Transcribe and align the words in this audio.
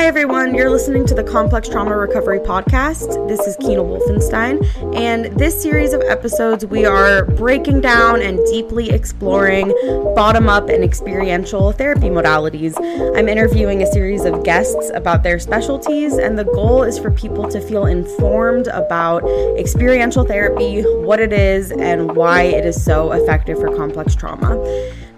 Hi, 0.00 0.06
everyone. 0.06 0.54
You're 0.54 0.70
listening 0.70 1.04
to 1.08 1.14
the 1.14 1.22
Complex 1.22 1.68
Trauma 1.68 1.94
Recovery 1.94 2.38
Podcast. 2.38 3.28
This 3.28 3.38
is 3.40 3.54
Keena 3.56 3.82
Wolfenstein. 3.82 4.64
And 4.96 5.26
this 5.38 5.60
series 5.60 5.92
of 5.92 6.00
episodes, 6.00 6.64
we 6.64 6.86
are 6.86 7.26
breaking 7.26 7.82
down 7.82 8.22
and 8.22 8.38
deeply 8.46 8.88
exploring 8.88 9.68
bottom 10.16 10.48
up 10.48 10.70
and 10.70 10.82
experiential 10.82 11.72
therapy 11.72 12.08
modalities. 12.08 12.74
I'm 13.14 13.28
interviewing 13.28 13.82
a 13.82 13.92
series 13.92 14.24
of 14.24 14.42
guests 14.42 14.90
about 14.94 15.22
their 15.22 15.38
specialties, 15.38 16.14
and 16.14 16.38
the 16.38 16.44
goal 16.44 16.82
is 16.82 16.98
for 16.98 17.10
people 17.10 17.46
to 17.50 17.60
feel 17.60 17.84
informed 17.84 18.68
about 18.68 19.22
experiential 19.58 20.24
therapy, 20.24 20.80
what 20.80 21.20
it 21.20 21.34
is, 21.34 21.72
and 21.72 22.16
why 22.16 22.44
it 22.44 22.64
is 22.64 22.82
so 22.82 23.12
effective 23.12 23.58
for 23.58 23.76
complex 23.76 24.14
trauma. 24.14 24.56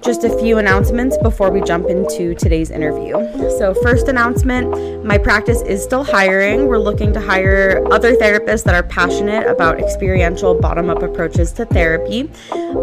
Just 0.03 0.25
a 0.25 0.37
few 0.41 0.59
announcements 0.59 1.17
before 1.19 1.53
we 1.53 1.61
jump 1.61 1.89
into 1.89 2.35
today's 2.35 2.71
interview. 2.71 3.13
So, 3.59 3.75
first 3.83 4.09
announcement 4.09 4.93
my 5.05 5.19
practice 5.19 5.61
is 5.63 5.83
still 5.83 6.05
hiring. 6.05 6.67
We're 6.67 6.79
looking 6.79 7.13
to 7.13 7.21
hire 7.21 7.85
other 7.91 8.15
therapists 8.15 8.63
that 8.65 8.75
are 8.75 8.85
passionate 8.85 9.49
about 9.49 9.81
experiential 9.81 10.55
bottom 10.55 10.89
up 10.91 11.03
approaches 11.03 11.51
to 11.53 11.65
therapy. 11.65 12.31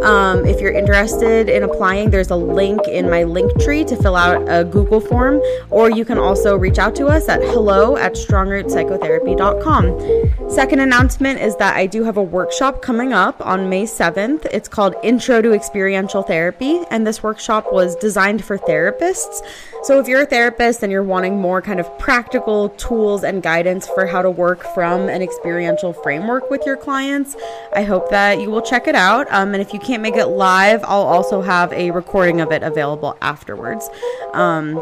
Um, 0.03 0.45
if 0.45 0.59
you're 0.59 0.73
interested 0.73 1.47
in 1.47 1.63
applying, 1.63 2.09
there's 2.09 2.29
a 2.29 2.35
link 2.35 2.85
in 2.89 3.09
my 3.09 3.23
link 3.23 3.57
tree 3.61 3.85
to 3.85 3.95
fill 3.95 4.17
out 4.17 4.45
a 4.49 4.65
Google 4.65 4.99
form, 4.99 5.41
or 5.69 5.89
you 5.89 6.03
can 6.03 6.17
also 6.17 6.57
reach 6.57 6.77
out 6.77 6.93
to 6.95 7.07
us 7.07 7.29
at 7.29 7.41
hello 7.41 7.95
at 7.95 8.15
strongrootpsychotherapy.com. 8.15 10.49
Second 10.49 10.81
announcement 10.81 11.39
is 11.39 11.55
that 11.55 11.77
I 11.77 11.85
do 11.85 12.03
have 12.03 12.17
a 12.17 12.23
workshop 12.23 12.81
coming 12.81 13.13
up 13.13 13.39
on 13.45 13.69
May 13.69 13.83
7th. 13.83 14.45
It's 14.51 14.67
called 14.67 14.93
Intro 15.03 15.41
to 15.41 15.53
Experiential 15.53 16.21
Therapy, 16.21 16.81
and 16.91 17.07
this 17.09 17.23
workshop 17.23 17.73
was 17.73 17.95
designed 17.95 18.45
for 18.45 18.59
therapists. 18.59 19.41
So, 19.81 19.99
if 19.99 20.07
you're 20.07 20.21
a 20.21 20.25
therapist 20.27 20.83
and 20.83 20.91
you're 20.91 21.03
wanting 21.03 21.39
more 21.39 21.59
kind 21.59 21.79
of 21.79 21.87
practical 21.97 22.69
tools 22.69 23.23
and 23.23 23.41
guidance 23.41 23.87
for 23.87 24.05
how 24.05 24.21
to 24.21 24.29
work 24.29 24.61
from 24.75 25.09
an 25.09 25.23
experiential 25.23 25.91
framework 25.91 26.51
with 26.51 26.61
your 26.67 26.77
clients, 26.77 27.35
I 27.73 27.81
hope 27.81 28.11
that 28.11 28.39
you 28.39 28.51
will 28.51 28.61
check 28.61 28.87
it 28.87 28.93
out. 28.93 29.25
Um, 29.31 29.55
and 29.55 29.61
if 29.61 29.73
you 29.73 29.79
can't 29.79 30.03
make 30.03 30.17
it 30.17 30.27
live, 30.27 30.83
I'll 30.83 31.01
also 31.01 31.41
have 31.41 31.73
a 31.73 31.89
recording 31.89 32.41
of 32.41 32.51
it 32.51 32.61
available 32.61 33.17
afterwards. 33.21 33.89
Um, 34.33 34.79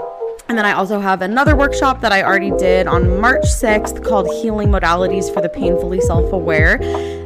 and 0.50 0.58
then 0.58 0.66
I 0.66 0.74
also 0.74 1.00
have 1.00 1.22
another 1.22 1.56
workshop 1.56 2.02
that 2.02 2.12
I 2.12 2.24
already 2.24 2.52
did 2.52 2.88
on 2.88 3.20
March 3.20 3.44
6th 3.44 4.04
called 4.04 4.28
Healing 4.42 4.70
Modalities 4.70 5.34
for 5.34 5.42
the 5.42 5.50
Painfully 5.50 6.00
Self 6.00 6.32
Aware. 6.32 6.78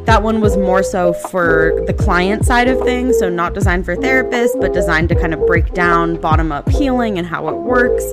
That 0.06 0.24
one 0.24 0.42
was 0.42 0.58
more 0.58 0.82
so 0.82 1.14
for 1.14 1.84
the 1.86 1.94
client 1.94 2.44
side 2.44 2.68
of 2.68 2.82
things, 2.82 3.20
so 3.20 3.30
not 3.30 3.54
designed 3.54 3.86
for 3.86 3.96
therapists, 3.96 4.60
but 4.60 4.74
designed 4.74 5.10
to 5.10 5.16
kind 5.16 5.32
of 5.32 5.46
break 5.46 5.74
down 5.74 6.20
bottom 6.20 6.52
up 6.52 6.68
healing 6.70 7.20
and 7.20 7.28
how 7.28 7.48
it 7.50 7.56
works. 7.56 8.04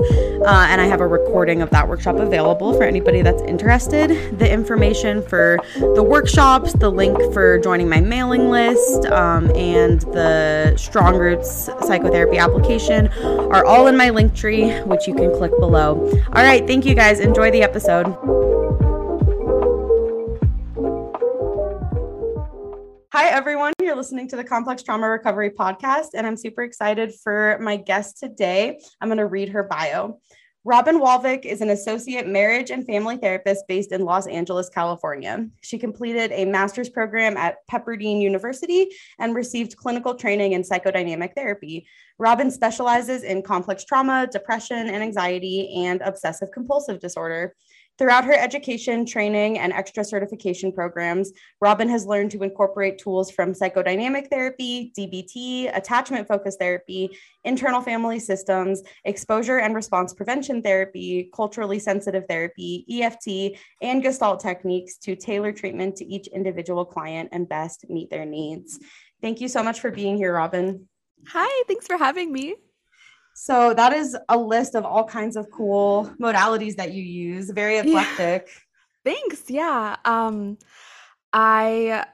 Uh, 0.46 0.66
and 0.68 0.82
I 0.82 0.86
have 0.86 1.00
a 1.00 1.06
recording 1.06 1.62
of 1.62 1.70
that 1.70 1.88
workshop 1.88 2.16
available 2.16 2.74
for 2.74 2.82
anybody 2.82 3.22
that's 3.22 3.40
interested. 3.42 4.38
The 4.38 4.48
information 4.50 5.22
for 5.22 5.58
the 5.76 6.02
workshops, 6.02 6.74
the 6.74 6.90
link 6.90 7.16
for 7.32 7.58
joining 7.58 7.88
my 7.88 8.00
mailing 8.00 8.50
list, 8.50 9.06
um, 9.06 9.50
and 9.56 10.02
the 10.02 10.74
Strong 10.76 11.16
Roots 11.16 11.70
psychotherapy 11.80 12.36
application 12.36 13.08
are 13.50 13.64
all 13.64 13.86
in 13.86 13.96
my 13.96 14.10
link 14.10 14.34
tree, 14.34 14.78
which 14.98 15.06
you 15.06 15.14
can 15.14 15.30
click 15.32 15.52
below. 15.60 16.10
All 16.34 16.42
right, 16.42 16.66
thank 16.66 16.84
you 16.84 16.94
guys. 16.96 17.20
Enjoy 17.20 17.52
the 17.52 17.62
episode. 17.62 18.06
Hi, 23.12 23.28
everyone. 23.28 23.74
You're 23.80 23.94
listening 23.94 24.28
to 24.30 24.36
the 24.36 24.42
Complex 24.42 24.82
Trauma 24.82 25.08
Recovery 25.08 25.50
Podcast, 25.50 26.08
and 26.14 26.26
I'm 26.26 26.36
super 26.36 26.64
excited 26.64 27.14
for 27.14 27.58
my 27.60 27.76
guest 27.76 28.18
today. 28.18 28.80
I'm 29.00 29.08
going 29.08 29.18
to 29.18 29.26
read 29.26 29.50
her 29.50 29.62
bio. 29.62 30.18
Robin 30.68 31.00
Wolvek 31.00 31.46
is 31.46 31.62
an 31.62 31.70
associate 31.70 32.28
marriage 32.28 32.70
and 32.70 32.84
family 32.84 33.16
therapist 33.16 33.66
based 33.68 33.90
in 33.90 34.04
Los 34.04 34.26
Angeles, 34.26 34.68
California. 34.68 35.48
She 35.62 35.78
completed 35.78 36.30
a 36.30 36.44
master's 36.44 36.90
program 36.90 37.38
at 37.38 37.66
Pepperdine 37.68 38.20
University 38.20 38.90
and 39.18 39.34
received 39.34 39.78
clinical 39.78 40.14
training 40.14 40.52
in 40.52 40.60
psychodynamic 40.60 41.34
therapy. 41.34 41.86
Robin 42.18 42.50
specializes 42.50 43.22
in 43.22 43.40
complex 43.40 43.82
trauma, 43.82 44.28
depression 44.30 44.76
and 44.76 45.02
anxiety, 45.02 45.86
and 45.86 46.02
obsessive 46.02 46.50
compulsive 46.52 47.00
disorder. 47.00 47.54
Throughout 47.98 48.24
her 48.26 48.32
education, 48.32 49.04
training, 49.04 49.58
and 49.58 49.72
extra 49.72 50.04
certification 50.04 50.72
programs, 50.72 51.32
Robin 51.60 51.88
has 51.88 52.06
learned 52.06 52.30
to 52.30 52.44
incorporate 52.44 52.98
tools 52.98 53.28
from 53.28 53.52
psychodynamic 53.52 54.28
therapy, 54.30 54.92
DBT, 54.96 55.76
attachment 55.76 56.28
focused 56.28 56.60
therapy, 56.60 57.10
internal 57.42 57.80
family 57.80 58.20
systems, 58.20 58.82
exposure 59.04 59.58
and 59.58 59.74
response 59.74 60.14
prevention 60.14 60.62
therapy, 60.62 61.28
culturally 61.34 61.80
sensitive 61.80 62.22
therapy, 62.28 62.86
EFT, 62.88 63.58
and 63.82 64.00
Gestalt 64.00 64.38
techniques 64.38 64.96
to 64.98 65.16
tailor 65.16 65.52
treatment 65.52 65.96
to 65.96 66.06
each 66.06 66.28
individual 66.28 66.84
client 66.84 67.30
and 67.32 67.48
best 67.48 67.84
meet 67.88 68.10
their 68.10 68.24
needs. 68.24 68.78
Thank 69.20 69.40
you 69.40 69.48
so 69.48 69.64
much 69.64 69.80
for 69.80 69.90
being 69.90 70.16
here, 70.16 70.34
Robin. 70.34 70.86
Hi, 71.26 71.64
thanks 71.66 71.88
for 71.88 71.98
having 71.98 72.32
me. 72.32 72.54
So 73.40 73.72
that 73.72 73.92
is 73.92 74.16
a 74.28 74.36
list 74.36 74.74
of 74.74 74.84
all 74.84 75.04
kinds 75.04 75.36
of 75.36 75.48
cool 75.52 76.12
modalities 76.20 76.74
that 76.74 76.92
you 76.92 77.04
use. 77.04 77.50
Very 77.50 77.78
eclectic. 77.78 78.48
Yeah. 78.48 79.12
Thanks. 79.12 79.48
Yeah. 79.48 79.94
Um 80.04 80.58
I 81.32 82.04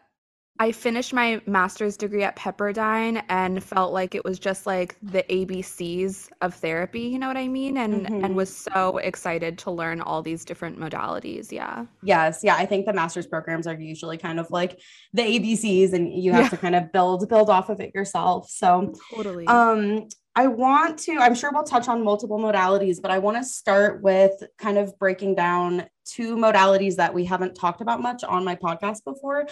I 0.61 0.71
finished 0.71 1.15
my 1.15 1.41
master's 1.47 1.97
degree 1.97 2.25
at 2.25 2.37
Pepperdine 2.37 3.25
and 3.31 3.65
felt 3.65 3.95
like 3.95 4.15
it 4.15 4.23
was 4.23 4.39
just 4.39 4.67
like 4.67 4.97
the 5.03 5.23
ABCs 5.23 6.29
of 6.43 6.55
therapy, 6.55 7.01
you 7.01 7.19
know 7.19 7.27
what 7.27 7.39
I 7.39 7.49
mean? 7.49 7.79
And 7.79 8.07
mm-hmm. 8.07 8.23
and 8.23 8.37
was 8.37 8.55
so 8.55 8.99
excited 8.99 9.57
to 9.61 9.71
learn 9.71 10.03
all 10.03 10.21
these 10.21 10.45
different 10.45 10.79
modalities. 10.79 11.51
Yeah. 11.51 11.87
Yes. 12.03 12.41
Yeah. 12.43 12.57
I 12.57 12.67
think 12.67 12.85
the 12.85 12.93
master's 12.93 13.27
programs 13.27 13.67
are 13.67 13.81
usually 13.81 14.19
kind 14.19 14.39
of 14.39 14.51
like 14.51 14.79
the 15.15 15.23
ABCs 15.23 15.95
and 15.95 16.13
you 16.13 16.33
have 16.33 16.45
yeah. 16.45 16.49
to 16.51 16.57
kind 16.59 16.75
of 16.75 16.93
build 16.93 17.27
build 17.31 17.49
off 17.49 17.71
of 17.71 17.81
it 17.81 17.93
yourself. 17.95 18.51
So 18.51 18.93
totally. 19.11 19.47
Um 19.47 20.07
I 20.37 20.49
want 20.49 20.99
to, 21.01 21.17
I'm 21.19 21.35
sure 21.35 21.53
we'll 21.53 21.63
touch 21.63 21.87
on 21.87 22.03
multiple 22.03 22.39
modalities, 22.39 23.01
but 23.01 23.13
I 23.13 23.19
want 23.19 23.37
to 23.37 23.45
start 23.45 24.03
with 24.03 24.33
kind 24.59 24.79
of 24.79 24.99
breaking 24.99 25.37
down 25.37 25.87
two 26.05 26.37
modalities 26.37 26.97
that 26.97 27.15
we 27.15 27.25
haven't 27.25 27.55
talked 27.55 27.81
about 27.81 28.03
much 28.03 28.25
on 28.25 28.45
my 28.45 28.57
podcast 28.57 29.05
before. 29.05 29.47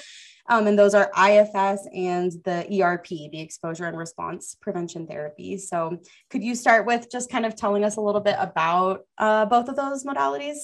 Um, 0.49 0.67
and 0.67 0.77
those 0.77 0.95
are 0.95 1.11
IFS 1.17 1.87
and 1.95 2.33
the 2.45 2.83
ERP, 2.83 3.07
the 3.07 3.41
exposure 3.41 3.87
and 3.87 3.97
response 3.97 4.57
prevention 4.61 5.07
therapy. 5.07 5.57
So, 5.57 5.99
could 6.31 6.43
you 6.43 6.57
start 6.57 6.85
with 6.85 7.11
just 7.11 7.31
kind 7.31 7.47
of 7.47 7.55
telling 7.55 7.85
us 7.85 7.97
a 7.97 8.01
little 8.01 8.21
bit 8.21 8.37
about 8.39 9.07
uh, 9.19 9.47
both 9.47 9.69
of 9.69 9.77
those 9.77 10.05
modalities? 10.05 10.57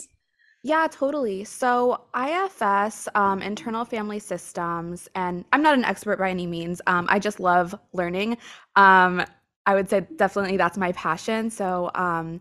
Yeah, 0.65 0.89
totally. 0.91 1.45
So, 1.45 2.07
IFS, 2.17 3.09
um, 3.15 3.41
internal 3.41 3.85
family 3.85 4.19
systems, 4.19 5.09
and 5.15 5.45
I'm 5.53 5.63
not 5.63 5.75
an 5.75 5.85
expert 5.85 6.19
by 6.19 6.31
any 6.31 6.47
means. 6.47 6.83
Um, 6.89 7.07
I 7.09 7.21
just 7.21 7.39
love 7.39 7.79
learning. 7.93 8.39
Um, 8.75 9.25
I 9.67 9.75
would 9.75 9.89
say 9.89 10.07
definitely 10.17 10.57
that's 10.57 10.79
my 10.79 10.93
passion. 10.93 11.51
So, 11.51 11.91
um, 11.95 12.41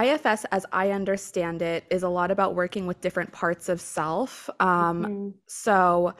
IFS, 0.00 0.44
as 0.50 0.66
I 0.72 0.90
understand 0.90 1.62
it, 1.62 1.84
is 1.90 2.02
a 2.02 2.08
lot 2.08 2.32
about 2.32 2.56
working 2.56 2.86
with 2.86 3.00
different 3.00 3.32
parts 3.32 3.68
of 3.68 3.80
self. 3.80 4.50
Um, 4.58 5.02
mm-hmm. 5.02 5.28
So, 5.46 6.14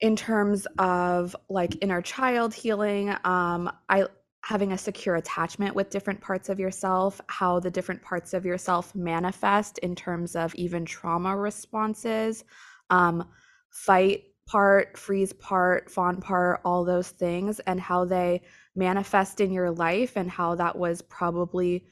in 0.00 0.16
terms 0.16 0.66
of 0.78 1.36
like 1.48 1.76
inner 1.80 2.02
child 2.02 2.54
healing, 2.54 3.10
um, 3.24 3.70
I 3.88 4.06
having 4.44 4.72
a 4.72 4.78
secure 4.78 5.16
attachment 5.16 5.74
with 5.74 5.90
different 5.90 6.20
parts 6.20 6.48
of 6.48 6.58
yourself, 6.58 7.20
how 7.26 7.60
the 7.60 7.70
different 7.70 8.00
parts 8.02 8.32
of 8.32 8.46
yourself 8.46 8.94
manifest 8.94 9.78
in 9.78 9.94
terms 9.94 10.34
of 10.34 10.54
even 10.54 10.84
trauma 10.84 11.36
responses, 11.36 12.44
um, 12.88 13.28
fight 13.70 14.22
part, 14.46 14.96
freeze 14.96 15.34
part, 15.34 15.90
fawn 15.90 16.16
part, 16.20 16.60
all 16.64 16.84
those 16.84 17.10
things, 17.10 17.60
and 17.60 17.78
how 17.78 18.04
they 18.04 18.40
manifest 18.78 19.40
in 19.40 19.52
your 19.52 19.70
life 19.70 20.16
and 20.16 20.30
how 20.30 20.54
that 20.54 20.78
was 20.78 21.02
probably 21.02 21.84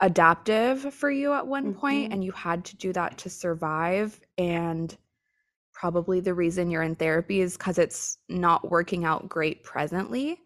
adaptive 0.00 0.92
for 0.92 1.10
you 1.10 1.32
at 1.32 1.46
one 1.46 1.66
mm-hmm. 1.66 1.78
point 1.78 2.12
and 2.12 2.24
you 2.24 2.32
had 2.32 2.64
to 2.64 2.76
do 2.76 2.92
that 2.92 3.18
to 3.18 3.30
survive 3.30 4.18
and 4.38 4.96
probably 5.72 6.20
the 6.20 6.34
reason 6.34 6.70
you're 6.70 6.82
in 6.82 6.96
therapy 6.96 7.40
is 7.40 7.56
because 7.56 7.78
it's 7.78 8.18
not 8.28 8.70
working 8.70 9.04
out 9.04 9.28
great 9.28 9.62
presently 9.62 10.40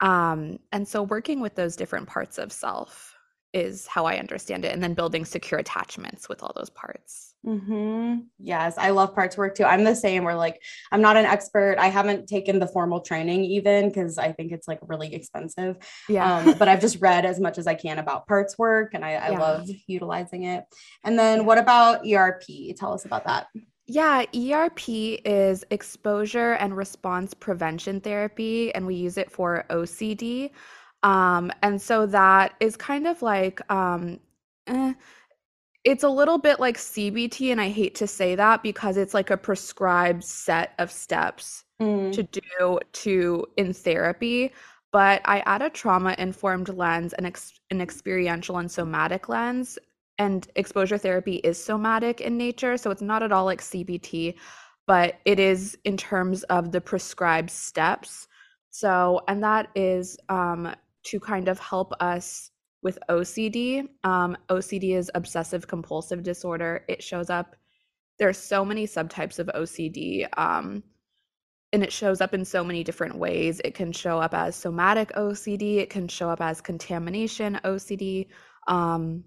um, 0.00 0.58
and 0.72 0.88
so 0.88 1.02
working 1.02 1.40
with 1.40 1.54
those 1.54 1.76
different 1.76 2.08
parts 2.08 2.38
of 2.38 2.50
self 2.50 3.14
is 3.52 3.86
how 3.86 4.06
i 4.06 4.16
understand 4.16 4.64
it 4.64 4.72
and 4.72 4.82
then 4.82 4.94
building 4.94 5.24
secure 5.24 5.60
attachments 5.60 6.28
with 6.28 6.42
all 6.42 6.52
those 6.56 6.70
parts 6.70 7.29
Mm-hmm. 7.46 8.18
Yes, 8.38 8.76
I 8.76 8.90
love 8.90 9.14
parts 9.14 9.36
work 9.36 9.54
too. 9.54 9.64
I'm 9.64 9.84
the 9.84 9.94
same. 9.94 10.24
We're 10.24 10.34
like 10.34 10.60
I'm 10.92 11.00
not 11.00 11.16
an 11.16 11.24
expert. 11.24 11.76
I 11.78 11.88
haven't 11.88 12.28
taken 12.28 12.58
the 12.58 12.66
formal 12.66 13.00
training 13.00 13.44
even 13.44 13.88
because 13.88 14.18
I 14.18 14.32
think 14.32 14.52
it's 14.52 14.68
like 14.68 14.78
really 14.82 15.14
expensive. 15.14 15.76
Yeah. 16.08 16.38
Um, 16.38 16.54
but 16.58 16.68
I've 16.68 16.80
just 16.80 17.00
read 17.00 17.24
as 17.24 17.40
much 17.40 17.56
as 17.56 17.66
I 17.66 17.74
can 17.74 17.98
about 17.98 18.26
parts 18.26 18.58
work, 18.58 18.92
and 18.92 19.04
I, 19.04 19.12
I 19.14 19.30
yeah. 19.30 19.38
love 19.38 19.68
utilizing 19.86 20.44
it. 20.44 20.64
And 21.02 21.18
then 21.18 21.46
what 21.46 21.56
about 21.56 22.06
ERP? 22.06 22.42
Tell 22.76 22.92
us 22.92 23.06
about 23.06 23.24
that. 23.24 23.46
Yeah, 23.86 24.24
ERP 24.36 24.88
is 25.24 25.64
exposure 25.70 26.52
and 26.52 26.76
response 26.76 27.34
prevention 27.34 28.00
therapy, 28.00 28.72
and 28.74 28.86
we 28.86 28.94
use 28.94 29.16
it 29.16 29.32
for 29.32 29.64
OCD. 29.68 30.50
Um, 31.02 31.50
and 31.62 31.80
so 31.80 32.06
that 32.06 32.54
is 32.60 32.76
kind 32.76 33.06
of 33.06 33.20
like 33.22 33.60
um, 33.70 34.20
eh, 34.66 34.92
It's 35.84 36.04
a 36.04 36.08
little 36.08 36.38
bit 36.38 36.60
like 36.60 36.76
CBT, 36.76 37.50
and 37.52 37.60
I 37.60 37.68
hate 37.70 37.94
to 37.96 38.06
say 38.06 38.34
that 38.34 38.62
because 38.62 38.96
it's 38.98 39.14
like 39.14 39.30
a 39.30 39.36
prescribed 39.36 40.24
set 40.24 40.74
of 40.78 40.90
steps 40.90 41.64
Mm. 41.80 42.12
to 42.12 42.22
do 42.24 42.78
to 42.92 43.46
in 43.56 43.72
therapy. 43.72 44.52
But 44.92 45.22
I 45.24 45.40
add 45.46 45.62
a 45.62 45.70
trauma 45.70 46.14
informed 46.18 46.68
lens, 46.68 47.14
and 47.14 47.26
ex- 47.26 47.58
an 47.70 47.80
experiential 47.80 48.58
and 48.58 48.70
somatic 48.70 49.28
lens. 49.30 49.78
And 50.18 50.46
exposure 50.56 50.98
therapy 50.98 51.36
is 51.36 51.62
somatic 51.62 52.20
in 52.20 52.36
nature. 52.36 52.76
So 52.76 52.90
it's 52.90 53.00
not 53.00 53.22
at 53.22 53.32
all 53.32 53.46
like 53.46 53.62
CBT, 53.62 54.34
but 54.86 55.18
it 55.24 55.38
is 55.38 55.78
in 55.84 55.96
terms 55.96 56.42
of 56.44 56.72
the 56.72 56.80
prescribed 56.82 57.50
steps. 57.50 58.28
So, 58.70 59.22
and 59.28 59.42
that 59.42 59.68
is 59.74 60.18
um, 60.28 60.74
to 61.04 61.20
kind 61.20 61.48
of 61.48 61.58
help 61.58 61.94
us 62.00 62.49
with 62.82 62.98
OCD. 63.08 63.88
Um, 64.04 64.36
OCD 64.48 64.96
is 64.96 65.10
obsessive 65.14 65.66
compulsive 65.66 66.22
disorder. 66.22 66.84
It 66.88 67.02
shows 67.02 67.30
up, 67.30 67.56
there 68.18 68.28
are 68.28 68.32
so 68.34 68.64
many 68.64 68.86
subtypes 68.86 69.38
of 69.38 69.48
OCD. 69.48 70.26
Um, 70.38 70.82
and 71.72 71.82
it 71.84 71.92
shows 71.92 72.20
up 72.20 72.34
in 72.34 72.44
so 72.44 72.64
many 72.64 72.82
different 72.82 73.14
ways. 73.16 73.60
It 73.64 73.74
can 73.74 73.92
show 73.92 74.18
up 74.18 74.34
as 74.34 74.56
somatic 74.56 75.12
OCD, 75.16 75.76
it 75.76 75.88
can 75.90 76.08
show 76.08 76.28
up 76.28 76.40
as 76.40 76.60
contamination 76.60 77.60
OCD, 77.64 78.26
um, 78.66 79.22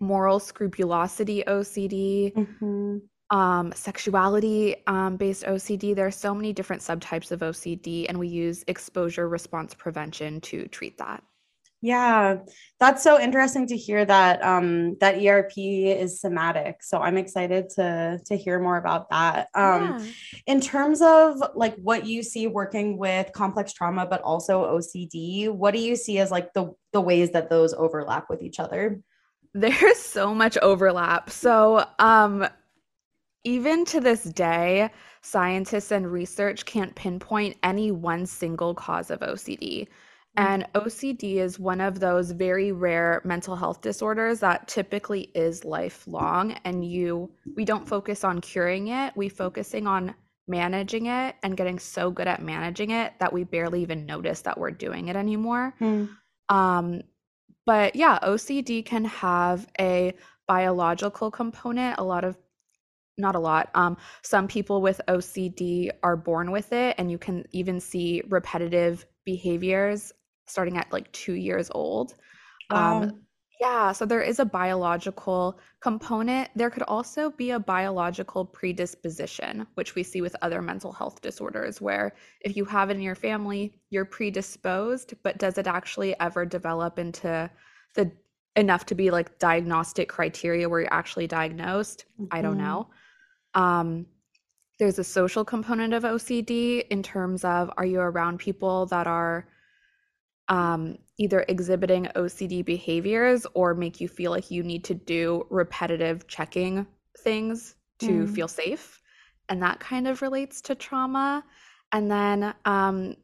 moral 0.00 0.38
scrupulosity 0.40 1.42
OCD, 1.46 2.32
Mhm. 2.34 3.02
um, 3.30 3.72
sexuality 3.72 4.76
um, 4.86 5.16
based 5.16 5.44
OCD. 5.44 5.94
There 5.94 6.06
are 6.06 6.10
so 6.10 6.34
many 6.34 6.52
different 6.52 6.80
subtypes 6.82 7.30
of 7.30 7.42
OCD, 7.42 8.06
and 8.08 8.18
we 8.18 8.28
use 8.28 8.64
exposure 8.68 9.28
response 9.28 9.74
prevention 9.74 10.40
to 10.42 10.68
treat 10.68 10.96
that. 10.98 11.22
Yeah, 11.86 12.38
that's 12.80 13.04
so 13.04 13.20
interesting 13.20 13.68
to 13.68 13.76
hear 13.76 14.04
that 14.04 14.44
um, 14.44 14.96
that 14.98 15.24
ERP 15.24 15.52
is 15.56 16.20
somatic. 16.20 16.82
So 16.82 16.98
I'm 16.98 17.16
excited 17.16 17.68
to 17.76 18.18
to 18.26 18.36
hear 18.36 18.58
more 18.58 18.76
about 18.76 19.08
that. 19.10 19.46
Um, 19.54 19.82
Yeah. 19.82 20.06
In 20.46 20.60
terms 20.60 21.00
of 21.00 21.40
like 21.54 21.76
what 21.76 22.04
you 22.04 22.24
see 22.24 22.48
working 22.48 22.98
with 22.98 23.30
complex 23.32 23.72
trauma, 23.72 24.04
but 24.04 24.20
also 24.22 24.64
OCD, 24.76 25.48
what 25.48 25.74
do 25.74 25.80
you 25.80 25.94
see 25.94 26.18
as 26.18 26.32
like 26.32 26.52
the 26.54 26.74
the 26.92 27.00
ways 27.00 27.30
that 27.30 27.50
those 27.50 27.72
overlap 27.72 28.28
with 28.28 28.42
each 28.42 28.58
other? 28.58 29.00
There's 29.54 30.00
so 30.00 30.34
much 30.34 30.58
overlap. 30.58 31.30
So, 31.30 31.86
um, 32.00 32.48
even 33.44 33.84
to 33.84 34.00
this 34.00 34.24
day, 34.24 34.90
scientists 35.22 35.92
and 35.92 36.10
research 36.10 36.64
can't 36.64 36.96
pinpoint 36.96 37.56
any 37.62 37.92
one 37.92 38.26
single 38.26 38.74
cause 38.74 39.08
of 39.08 39.20
OCD. 39.20 39.86
And 40.36 40.66
OCD 40.74 41.36
is 41.36 41.58
one 41.58 41.80
of 41.80 41.98
those 41.98 42.30
very 42.30 42.70
rare 42.72 43.22
mental 43.24 43.56
health 43.56 43.80
disorders 43.80 44.40
that 44.40 44.68
typically 44.68 45.30
is 45.34 45.64
lifelong 45.64 46.52
and 46.64 46.84
you 46.84 47.30
we 47.56 47.64
don't 47.64 47.88
focus 47.88 48.22
on 48.22 48.40
curing 48.40 48.88
it, 48.88 49.16
we 49.16 49.28
focusing 49.28 49.86
on 49.86 50.14
managing 50.48 51.06
it 51.06 51.36
and 51.42 51.56
getting 51.56 51.78
so 51.78 52.10
good 52.10 52.28
at 52.28 52.42
managing 52.42 52.90
it 52.90 53.12
that 53.18 53.32
we 53.32 53.44
barely 53.44 53.82
even 53.82 54.06
notice 54.06 54.42
that 54.42 54.58
we're 54.58 54.70
doing 54.70 55.08
it 55.08 55.16
anymore. 55.16 55.74
Hmm. 55.78 56.04
Um, 56.48 57.02
but 57.64 57.96
yeah, 57.96 58.18
OCD 58.22 58.84
can 58.84 59.04
have 59.06 59.66
a 59.80 60.14
biological 60.46 61.30
component. 61.30 61.98
A 61.98 62.04
lot 62.04 62.22
of, 62.24 62.36
not 63.18 63.34
a 63.34 63.40
lot, 63.40 63.70
um, 63.74 63.96
some 64.22 64.46
people 64.46 64.82
with 64.82 65.00
OCD 65.08 65.90
are 66.02 66.16
born 66.16 66.52
with 66.52 66.72
it, 66.72 66.94
and 66.98 67.10
you 67.10 67.18
can 67.18 67.44
even 67.50 67.80
see 67.80 68.22
repetitive 68.28 69.04
behaviors 69.24 70.12
starting 70.46 70.76
at 70.78 70.92
like 70.92 71.10
two 71.12 71.34
years 71.34 71.70
old. 71.74 72.14
Wow. 72.70 73.02
Um, 73.02 73.26
yeah, 73.60 73.92
so 73.92 74.04
there 74.04 74.20
is 74.20 74.38
a 74.38 74.44
biological 74.44 75.58
component. 75.80 76.50
There 76.54 76.68
could 76.68 76.82
also 76.82 77.30
be 77.30 77.52
a 77.52 77.58
biological 77.58 78.44
predisposition, 78.44 79.66
which 79.74 79.94
we 79.94 80.02
see 80.02 80.20
with 80.20 80.36
other 80.42 80.60
mental 80.60 80.92
health 80.92 81.22
disorders, 81.22 81.80
where 81.80 82.14
if 82.42 82.54
you 82.56 82.66
have 82.66 82.90
it 82.90 82.96
in 82.96 83.02
your 83.02 83.14
family, 83.14 83.72
you're 83.88 84.04
predisposed, 84.04 85.14
but 85.22 85.38
does 85.38 85.56
it 85.56 85.66
actually 85.66 86.18
ever 86.20 86.44
develop 86.44 86.98
into 86.98 87.50
the 87.94 88.12
enough 88.56 88.84
to 88.86 88.94
be 88.94 89.10
like 89.10 89.38
diagnostic 89.38 90.08
criteria 90.08 90.68
where 90.68 90.80
you're 90.80 90.92
actually 90.94 91.26
diagnosed? 91.26 92.04
I 92.30 92.42
don't 92.42 92.58
Mhm. 92.58 92.58
know. 92.58 92.90
Um, 93.54 94.06
there's 94.78 94.98
a 94.98 95.04
social 95.04 95.44
component 95.44 95.94
of 95.94 96.04
OCD 96.04 96.80
in 96.90 97.02
terms 97.02 97.44
of 97.44 97.70
are 97.76 97.86
you 97.86 98.00
around 98.00 98.38
people 98.38 98.86
that 98.86 99.06
are 99.06 99.48
um, 100.48 100.98
either 101.18 101.44
exhibiting 101.48 102.08
OCD 102.16 102.62
behaviors 102.64 103.46
or 103.54 103.74
make 103.74 104.00
you 104.00 104.08
feel 104.08 104.30
like 104.30 104.50
you 104.50 104.62
need 104.62 104.84
to 104.84 104.94
do 104.94 105.46
repetitive 105.50 106.26
checking 106.28 106.86
things 107.18 107.74
to 108.00 108.26
Mm. 108.26 108.26
feel 108.26 108.48
safe. 108.48 109.00
And 109.48 109.62
that 109.62 109.80
kind 109.80 110.06
of 110.08 110.22
relates 110.22 110.60
to 110.62 110.74
trauma. 110.74 111.44
And 111.92 112.10
then 112.10 112.54
um, 112.64 113.16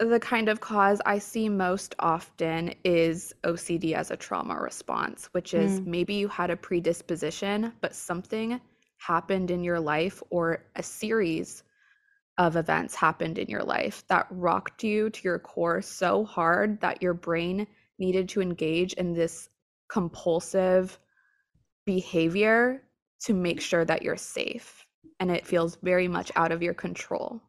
the 0.00 0.20
kind 0.20 0.48
of 0.48 0.60
cause 0.60 1.00
I 1.04 1.18
see 1.18 1.48
most 1.48 1.94
often 1.98 2.74
is 2.84 3.34
OCD 3.44 3.94
as 3.94 4.10
a 4.10 4.16
trauma 4.16 4.54
response, 4.54 5.26
which 5.32 5.54
is 5.54 5.80
Mm. 5.80 5.84
maybe 5.84 6.14
you 6.14 6.28
had 6.28 6.50
a 6.50 6.56
predisposition, 6.56 7.72
but 7.80 7.94
something 7.94 8.60
happened 8.98 9.50
in 9.50 9.64
your 9.64 9.80
life 9.80 10.22
or 10.30 10.64
a 10.76 10.82
series 10.82 11.64
of 12.38 12.56
events 12.56 12.94
happened 12.94 13.36
in 13.36 13.48
your 13.48 13.64
life 13.64 14.04
that 14.08 14.28
rocked 14.30 14.84
you 14.84 15.10
to 15.10 15.20
your 15.24 15.38
core 15.38 15.82
so 15.82 16.24
hard 16.24 16.80
that 16.80 17.02
your 17.02 17.14
brain 17.14 17.66
needed 17.98 18.28
to 18.28 18.40
engage 18.40 18.92
in 18.94 19.12
this 19.12 19.48
compulsive 19.88 20.98
behavior 21.84 22.82
to 23.20 23.34
make 23.34 23.60
sure 23.60 23.84
that 23.84 24.02
you're 24.02 24.16
safe. 24.16 24.86
And 25.18 25.30
it 25.30 25.46
feels 25.46 25.76
very 25.82 26.06
much 26.06 26.30
out 26.36 26.52
of 26.52 26.62
your 26.62 26.74
control. 26.74 27.42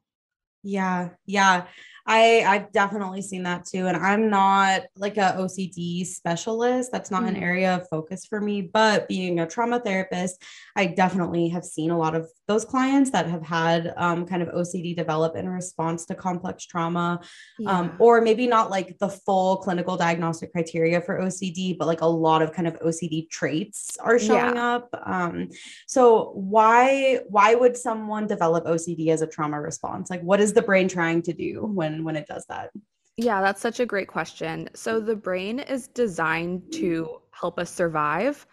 Yeah, 0.64 1.10
yeah. 1.26 1.68
I 2.10 2.44
I've 2.46 2.72
definitely 2.72 3.22
seen 3.22 3.44
that 3.44 3.66
too. 3.66 3.86
And 3.86 3.96
I'm 3.96 4.32
not 4.32 4.82
like 4.96 5.18
a 5.18 5.36
OCD 5.38 6.04
specialist. 6.04 6.92
That's 6.92 7.12
not 7.12 7.24
an 7.24 7.36
Mhm. 7.36 7.42
area 7.44 7.76
of 7.76 7.88
focus 7.88 8.26
for 8.26 8.42
me. 8.42 8.62
But 8.64 9.08
being 9.08 9.40
a 9.40 9.46
trauma 9.46 9.80
therapist, 9.80 10.42
I 10.76 10.88
definitely 10.88 11.50
have 11.50 11.64
seen 11.64 11.92
a 11.92 11.98
lot 11.98 12.16
of 12.16 12.28
those 12.48 12.66
clients 12.66 13.12
that 13.12 13.28
have 13.28 13.44
had 13.44 13.94
um, 13.96 14.26
kind 14.26 14.42
of 14.42 14.50
OCD 14.50 14.96
develop 14.96 15.36
in 15.36 15.48
response 15.48 16.08
to 16.08 16.16
complex 16.16 16.66
trauma. 16.66 17.20
Um, 17.68 17.94
or 18.00 18.22
maybe 18.22 18.48
not 18.48 18.72
like 18.72 18.98
the 18.98 19.10
full 19.10 19.58
clinical 19.58 19.96
diagnostic 19.96 20.52
criteria 20.52 21.02
for 21.02 21.20
OCD, 21.22 21.78
but 21.78 21.88
like 21.88 22.02
a 22.02 22.08
lot 22.08 22.42
of 22.42 22.52
kind 22.52 22.68
of 22.68 22.74
OCD 22.82 23.30
traits 23.30 23.98
are 24.00 24.18
showing 24.18 24.58
up. 24.58 24.90
Um, 25.06 25.50
so 25.86 26.32
why 26.34 27.20
why 27.30 27.54
would 27.54 27.78
someone 27.78 28.26
develop 28.26 28.66
OCD 28.66 29.10
as 29.10 29.22
a 29.22 29.28
trauma 29.28 29.62
response? 29.62 30.10
Like, 30.10 30.22
what 30.24 30.40
is 30.42 30.54
the 30.54 30.64
brain 30.64 30.88
trying 30.88 31.22
to 31.24 31.34
do 31.34 31.66
when 31.66 31.99
when 32.04 32.16
it 32.16 32.28
does 32.28 32.46
that? 32.50 32.72
Yeah, 33.18 33.42
that's 33.42 33.62
such 33.62 33.80
a 33.80 33.86
great 33.86 34.08
question. 34.08 34.70
So 34.74 35.00
the 35.00 35.16
brain 35.16 35.60
is 35.60 35.88
designed 35.88 36.72
to 36.74 37.20
help 37.32 37.60
us 37.60 37.70
survive 37.70 38.48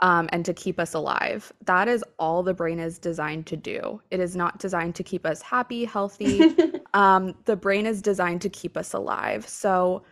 um, 0.00 0.28
and 0.32 0.44
to 0.44 0.54
keep 0.54 0.78
us 0.78 0.94
alive. 0.94 1.52
That 1.64 1.88
is 1.88 2.04
all 2.18 2.42
the 2.42 2.54
brain 2.54 2.78
is 2.78 2.98
designed 2.98 3.46
to 3.46 3.56
do. 3.56 4.00
It 4.10 4.20
is 4.20 4.36
not 4.36 4.58
designed 4.58 4.94
to 4.96 5.02
keep 5.02 5.26
us 5.26 5.42
happy, 5.42 5.84
healthy. 5.84 6.54
um, 6.94 7.34
the 7.44 7.56
brain 7.56 7.86
is 7.86 8.02
designed 8.02 8.40
to 8.42 8.48
keep 8.48 8.76
us 8.76 8.92
alive. 8.92 9.46
So 9.46 10.02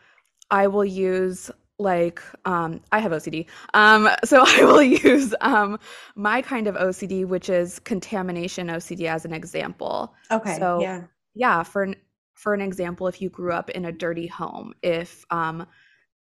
I 0.50 0.66
will 0.66 0.84
use 0.84 1.50
like 1.78 2.22
um, 2.44 2.80
I 2.92 3.00
have 3.00 3.12
OCD. 3.12 3.46
Um, 3.74 4.08
so 4.24 4.42
I 4.46 4.64
will 4.64 4.82
use 4.82 5.34
um, 5.40 5.78
my 6.14 6.40
kind 6.40 6.66
of 6.66 6.76
OCD, 6.76 7.26
which 7.26 7.48
is 7.48 7.78
contamination 7.80 8.68
OCD, 8.68 9.06
as 9.06 9.24
an 9.24 9.32
example. 9.32 10.14
okay. 10.30 10.58
So 10.58 10.80
yeah. 10.80 11.02
yeah 11.34 11.62
for 11.62 11.94
for 12.44 12.54
an 12.54 12.60
example 12.60 13.08
if 13.08 13.22
you 13.22 13.30
grew 13.30 13.52
up 13.52 13.70
in 13.70 13.86
a 13.86 13.92
dirty 13.92 14.26
home 14.28 14.74
if 14.82 15.24
um 15.30 15.66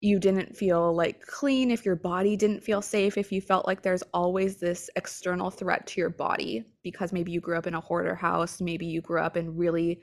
you 0.01 0.21
didn't 0.21 0.57
feel 0.57 0.95
like 0.95 1.23
clean 1.27 1.71
if 1.73 1.85
your 1.85 1.97
body 1.97 2.37
didn't 2.37 2.63
feel 2.63 2.83
safe 2.83 3.19
if 3.19 3.33
you 3.33 3.41
felt 3.41 3.67
like 3.67 3.83
there's 3.83 4.05
always 4.15 4.59
this 4.59 4.89
external 4.97 5.51
threat 5.51 5.87
to 5.89 6.01
your 6.01 6.11
body 6.11 6.65
because 6.85 7.13
maybe 7.13 7.33
you 7.33 7.41
grew 7.41 7.59
up 7.59 7.67
in 7.67 7.75
a 7.75 7.81
hoarder 7.81 8.15
house 8.15 8.61
maybe 8.61 8.87
you 8.87 9.01
grew 9.03 9.21
up 9.21 9.37
in 9.37 9.57
really 9.57 10.01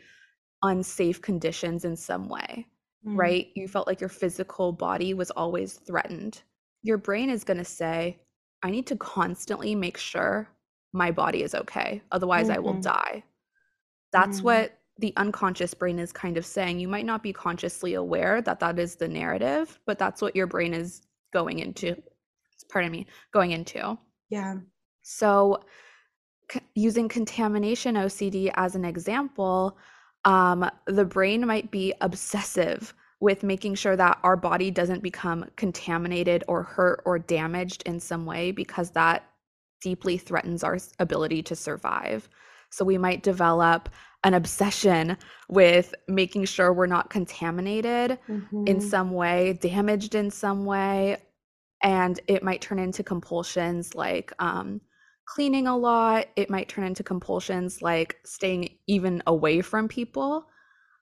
unsafe 0.64 1.22
conditions 1.22 1.86
in 1.86 1.96
some 1.96 2.30
way 2.30 2.68
Mm. 3.06 3.16
right 3.18 3.48
you 3.56 3.68
felt 3.68 3.88
like 3.88 4.02
your 4.02 4.10
physical 4.10 4.72
body 4.74 5.14
was 5.14 5.32
always 5.32 5.74
threatened 5.76 6.44
your 6.84 6.98
brain 6.98 7.30
is 7.30 7.44
going 7.44 7.58
to 7.58 7.66
say 7.66 8.20
i 8.64 8.70
need 8.70 8.88
to 8.88 8.98
constantly 8.98 9.76
make 9.76 9.98
sure 9.98 10.50
my 10.94 11.12
body 11.12 11.42
is 11.44 11.56
okay 11.56 12.02
otherwise 12.12 12.50
i 12.50 12.60
will 12.60 12.76
Mhm. 12.76 12.84
die 12.84 13.24
that's 14.12 14.42
Mhm. 14.42 14.44
what 14.44 14.81
the 15.02 15.14
unconscious 15.18 15.74
brain 15.74 16.00
is 16.00 16.12
kind 16.12 16.38
of 16.38 16.46
saying. 16.46 16.80
You 16.80 16.88
might 16.88 17.06
not 17.06 17.24
be 17.24 17.34
consciously 17.34 17.96
aware 17.96 18.42
that 18.42 18.60
that 18.60 18.80
is 18.80 18.96
the 18.96 19.08
narrative, 19.08 19.80
but 19.86 20.00
that's 20.00 20.22
what 20.22 20.36
your 20.36 20.48
brain 20.48 20.74
is 20.74 21.02
going 21.34 21.60
into. 21.60 21.96
Pardon 22.70 22.92
me, 22.92 23.08
going 23.34 23.52
into. 23.52 23.98
Yeah. 24.30 24.56
So, 25.02 25.62
c- 26.52 26.62
using 26.76 27.10
contamination 27.10 27.96
OCD 27.96 28.52
as 28.56 28.76
an 28.76 28.86
example, 28.86 29.78
um, 30.24 30.70
the 30.86 31.06
brain 31.06 31.46
might 31.46 31.72
be 31.72 31.94
obsessive 32.02 32.94
with 33.20 33.44
making 33.44 33.76
sure 33.76 33.96
that 33.96 34.20
our 34.24 34.38
body 34.38 34.72
doesn't 34.72 35.04
become 35.04 35.46
contaminated 35.56 36.44
or 36.48 36.64
hurt 36.64 37.02
or 37.06 37.20
damaged 37.20 37.84
in 37.86 38.00
some 38.00 38.26
way 38.26 38.52
because 38.52 38.92
that 38.92 39.24
deeply 39.82 40.18
threatens 40.18 40.64
our 40.64 40.78
ability 41.00 41.42
to 41.44 41.56
survive. 41.56 42.30
So 42.72 42.86
we 42.86 42.98
might 42.98 43.24
develop 43.24 43.90
an 44.24 44.34
obsession 44.34 45.18
with 45.50 45.94
making 46.08 46.46
sure 46.46 46.72
we're 46.72 46.86
not 46.86 47.10
contaminated 47.10 48.20
mm-hmm. 48.30 48.68
in 48.68 48.80
some 48.80 49.12
way, 49.12 49.58
damaged 49.62 50.16
in 50.16 50.30
some 50.30 50.66
way. 50.66 51.18
And 51.84 52.20
it 52.28 52.44
might 52.44 52.62
turn 52.62 52.80
into 52.80 53.04
compulsions 53.04 53.96
like 53.96 54.32
um, 54.40 54.82
cleaning 55.26 55.68
a 55.68 55.76
lot. 55.76 56.28
It 56.36 56.50
might 56.50 56.70
turn 56.70 56.84
into 56.84 57.04
compulsions 57.04 57.82
like 57.82 58.18
staying 58.24 58.78
even 58.88 59.24
away 59.26 59.62
from 59.62 59.88
people. 59.88 60.46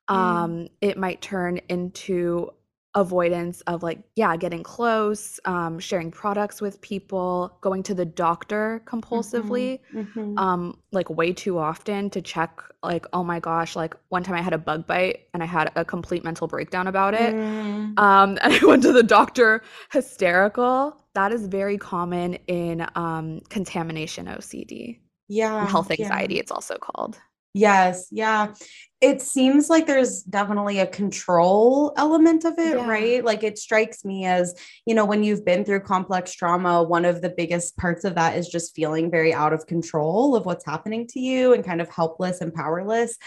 Mm. 0.10 0.16
Um, 0.16 0.68
it 0.82 0.98
might 0.98 1.22
turn 1.22 1.58
into 1.70 2.52
avoidance 2.96 3.62
of 3.62 3.84
like 3.84 4.00
yeah 4.15 4.36
getting 4.36 4.63
close 4.63 5.39
um, 5.46 5.77
sharing 5.77 6.10
products 6.10 6.60
with 6.60 6.81
people 6.81 7.55
going 7.62 7.84
to 7.84 7.93
the 7.93 8.05
doctor 8.05 8.81
compulsively 8.86 9.79
mm-hmm, 9.93 10.19
mm-hmm. 10.19 10.38
Um, 10.39 10.77
like 10.91 11.08
way 11.10 11.31
too 11.31 11.60
often 11.60 12.10
to 12.10 12.22
check 12.22 12.63
like 12.81 13.05
oh 13.13 13.24
my 13.24 13.39
gosh 13.39 13.75
like 13.75 13.96
one 14.10 14.24
time 14.24 14.36
i 14.36 14.41
had 14.41 14.53
a 14.53 14.58
bug 14.58 14.88
bite 14.88 15.27
and 15.36 15.43
i 15.43 15.46
had 15.46 15.72
a 15.75 15.86
complete 15.86 16.24
mental 16.24 16.48
breakdown 16.48 16.88
about 16.88 17.13
it 17.13 17.36
mm. 17.36 18.00
um, 18.00 18.38
and 18.41 18.53
i 18.53 18.65
went 18.65 18.81
to 18.81 18.91
the 18.91 19.03
doctor 19.03 19.62
hysterical 19.91 20.98
that 21.13 21.31
is 21.31 21.46
very 21.46 21.77
common 21.77 22.36
in 22.48 22.88
um, 22.96 23.39
contamination 23.50 24.25
ocd 24.25 25.00
yeah 25.27 25.67
health 25.67 25.91
anxiety 25.91 26.36
yeah. 26.36 26.39
it's 26.39 26.51
also 26.51 26.75
called 26.77 27.19
Yes, 27.60 28.08
yeah. 28.10 28.54
It 29.01 29.22
seems 29.22 29.70
like 29.70 29.86
there's 29.86 30.24
definitely 30.24 30.80
a 30.80 30.88
control 30.88 31.94
element 31.98 32.46
of 32.46 32.54
it, 32.58 32.78
yeah. 32.78 32.88
right? 32.88 33.24
Like 33.24 33.44
it 33.44 33.58
strikes 33.58 34.06
me 34.06 34.25
as, 34.25 34.56
you 34.86 34.96
know, 34.96 35.04
when 35.04 35.24
you've 35.24 35.44
been 35.44 35.66
through 35.66 35.82
complex 35.82 36.34
trauma, 36.34 36.84
one 36.84 37.04
of 37.04 37.22
the 37.22 37.30
biggest 37.30 37.75
parts 37.75 38.06
of 38.06 38.16
that 38.16 38.38
is 38.38 38.48
just 38.48 38.75
feeling 38.75 39.12
very 39.12 39.34
out 39.34 39.51
of 39.51 39.68
control 39.68 40.38
of 40.38 40.46
what's 40.46 40.66
happening 40.66 41.06
to 41.08 41.20
you 41.20 41.54
and 41.54 41.66
kind 41.66 41.82
of 41.82 41.89
helpless 41.89 42.39
and 42.39 42.54
powerless. 42.54 43.18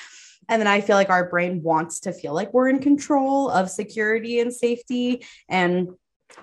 And 0.49 0.61
then 0.61 0.67
I 0.67 0.81
feel 0.81 0.97
like 0.97 1.11
our 1.11 1.29
brain 1.29 1.63
wants 1.63 2.01
to 2.01 2.13
feel 2.13 2.33
like 2.33 2.53
we're 2.55 2.69
in 2.69 2.79
control 2.79 3.51
of 3.51 3.71
security 3.71 4.41
and 4.41 4.53
safety. 4.53 5.25
And 5.49 5.91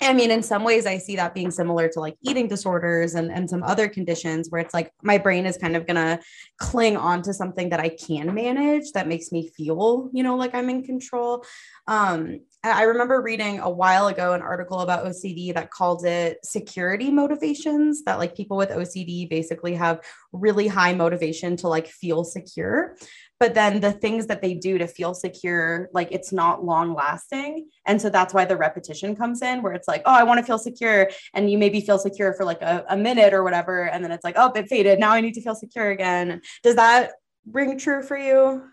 I 0.02 0.14
mean, 0.14 0.32
in 0.32 0.42
some 0.42 0.64
ways, 0.64 0.86
I 0.86 0.98
see 0.98 1.16
that 1.18 1.34
being 1.34 1.52
similar 1.52 1.90
to 1.90 2.00
like 2.00 2.16
eating 2.22 2.48
disorders 2.48 3.16
and, 3.16 3.32
and 3.32 3.50
some 3.50 3.64
other 3.64 3.88
conditions 3.88 4.50
where 4.50 4.62
it's 4.62 4.74
like 4.74 4.92
my 5.04 5.18
brain 5.18 5.46
is 5.46 5.58
kind 5.58 5.76
of 5.76 5.86
going 5.86 5.96
to 5.96 6.20
cling 6.58 6.96
on 6.98 7.22
to 7.24 7.34
something 7.34 7.70
that 7.70 7.80
I 7.80 7.90
can 7.90 8.34
manage 8.34 8.92
that 8.94 9.08
makes 9.08 9.32
me 9.32 9.50
feel, 9.50 10.10
you 10.14 10.24
know, 10.24 10.36
like 10.36 10.56
I'm 10.56 10.70
in 10.70 10.84
control. 10.84 11.46
Um, 11.88 12.40
I 12.64 12.84
remember 12.84 13.22
reading 13.22 13.60
a 13.60 13.70
while 13.70 14.08
ago 14.08 14.34
an 14.34 14.42
article 14.42 14.80
about 14.80 15.06
OCD 15.06 15.54
that 15.54 15.72
called 15.72 16.06
it 16.06 16.46
security 16.46 17.10
motivations, 17.10 18.04
that 18.04 18.20
like 18.20 18.36
people 18.36 18.58
with 18.58 18.70
OCD 18.70 19.30
basically 19.30 19.76
have 19.76 20.02
really 20.34 20.68
high 20.68 20.94
motivation 20.94 21.56
to 21.58 21.68
like 21.68 21.88
feel 21.88 22.24
secure 22.24 22.96
but 23.40 23.54
then 23.54 23.80
the 23.80 23.92
things 23.92 24.28
that 24.28 24.42
they 24.42 24.54
do 24.54 24.78
to 24.78 24.88
feel 24.88 25.14
secure 25.14 25.90
like 25.94 26.12
it's 26.12 26.32
not 26.32 26.64
long 26.64 26.94
lasting 26.94 27.68
and 27.86 28.02
so 28.02 28.10
that's 28.10 28.34
why 28.34 28.46
the 28.46 28.58
repetition 28.58 29.16
comes 29.16 29.42
in 29.42 29.62
where 29.62 29.74
it's 29.74 29.88
like 29.88 30.02
oh 30.06 30.14
i 30.14 30.24
want 30.24 30.40
to 30.40 30.46
feel 30.46 30.60
secure 30.60 31.10
and 31.34 31.52
you 31.52 31.58
maybe 31.58 31.82
feel 31.82 32.00
secure 32.00 32.34
for 32.34 32.46
like 32.46 32.62
a, 32.62 32.86
a 32.90 32.98
minute 32.98 33.34
or 33.34 33.44
whatever 33.44 33.90
and 33.90 34.04
then 34.04 34.12
it's 34.12 34.24
like 34.24 34.36
oh 34.38 34.52
it 34.56 34.68
faded 34.68 35.00
now 35.00 35.12
i 35.12 35.22
need 35.22 35.34
to 35.34 35.42
feel 35.42 35.56
secure 35.56 35.92
again 35.92 36.42
does 36.64 36.76
that 36.76 37.14
ring 37.52 37.78
true 37.78 38.04
for 38.04 38.18
you 38.18 38.64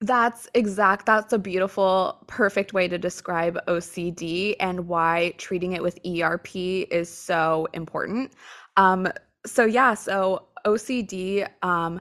that's 0.00 0.48
exact. 0.52 1.06
That's 1.06 1.32
a 1.32 1.38
beautiful, 1.38 2.22
perfect 2.26 2.74
way 2.74 2.88
to 2.88 2.98
describe 2.98 3.58
OCD 3.66 4.54
and 4.60 4.86
why 4.86 5.32
treating 5.38 5.72
it 5.72 5.82
with 5.82 5.98
ERP 6.06 6.54
is 6.56 7.08
so 7.08 7.68
important. 7.72 8.32
Um, 8.76 9.08
so 9.46 9.64
yeah, 9.64 9.94
so 9.94 10.48
OCD, 10.66 11.48
um, 11.62 12.00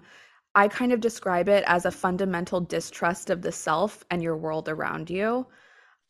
I 0.56 0.68
kind 0.68 0.92
of 0.92 1.00
describe 1.00 1.50
it 1.50 1.64
as 1.66 1.86
a 1.86 1.92
fundamental 1.92 2.62
distrust 2.62 3.30
of 3.30 3.42
the 3.42 3.52
self 3.52 4.04
and 4.12 4.22
your 4.22 4.38
world 4.38 4.70
around 4.70 5.10
you. 5.10 5.48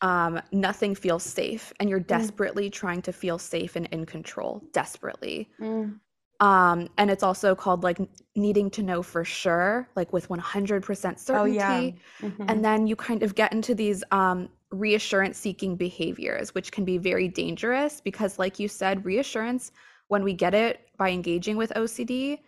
Um, 0.01 0.41
nothing 0.51 0.95
feels 0.95 1.23
safe, 1.23 1.71
and 1.79 1.89
you're 1.89 2.01
mm. 2.01 2.07
desperately 2.07 2.69
mm. 2.69 2.73
trying 2.73 3.01
to 3.03 3.13
feel 3.13 3.37
safe 3.37 3.77
and 3.77 3.87
in 3.87 4.05
control, 4.05 4.61
desperately. 4.73 5.49
Mm. 5.61 5.99
Um, 6.39 6.89
and 6.97 7.09
it's 7.09 7.23
also 7.23 7.55
called 7.55 7.83
like 7.83 7.99
needing 8.35 8.69
to 8.71 8.83
know 8.83 9.01
for 9.01 9.23
sure, 9.23 9.87
like 9.95 10.11
with 10.11 10.27
100% 10.27 10.83
certainty. 10.83 11.29
Oh, 11.31 11.45
yeah. 11.45 11.91
Mm-hmm. 12.21 12.45
And 12.49 12.65
then 12.65 12.85
you 12.85 12.97
kind 12.97 13.23
of 13.23 13.33
get 13.35 13.53
into 13.53 13.73
these 13.73 14.03
um, 14.11 14.49
reassurance 14.71 15.37
seeking 15.37 15.77
behaviors, 15.77 16.53
which 16.53 16.73
can 16.73 16.83
be 16.83 16.97
very 16.97 17.29
dangerous 17.29 18.01
because, 18.01 18.39
like 18.39 18.59
you 18.59 18.67
said, 18.67 19.05
reassurance, 19.05 19.71
when 20.09 20.21
we 20.21 20.33
get 20.33 20.53
it 20.53 20.89
by 20.97 21.11
engaging 21.11 21.55
with 21.55 21.71
OCD, 21.77 22.39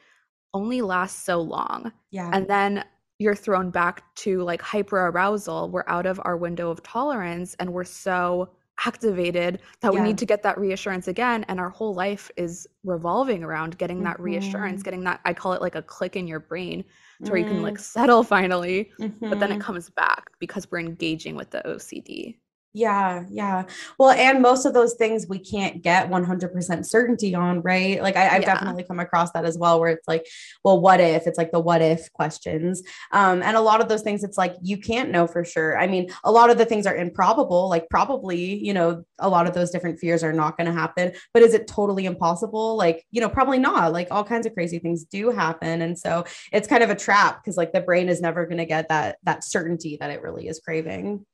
only 0.55 0.81
lasts 0.81 1.23
so 1.23 1.41
long. 1.41 1.91
Yeah. 2.09 2.31
And 2.33 2.47
then 2.47 2.85
you're 3.19 3.35
thrown 3.35 3.69
back 3.69 4.03
to 4.15 4.41
like 4.41 4.61
hyper 4.61 5.07
arousal. 5.07 5.69
We're 5.69 5.83
out 5.87 6.05
of 6.05 6.19
our 6.23 6.37
window 6.37 6.71
of 6.71 6.81
tolerance 6.81 7.55
and 7.59 7.71
we're 7.71 7.83
so 7.83 8.49
activated 8.85 9.59
that 9.81 9.93
yeah. 9.93 9.99
we 9.99 10.05
need 10.05 10.17
to 10.17 10.25
get 10.25 10.43
that 10.43 10.57
reassurance 10.57 11.07
again. 11.07 11.45
And 11.47 11.59
our 11.59 11.69
whole 11.69 11.93
life 11.93 12.31
is 12.35 12.67
revolving 12.83 13.43
around 13.43 13.77
getting 13.77 14.03
that 14.03 14.15
mm-hmm. 14.15 14.23
reassurance, 14.23 14.83
getting 14.83 15.03
that, 15.03 15.21
I 15.25 15.33
call 15.33 15.53
it 15.53 15.61
like 15.61 15.75
a 15.75 15.81
click 15.81 16.15
in 16.15 16.27
your 16.27 16.39
brain 16.39 16.83
to 17.23 17.29
mm. 17.29 17.31
where 17.31 17.39
you 17.39 17.45
can 17.45 17.61
like 17.61 17.75
mm. 17.75 17.79
settle 17.79 18.23
finally, 18.23 18.91
mm-hmm. 18.99 19.29
but 19.29 19.39
then 19.39 19.51
it 19.51 19.55
mm-hmm. 19.55 19.61
comes 19.61 19.89
back 19.89 20.31
because 20.39 20.69
we're 20.69 20.79
engaging 20.79 21.35
with 21.35 21.51
the 21.51 21.61
OCD. 21.65 22.37
Yeah, 22.75 23.23
yeah. 23.31 23.63
Well, 23.97 24.09
and 24.09 24.41
most 24.41 24.65
of 24.65 24.73
those 24.73 24.95
things 24.95 25.27
we 25.29 25.39
can't 25.39 25.81
get 25.81 26.09
100% 26.09 26.85
certainty 26.85 27.33
on, 27.33 27.61
right? 27.61 28.03
Like 28.03 28.17
I, 28.17 28.25
have 28.25 28.41
yeah. 28.41 28.53
definitely 28.53 28.83
come 28.83 28.99
across 28.99 29.31
that 29.31 29.45
as 29.45 29.57
well, 29.57 29.79
where 29.79 29.91
it's 29.91 30.05
like, 30.09 30.27
well, 30.61 30.81
what 30.81 30.99
if? 30.99 31.25
It's 31.25 31.37
like 31.37 31.53
the 31.53 31.59
what 31.61 31.81
if 31.81 32.11
questions. 32.11 32.83
Um, 33.13 33.41
and 33.43 33.55
a 33.55 33.61
lot 33.61 33.79
of 33.79 33.87
those 33.87 34.01
things, 34.01 34.25
it's 34.25 34.37
like 34.37 34.57
you 34.61 34.77
can't 34.77 35.09
know 35.09 35.25
for 35.25 35.45
sure. 35.45 35.79
I 35.79 35.87
mean, 35.87 36.11
a 36.25 36.31
lot 36.33 36.49
of 36.49 36.57
the 36.57 36.65
things 36.65 36.85
are 36.85 36.97
improbable, 36.97 37.69
like 37.69 37.89
probably, 37.89 38.55
you 38.55 38.73
know, 38.73 39.05
a 39.19 39.29
lot 39.29 39.47
of 39.47 39.53
those 39.53 39.71
different 39.71 39.97
fears 39.97 40.21
are 40.21 40.33
not 40.33 40.57
going 40.57 40.67
to 40.67 40.77
happen. 40.77 41.13
But 41.33 41.43
is 41.43 41.53
it 41.53 41.67
totally 41.67 42.05
impossible? 42.05 42.75
Like, 42.75 43.05
you 43.09 43.21
know, 43.21 43.29
probably 43.29 43.57
not. 43.57 43.93
Like 43.93 44.09
all 44.11 44.25
kinds 44.25 44.45
of 44.45 44.53
crazy 44.53 44.79
things 44.79 45.05
do 45.05 45.31
happen. 45.31 45.81
And 45.81 45.97
so 45.97 46.25
it's 46.51 46.67
kind 46.67 46.83
of 46.83 46.89
a 46.89 46.95
trap 46.95 47.41
because 47.41 47.55
like 47.55 47.71
the 47.71 47.79
brain 47.79 48.09
is 48.09 48.19
never 48.19 48.45
going 48.45 48.57
to 48.57 48.65
get 48.65 48.89
that 48.89 49.15
that 49.23 49.45
certainty 49.45 49.95
that 50.01 50.11
it 50.11 50.21
really 50.21 50.49
is 50.49 50.59
craving. 50.59 51.25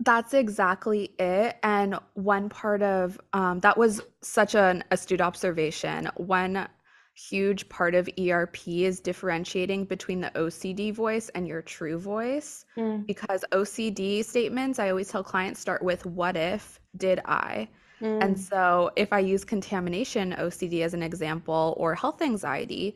That's 0.00 0.32
exactly 0.32 1.10
it. 1.18 1.56
And 1.62 1.98
one 2.14 2.48
part 2.48 2.82
of 2.82 3.20
um, 3.32 3.60
that 3.60 3.76
was 3.76 4.00
such 4.22 4.54
an 4.54 4.84
astute 4.90 5.20
observation. 5.20 6.08
One 6.16 6.68
huge 7.14 7.68
part 7.68 7.96
of 7.96 8.08
ERP 8.16 8.68
is 8.68 9.00
differentiating 9.00 9.84
between 9.86 10.20
the 10.20 10.30
OCD 10.36 10.94
voice 10.94 11.28
and 11.30 11.48
your 11.48 11.62
true 11.62 11.98
voice. 11.98 12.64
Mm. 12.76 13.06
Because 13.06 13.44
OCD 13.50 14.24
statements, 14.24 14.78
I 14.78 14.90
always 14.90 15.08
tell 15.08 15.24
clients 15.24 15.58
start 15.58 15.82
with, 15.82 16.06
What 16.06 16.36
if 16.36 16.78
did 16.96 17.20
I? 17.24 17.68
Mm. 18.00 18.22
And 18.22 18.40
so 18.40 18.90
if 18.94 19.12
I 19.12 19.18
use 19.18 19.44
contamination 19.44 20.36
OCD 20.38 20.84
as 20.84 20.94
an 20.94 21.02
example 21.02 21.74
or 21.76 21.96
health 21.96 22.22
anxiety, 22.22 22.94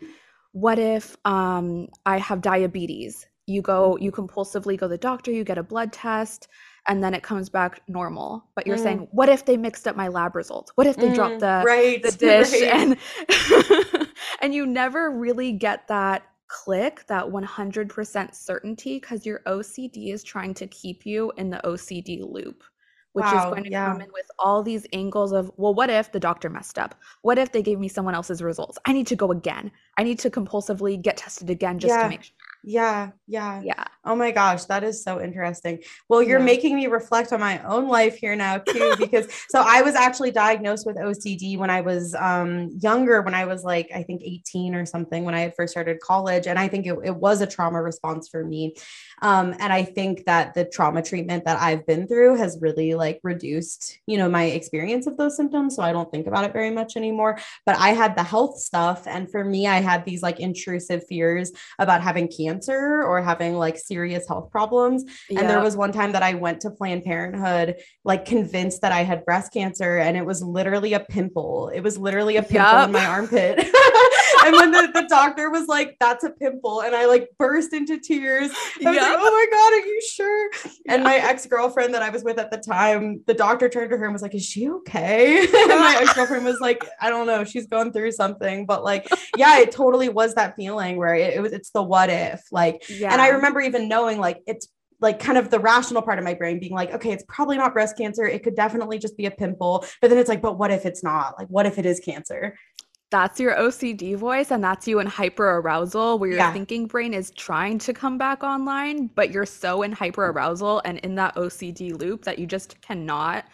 what 0.52 0.78
if 0.78 1.16
um, 1.24 1.88
I 2.06 2.18
have 2.18 2.42
diabetes? 2.42 3.26
You 3.46 3.60
go, 3.60 3.96
you 3.96 4.12
compulsively 4.12 4.78
go 4.78 4.86
to 4.86 4.88
the 4.88 4.98
doctor, 4.98 5.32
you 5.32 5.42
get 5.42 5.58
a 5.58 5.64
blood 5.64 5.92
test 5.92 6.46
and 6.88 7.02
then 7.02 7.14
it 7.14 7.22
comes 7.22 7.48
back 7.48 7.82
normal. 7.88 8.44
But 8.54 8.66
you're 8.66 8.76
mm. 8.76 8.82
saying, 8.82 9.08
what 9.12 9.28
if 9.28 9.44
they 9.44 9.56
mixed 9.56 9.86
up 9.86 9.96
my 9.96 10.08
lab 10.08 10.34
results? 10.34 10.72
What 10.74 10.86
if 10.86 10.96
they 10.96 11.08
mm, 11.08 11.14
dropped 11.14 11.40
the, 11.40 11.62
right, 11.64 12.02
the 12.02 12.12
dish? 12.18 12.52
Right. 12.52 12.98
And 14.00 14.08
and 14.40 14.54
you 14.54 14.66
never 14.66 15.10
really 15.10 15.52
get 15.52 15.86
that 15.88 16.24
click, 16.48 17.04
that 17.06 17.24
100% 17.24 18.34
certainty, 18.34 19.00
because 19.00 19.24
your 19.24 19.40
OCD 19.46 20.12
is 20.12 20.22
trying 20.22 20.54
to 20.54 20.66
keep 20.66 21.06
you 21.06 21.32
in 21.36 21.50
the 21.50 21.60
OCD 21.64 22.28
loop 22.30 22.62
which 23.12 23.24
wow, 23.24 23.38
is 23.38 23.44
going 23.50 23.64
to 23.64 23.70
yeah. 23.70 23.92
come 23.92 24.00
in 24.00 24.10
with 24.12 24.30
all 24.38 24.62
these 24.62 24.86
angles 24.92 25.32
of, 25.32 25.50
well, 25.56 25.74
what 25.74 25.90
if 25.90 26.12
the 26.12 26.20
doctor 26.20 26.48
messed 26.48 26.78
up? 26.78 26.94
What 27.22 27.38
if 27.38 27.52
they 27.52 27.62
gave 27.62 27.78
me 27.78 27.88
someone 27.88 28.14
else's 28.14 28.42
results? 28.42 28.78
I 28.86 28.92
need 28.92 29.06
to 29.08 29.16
go 29.16 29.30
again. 29.30 29.70
I 29.98 30.02
need 30.02 30.18
to 30.20 30.30
compulsively 30.30 31.00
get 31.00 31.18
tested 31.18 31.50
again 31.50 31.78
just 31.78 31.92
yeah. 31.92 32.04
to 32.04 32.08
make 32.08 32.22
sure. 32.22 32.34
Yeah, 32.64 33.10
yeah. 33.26 33.60
Yeah. 33.64 33.84
Oh 34.04 34.16
my 34.16 34.30
gosh, 34.32 34.64
that 34.64 34.82
is 34.82 35.02
so 35.02 35.20
interesting. 35.20 35.80
Well, 36.08 36.22
you're 36.22 36.38
yeah. 36.40 36.44
making 36.44 36.74
me 36.76 36.86
reflect 36.88 37.32
on 37.32 37.40
my 37.40 37.62
own 37.62 37.88
life 37.88 38.16
here 38.16 38.34
now 38.34 38.58
too 38.58 38.94
because 38.98 39.28
so 39.48 39.64
I 39.64 39.82
was 39.82 39.94
actually 39.94 40.32
diagnosed 40.32 40.86
with 40.86 40.96
OCD 40.96 41.56
when 41.56 41.70
I 41.70 41.80
was 41.80 42.14
um 42.16 42.70
younger 42.80 43.22
when 43.22 43.34
I 43.34 43.44
was 43.46 43.62
like 43.62 43.90
I 43.94 44.02
think 44.02 44.22
18 44.24 44.74
or 44.74 44.86
something 44.86 45.24
when 45.24 45.34
I 45.34 45.40
had 45.40 45.54
first 45.56 45.72
started 45.72 46.00
college 46.00 46.46
and 46.46 46.58
I 46.58 46.66
think 46.66 46.86
it, 46.86 46.96
it 47.04 47.14
was 47.14 47.40
a 47.40 47.46
trauma 47.46 47.80
response 47.80 48.28
for 48.28 48.44
me. 48.44 48.74
Um 49.22 49.54
and 49.60 49.72
I 49.72 49.84
think 49.84 50.24
that 50.26 50.54
the 50.54 50.64
trauma 50.64 51.02
treatment 51.02 51.44
that 51.44 51.60
I've 51.60 51.86
been 51.86 52.08
through 52.08 52.36
has 52.36 52.58
really 52.60 52.94
like 52.94 53.20
reduced, 53.22 53.98
you 54.06 54.18
know, 54.18 54.28
my 54.28 54.44
experience 54.44 55.06
of 55.06 55.16
those 55.16 55.36
symptoms 55.36 55.76
so 55.76 55.82
I 55.82 55.92
don't 55.92 56.10
think 56.10 56.26
about 56.26 56.44
it 56.44 56.52
very 56.52 56.70
much 56.70 56.96
anymore, 56.96 57.38
but 57.66 57.76
I 57.76 57.90
had 57.90 58.16
the 58.16 58.24
health 58.24 58.58
stuff 58.58 59.06
and 59.06 59.30
for 59.30 59.44
me 59.44 59.68
I 59.68 59.80
had 59.80 60.04
these 60.04 60.22
like 60.22 60.40
intrusive 60.40 61.04
fears 61.08 61.52
about 61.78 62.02
having 62.02 62.28
cancer 62.28 62.51
cancer 62.52 63.02
or 63.02 63.22
having 63.22 63.54
like 63.54 63.78
serious 63.78 64.26
health 64.28 64.50
problems. 64.50 65.04
And 65.30 65.48
there 65.48 65.60
was 65.60 65.76
one 65.76 65.92
time 65.92 66.12
that 66.12 66.22
I 66.22 66.34
went 66.34 66.60
to 66.62 66.70
Planned 66.70 67.04
Parenthood, 67.04 67.76
like 68.04 68.24
convinced 68.24 68.82
that 68.82 68.92
I 68.92 69.02
had 69.02 69.24
breast 69.24 69.52
cancer, 69.52 69.98
and 69.98 70.16
it 70.16 70.24
was 70.24 70.42
literally 70.42 70.92
a 70.92 71.00
pimple. 71.00 71.70
It 71.74 71.80
was 71.80 71.98
literally 71.98 72.36
a 72.36 72.42
pimple 72.42 72.78
yep. 72.78 72.86
in 72.86 72.92
my 72.92 73.06
armpit. 73.06 73.58
and 74.44 74.56
when 74.56 74.70
the, 74.70 74.90
the 74.92 75.06
doctor 75.08 75.50
was 75.50 75.68
like, 75.68 75.96
that's 76.00 76.24
a 76.24 76.30
pimple, 76.30 76.82
and 76.82 76.94
I 76.94 77.06
like 77.06 77.28
burst 77.38 77.72
into 77.72 77.98
tears. 77.98 78.50
I 78.50 78.90
was 78.90 78.94
yep. 78.94 79.02
like, 79.02 79.18
oh 79.18 79.30
my 79.30 79.46
God, 79.50 79.72
are 79.72 79.86
you 79.86 80.02
sure? 80.12 80.50
And 80.88 81.04
my 81.04 81.16
ex 81.16 81.46
girlfriend 81.46 81.94
that 81.94 82.02
I 82.02 82.10
was 82.10 82.24
with 82.24 82.38
at 82.38 82.50
the 82.50 82.58
time, 82.58 83.22
the 83.26 83.34
doctor 83.34 83.68
turned 83.68 83.90
to 83.90 83.96
her 83.96 84.04
and 84.04 84.12
was 84.12 84.22
like, 84.22 84.34
is 84.34 84.44
she 84.44 84.68
okay? 84.68 85.38
and 85.40 85.68
my 85.68 85.98
ex 86.02 86.12
girlfriend 86.14 86.44
was 86.44 86.60
like, 86.60 86.84
I 87.00 87.10
don't 87.10 87.26
know, 87.26 87.44
she's 87.44 87.66
going 87.66 87.92
through 87.92 88.12
something. 88.12 88.66
But 88.66 88.84
like, 88.84 89.08
yeah, 89.36 89.58
it 89.58 89.72
totally 89.72 90.08
was 90.08 90.34
that 90.34 90.56
feeling 90.56 90.96
where 90.96 91.14
it, 91.14 91.34
it 91.34 91.40
was, 91.40 91.52
it's 91.52 91.70
the 91.70 91.82
what 91.82 92.10
if. 92.10 92.42
Like, 92.50 92.84
yeah. 92.88 93.12
and 93.12 93.20
I 93.20 93.28
remember 93.28 93.60
even 93.60 93.88
knowing 93.88 94.18
like, 94.18 94.42
it's 94.46 94.68
like 95.02 95.18
kind 95.18 95.36
of 95.36 95.50
the 95.50 95.58
rational 95.58 96.00
part 96.00 96.18
of 96.18 96.24
my 96.24 96.32
brain 96.32 96.60
being 96.60 96.72
like, 96.72 96.94
okay, 96.94 97.10
it's 97.10 97.24
probably 97.28 97.58
not 97.58 97.72
breast 97.74 97.98
cancer. 97.98 98.24
It 98.24 98.44
could 98.44 98.54
definitely 98.54 98.98
just 98.98 99.16
be 99.16 99.26
a 99.26 99.30
pimple. 99.30 99.84
But 100.00 100.08
then 100.08 100.18
it's 100.18 100.28
like, 100.28 100.40
but 100.40 100.58
what 100.58 100.70
if 100.70 100.86
it's 100.86 101.02
not? 101.02 101.36
Like, 101.36 101.48
what 101.48 101.66
if 101.66 101.76
it 101.76 101.84
is 101.84 101.98
cancer? 101.98 102.56
That's 103.12 103.38
your 103.38 103.54
OCD 103.54 104.16
voice 104.16 104.50
and 104.50 104.64
that's 104.64 104.88
you 104.88 104.98
in 104.98 105.06
hyper 105.06 105.58
arousal 105.58 106.18
where 106.18 106.30
your 106.30 106.38
yeah. 106.38 106.52
thinking 106.52 106.86
brain 106.86 107.12
is 107.12 107.30
trying 107.32 107.78
to 107.80 107.92
come 107.92 108.16
back 108.16 108.42
online, 108.42 109.08
but 109.08 109.30
you're 109.30 109.46
so 109.46 109.82
in 109.82 109.92
hyper 109.92 110.26
arousal 110.28 110.80
and 110.86 110.98
in 111.00 111.14
that 111.16 111.36
OCD 111.36 111.96
loop 111.96 112.24
that 112.24 112.38
you 112.38 112.46
just 112.46 112.80
cannot. 112.80 113.44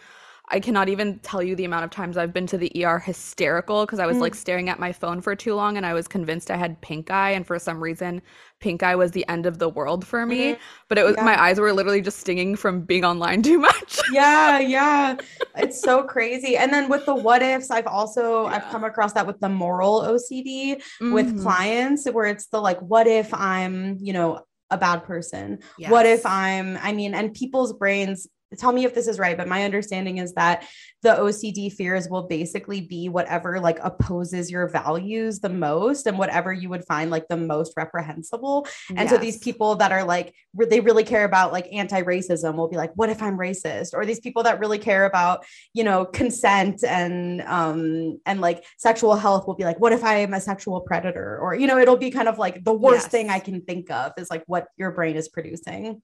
I 0.51 0.59
cannot 0.59 0.89
even 0.89 1.19
tell 1.19 1.43
you 1.43 1.55
the 1.55 1.65
amount 1.65 1.85
of 1.85 1.91
times 1.91 2.17
I've 2.17 2.33
been 2.33 2.47
to 2.47 2.57
the 2.57 2.71
ER 2.83 2.97
hysterical 2.97 3.85
because 3.85 3.99
I 3.99 4.07
was 4.07 4.17
mm. 4.17 4.21
like 4.21 4.33
staring 4.33 4.67
at 4.67 4.79
my 4.79 4.91
phone 4.91 5.21
for 5.21 5.35
too 5.35 5.53
long 5.53 5.77
and 5.77 5.85
I 5.85 5.93
was 5.93 6.07
convinced 6.07 6.49
I 6.49 6.57
had 6.57 6.81
pink 6.81 7.11
eye. 7.11 7.31
And 7.31 7.45
for 7.45 7.59
some 7.59 7.81
reason, 7.81 8.23
pink 8.59 8.81
eye 8.81 8.95
was 8.95 9.11
the 9.11 9.27
end 9.27 9.45
of 9.45 9.59
the 9.59 9.69
world 9.69 10.07
for 10.07 10.25
me. 10.25 10.53
Mm-hmm. 10.53 10.61
But 10.87 10.97
it 10.97 11.05
was 11.05 11.15
yeah. 11.17 11.23
my 11.23 11.39
eyes 11.39 11.59
were 11.59 11.71
literally 11.71 12.01
just 12.01 12.19
stinging 12.19 12.55
from 12.55 12.81
being 12.81 13.05
online 13.05 13.41
too 13.43 13.59
much. 13.59 13.99
yeah, 14.11 14.57
yeah. 14.59 15.17
It's 15.55 15.79
so 15.79 16.03
crazy. 16.03 16.57
And 16.57 16.73
then 16.73 16.89
with 16.89 17.05
the 17.05 17.13
what 17.13 17.43
ifs, 17.43 17.69
I've 17.69 17.87
also 17.87 18.45
yeah. 18.45 18.55
I've 18.55 18.71
come 18.71 18.83
across 18.83 19.13
that 19.13 19.27
with 19.27 19.39
the 19.39 19.49
moral 19.49 20.01
OCD 20.01 20.77
mm-hmm. 20.77 21.13
with 21.13 21.41
clients 21.43 22.09
where 22.09 22.25
it's 22.25 22.47
the 22.47 22.59
like, 22.59 22.79
what 22.79 23.05
if 23.05 23.31
I'm, 23.35 23.97
you 23.99 24.13
know, 24.13 24.41
a 24.71 24.79
bad 24.79 25.03
person? 25.03 25.59
Yes. 25.77 25.91
What 25.91 26.07
if 26.07 26.25
I'm, 26.25 26.77
I 26.77 26.91
mean, 26.91 27.13
and 27.13 27.33
people's 27.33 27.73
brains 27.73 28.27
tell 28.57 28.71
me 28.71 28.83
if 28.83 28.95
this 28.95 29.07
is 29.07 29.19
right, 29.19 29.37
but 29.37 29.47
my 29.47 29.63
understanding 29.63 30.17
is 30.17 30.33
that 30.33 30.65
the 31.01 31.09
OCD 31.09 31.71
fears 31.71 32.09
will 32.09 32.23
basically 32.23 32.81
be 32.81 33.07
whatever 33.07 33.59
like 33.59 33.79
opposes 33.83 34.49
your 34.49 34.67
values 34.67 35.39
the 35.39 35.49
most 35.49 36.07
and 36.07 36.17
whatever 36.17 36.51
you 36.51 36.67
would 36.69 36.83
find 36.85 37.11
like 37.11 37.27
the 37.27 37.37
most 37.37 37.73
reprehensible. 37.77 38.67
And 38.89 38.99
yes. 38.99 39.09
so 39.09 39.17
these 39.17 39.37
people 39.37 39.75
that 39.75 39.91
are 39.91 40.03
like, 40.03 40.33
they 40.55 40.79
really 40.79 41.03
care 41.03 41.25
about 41.25 41.53
like 41.53 41.67
anti 41.71 42.01
racism 42.01 42.55
will 42.55 42.67
be 42.67 42.75
like, 42.75 42.91
what 42.95 43.09
if 43.09 43.21
I'm 43.21 43.37
racist? 43.37 43.93
Or 43.93 44.05
these 44.05 44.19
people 44.19 44.43
that 44.43 44.59
really 44.59 44.79
care 44.79 45.05
about, 45.05 45.45
you 45.73 45.83
know, 45.83 46.05
consent 46.05 46.83
and, 46.83 47.41
um, 47.41 48.19
and 48.25 48.41
like 48.41 48.65
sexual 48.77 49.15
health 49.15 49.45
will 49.47 49.55
be 49.55 49.63
like, 49.63 49.79
what 49.79 49.93
if 49.93 50.03
I 50.03 50.17
am 50.17 50.33
a 50.33 50.41
sexual 50.41 50.81
predator? 50.81 51.37
Or, 51.39 51.53
you 51.55 51.67
know, 51.67 51.77
it'll 51.77 51.97
be 51.97 52.11
kind 52.11 52.27
of 52.27 52.39
like 52.39 52.63
the 52.63 52.73
worst 52.73 53.05
yes. 53.05 53.11
thing 53.11 53.29
I 53.29 53.39
can 53.39 53.61
think 53.61 53.91
of 53.91 54.13
is 54.17 54.29
like 54.29 54.43
what 54.47 54.67
your 54.75 54.91
brain 54.91 55.15
is 55.15 55.29
producing. 55.29 56.01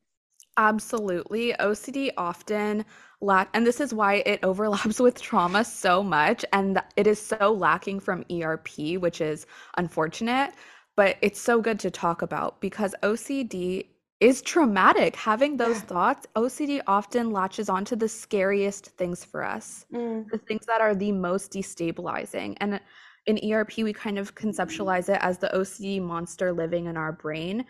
Absolutely. 0.58 1.54
OCD 1.60 2.12
often 2.18 2.86
lack, 3.22 3.50
and 3.54 3.66
this 3.66 3.82
is 3.82 3.94
why 3.94 4.16
it 4.26 4.40
overlaps 4.44 5.00
with 5.00 5.22
trauma 5.22 5.64
so 5.64 6.02
much. 6.02 6.46
And 6.54 6.82
it 6.96 7.08
is 7.08 7.22
so 7.22 7.52
lacking 7.52 8.00
from 8.00 8.24
ERP, 8.32 8.98
which 9.00 9.22
is 9.22 9.46
unfortunate, 9.78 10.52
but 10.96 11.18
it's 11.22 11.40
so 11.40 11.62
good 11.62 11.80
to 11.80 11.92
talk 11.92 12.22
about 12.22 12.62
because 12.62 12.96
OCD 13.04 13.88
is 14.22 14.42
traumatic. 14.42 15.16
Having 15.16 15.58
those 15.58 15.82
thoughts, 15.82 16.26
OCD 16.36 16.82
often 16.88 17.32
latches 17.32 17.68
onto 17.68 17.96
the 17.98 18.08
scariest 18.08 18.88
things 18.98 19.26
for 19.26 19.44
us, 19.44 19.86
mm. 19.94 20.26
the 20.30 20.38
things 20.38 20.66
that 20.66 20.80
are 20.80 20.96
the 20.96 21.12
most 21.12 21.52
destabilizing. 21.52 22.56
And 22.62 22.80
in 23.26 23.52
ERP, 23.52 23.78
we 23.80 23.91
kind 23.91 24.18
of 24.18 24.34
conceptualize 24.36 25.10
it 25.10 25.20
as 25.22 25.38
the 25.38 25.50
OCD 25.54 26.02
monster 26.02 26.54
living 26.54 26.86
in 26.86 26.96
our 26.96 27.12
brain. 27.12 27.65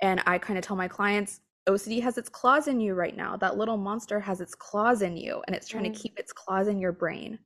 And 0.00 0.22
I 0.26 0.38
kind 0.38 0.56
of 0.56 0.64
tell 0.64 0.76
my 0.76 0.86
clients, 0.86 1.40
OCD 1.68 2.02
has 2.02 2.18
its 2.18 2.28
claws 2.28 2.68
in 2.68 2.80
you 2.80 2.94
right 2.94 3.16
now. 3.16 3.36
That 3.36 3.56
little 3.56 3.76
monster 3.76 4.18
has 4.20 4.40
its 4.40 4.54
claws 4.54 5.02
in 5.02 5.16
you 5.16 5.42
and 5.46 5.54
it's 5.54 5.68
trying 5.68 5.84
mm. 5.84 5.94
to 5.94 6.00
keep 6.00 6.18
its 6.18 6.32
claws 6.32 6.68
in 6.68 6.78
your 6.78 6.92
brain. 6.92 7.38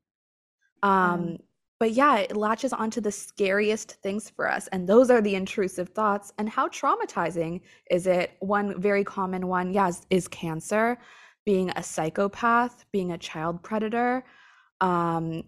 Um, 0.83 1.23
mm. 1.23 1.41
but 1.81 1.93
yeah, 1.93 2.19
it 2.19 2.37
latches 2.37 2.73
onto 2.73 3.01
the 3.01 3.13
scariest 3.13 3.97
things 4.03 4.31
for 4.31 4.51
us. 4.51 4.69
And 4.69 4.89
those 4.89 5.11
are 5.11 5.21
the 5.21 5.35
intrusive 5.35 5.91
thoughts. 5.91 6.33
And 6.39 6.49
how 6.49 6.69
traumatizing 6.69 7.61
is 7.91 8.07
it? 8.07 8.33
One 8.41 8.81
very 8.81 9.05
common 9.05 9.47
one, 9.47 9.73
yeah, 9.73 9.89
is, 9.89 10.07
is 10.11 10.29
cancer, 10.29 10.99
being 11.45 11.71
a 11.71 11.83
psychopath, 11.83 12.85
being 12.93 13.13
a 13.13 13.19
child 13.19 13.63
predator. 13.63 14.25
Um, 14.81 15.45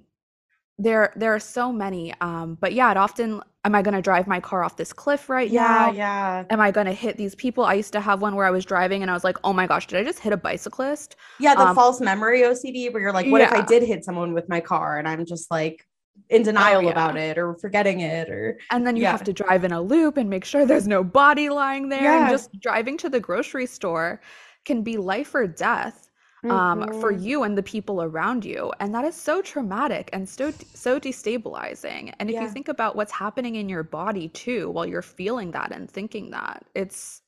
there 0.79 1.13
there 1.15 1.35
are 1.35 1.41
so 1.41 1.73
many 1.73 2.13
um 2.21 2.59
but 2.61 2.73
yeah 2.73 2.91
it 2.91 2.97
often 2.97 3.41
am 3.65 3.75
i 3.75 3.83
going 3.83 3.95
to 3.95 4.03
drive 4.03 4.27
my 4.27 4.41
car 4.41 4.65
off 4.65 4.77
this 4.77 4.93
cliff 4.93 5.29
right 5.29 5.51
yeah, 5.51 5.63
now? 5.63 5.93
yeah. 5.93 6.45
Am 6.51 6.61
i 6.61 6.71
going 6.71 6.87
to 6.87 6.93
hit 6.93 7.17
these 7.17 7.35
people? 7.37 7.65
I 7.65 7.75
used 7.75 7.93
to 7.93 8.01
have 8.01 8.21
one 8.21 8.35
where 8.35 8.47
i 8.47 8.51
was 8.51 8.65
driving 8.65 9.03
and 9.03 9.11
i 9.11 9.15
was 9.15 9.25
like 9.25 9.37
oh 9.45 9.53
my 9.53 9.67
gosh 9.67 9.87
did 9.87 10.01
i 10.01 10.05
just 10.05 10.19
hit 10.19 10.33
a 10.33 10.37
bicyclist? 10.37 11.17
Yeah 11.39 11.55
the 11.55 11.69
um, 11.69 11.75
false 11.77 12.01
memory 12.01 12.41
ocd 12.41 12.93
where 12.93 13.03
you're 13.03 13.13
like 13.13 13.27
what 13.27 13.41
yeah. 13.41 13.49
if 13.49 13.53
i 13.53 13.65
did 13.65 13.83
hit 13.85 14.05
someone 14.05 14.33
with 14.35 14.49
my 14.49 14.61
car? 14.61 14.99
And 14.99 15.07
i'm 15.07 15.25
just 15.25 15.51
like 15.51 15.87
in 16.31 16.43
oh, 16.43 16.45
denial 16.45 16.79
oh, 16.79 16.85
yeah. 16.85 16.91
about 16.91 17.17
it 17.17 17.39
or 17.39 17.55
forgetting 17.55 18.01
it 18.01 18.29
or 18.29 18.59
and 18.71 18.87
then 18.87 18.97
you 18.97 19.03
yeah. 19.03 19.13
have 19.13 19.25
to 19.25 19.33
drive 19.33 19.65
in 19.65 19.73
a 19.73 19.81
loop 19.81 20.17
and 20.17 20.29
make 20.29 20.45
sure 20.45 20.67
there's 20.67 20.89
no 20.89 21.05
body 21.05 21.49
lying 21.49 21.89
there 21.89 22.19
and 22.19 22.31
just 22.31 22.51
driving 22.61 22.97
to 22.99 23.09
the 23.09 23.21
grocery 23.21 23.67
store 23.67 24.21
can 24.65 24.83
be 24.83 24.97
life 24.97 25.35
or 25.35 25.47
death 25.47 26.04
um, 26.51 26.81
mm-hmm. 26.81 27.01
for 27.01 27.11
you 27.11 27.43
and 27.43 27.57
the 27.57 27.63
people 27.63 28.03
around 28.03 28.45
you. 28.45 28.73
And 28.81 28.95
that 28.95 29.05
is 29.05 29.15
so 29.15 29.43
traumatic 29.43 30.11
and 30.13 30.29
so 30.29 30.53
so 30.75 31.01
destabilizing. 31.01 32.13
And 32.19 32.29
if 32.29 32.35
yeah. 32.35 32.43
you 32.43 32.49
think 32.49 32.69
about 32.69 32.97
what's 32.97 33.13
happening 33.13 33.57
in 33.57 33.69
your 33.69 33.83
body 33.83 34.29
too 34.29 34.71
while 34.71 34.87
you're 34.87 35.03
feeling 35.03 35.53
that 35.53 35.73
and 35.73 35.91
thinking 35.91 36.31
that, 36.31 36.65
it's 36.75 37.23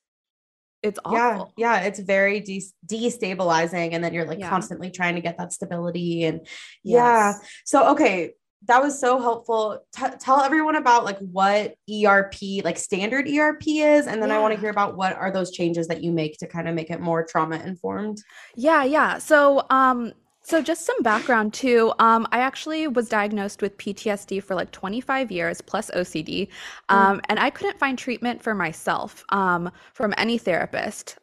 it's 0.82 0.98
awful. 1.04 1.52
Yeah, 1.56 1.80
yeah, 1.80 1.86
it's 1.86 1.98
very 1.98 2.40
de- 2.40 2.72
destabilizing 2.86 3.92
and 3.92 4.04
then 4.04 4.14
you're 4.14 4.26
like 4.26 4.38
yeah. 4.38 4.50
constantly 4.50 4.90
trying 4.90 5.14
to 5.16 5.20
get 5.20 5.38
that 5.38 5.52
stability 5.52 6.24
and 6.24 6.40
yes. 6.42 6.50
yeah. 6.84 7.32
So 7.64 7.92
okay, 7.92 8.32
that 8.66 8.82
was 8.82 8.98
so 8.98 9.20
helpful. 9.20 9.82
T- 9.96 10.04
tell 10.18 10.40
everyone 10.40 10.76
about 10.76 11.04
like 11.04 11.18
what 11.18 11.76
ERP, 11.90 12.64
like 12.64 12.78
standard 12.78 13.28
ERP 13.28 13.62
is, 13.66 14.06
and 14.06 14.20
then 14.20 14.30
yeah. 14.30 14.36
I 14.36 14.38
want 14.40 14.54
to 14.54 14.60
hear 14.60 14.70
about 14.70 14.96
what 14.96 15.16
are 15.16 15.30
those 15.30 15.50
changes 15.50 15.88
that 15.88 16.02
you 16.02 16.12
make 16.12 16.38
to 16.38 16.46
kind 16.46 16.68
of 16.68 16.74
make 16.74 16.90
it 16.90 17.00
more 17.00 17.24
trauma 17.24 17.56
informed. 17.56 18.22
Yeah, 18.54 18.84
yeah. 18.84 19.18
So, 19.18 19.64
um, 19.70 20.12
so 20.42 20.62
just 20.62 20.86
some 20.86 21.02
background 21.02 21.54
too. 21.54 21.92
Um, 21.98 22.26
I 22.30 22.38
actually 22.38 22.86
was 22.86 23.08
diagnosed 23.08 23.62
with 23.62 23.76
PTSD 23.78 24.42
for 24.42 24.54
like 24.54 24.70
25 24.70 25.32
years 25.32 25.60
plus 25.60 25.90
OCD, 25.90 26.48
mm. 26.48 26.48
um, 26.88 27.18
mm. 27.18 27.20
and 27.28 27.38
I 27.38 27.50
couldn't 27.50 27.78
find 27.78 27.98
treatment 27.98 28.42
for 28.42 28.54
myself 28.54 29.24
um, 29.30 29.70
from 29.94 30.14
any 30.16 30.38
therapist. 30.38 31.18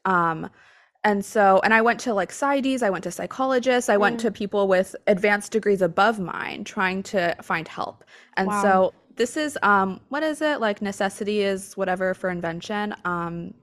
And 1.05 1.23
so, 1.25 1.59
and 1.63 1.73
I 1.73 1.81
went 1.81 1.99
to 2.01 2.13
like 2.13 2.31
PsyDs, 2.31 2.81
I 2.81 2.89
went 2.89 3.03
to 3.03 3.11
psychologists, 3.11 3.89
I 3.89 3.97
mm. 3.97 4.01
went 4.01 4.19
to 4.21 4.31
people 4.31 4.67
with 4.67 4.95
advanced 5.07 5.51
degrees 5.51 5.81
above 5.81 6.19
mine 6.19 6.63
trying 6.63 7.03
to 7.03 7.35
find 7.41 7.67
help. 7.67 8.03
And 8.37 8.47
wow. 8.47 8.61
so 8.61 8.93
this 9.15 9.37
is 9.37 9.57
um 9.63 9.99
what 10.09 10.23
is 10.23 10.41
it? 10.41 10.59
Like 10.59 10.81
necessity 10.81 11.41
is 11.41 11.75
whatever 11.75 12.13
for 12.13 12.29
invention. 12.29 12.95
Um 13.05 13.53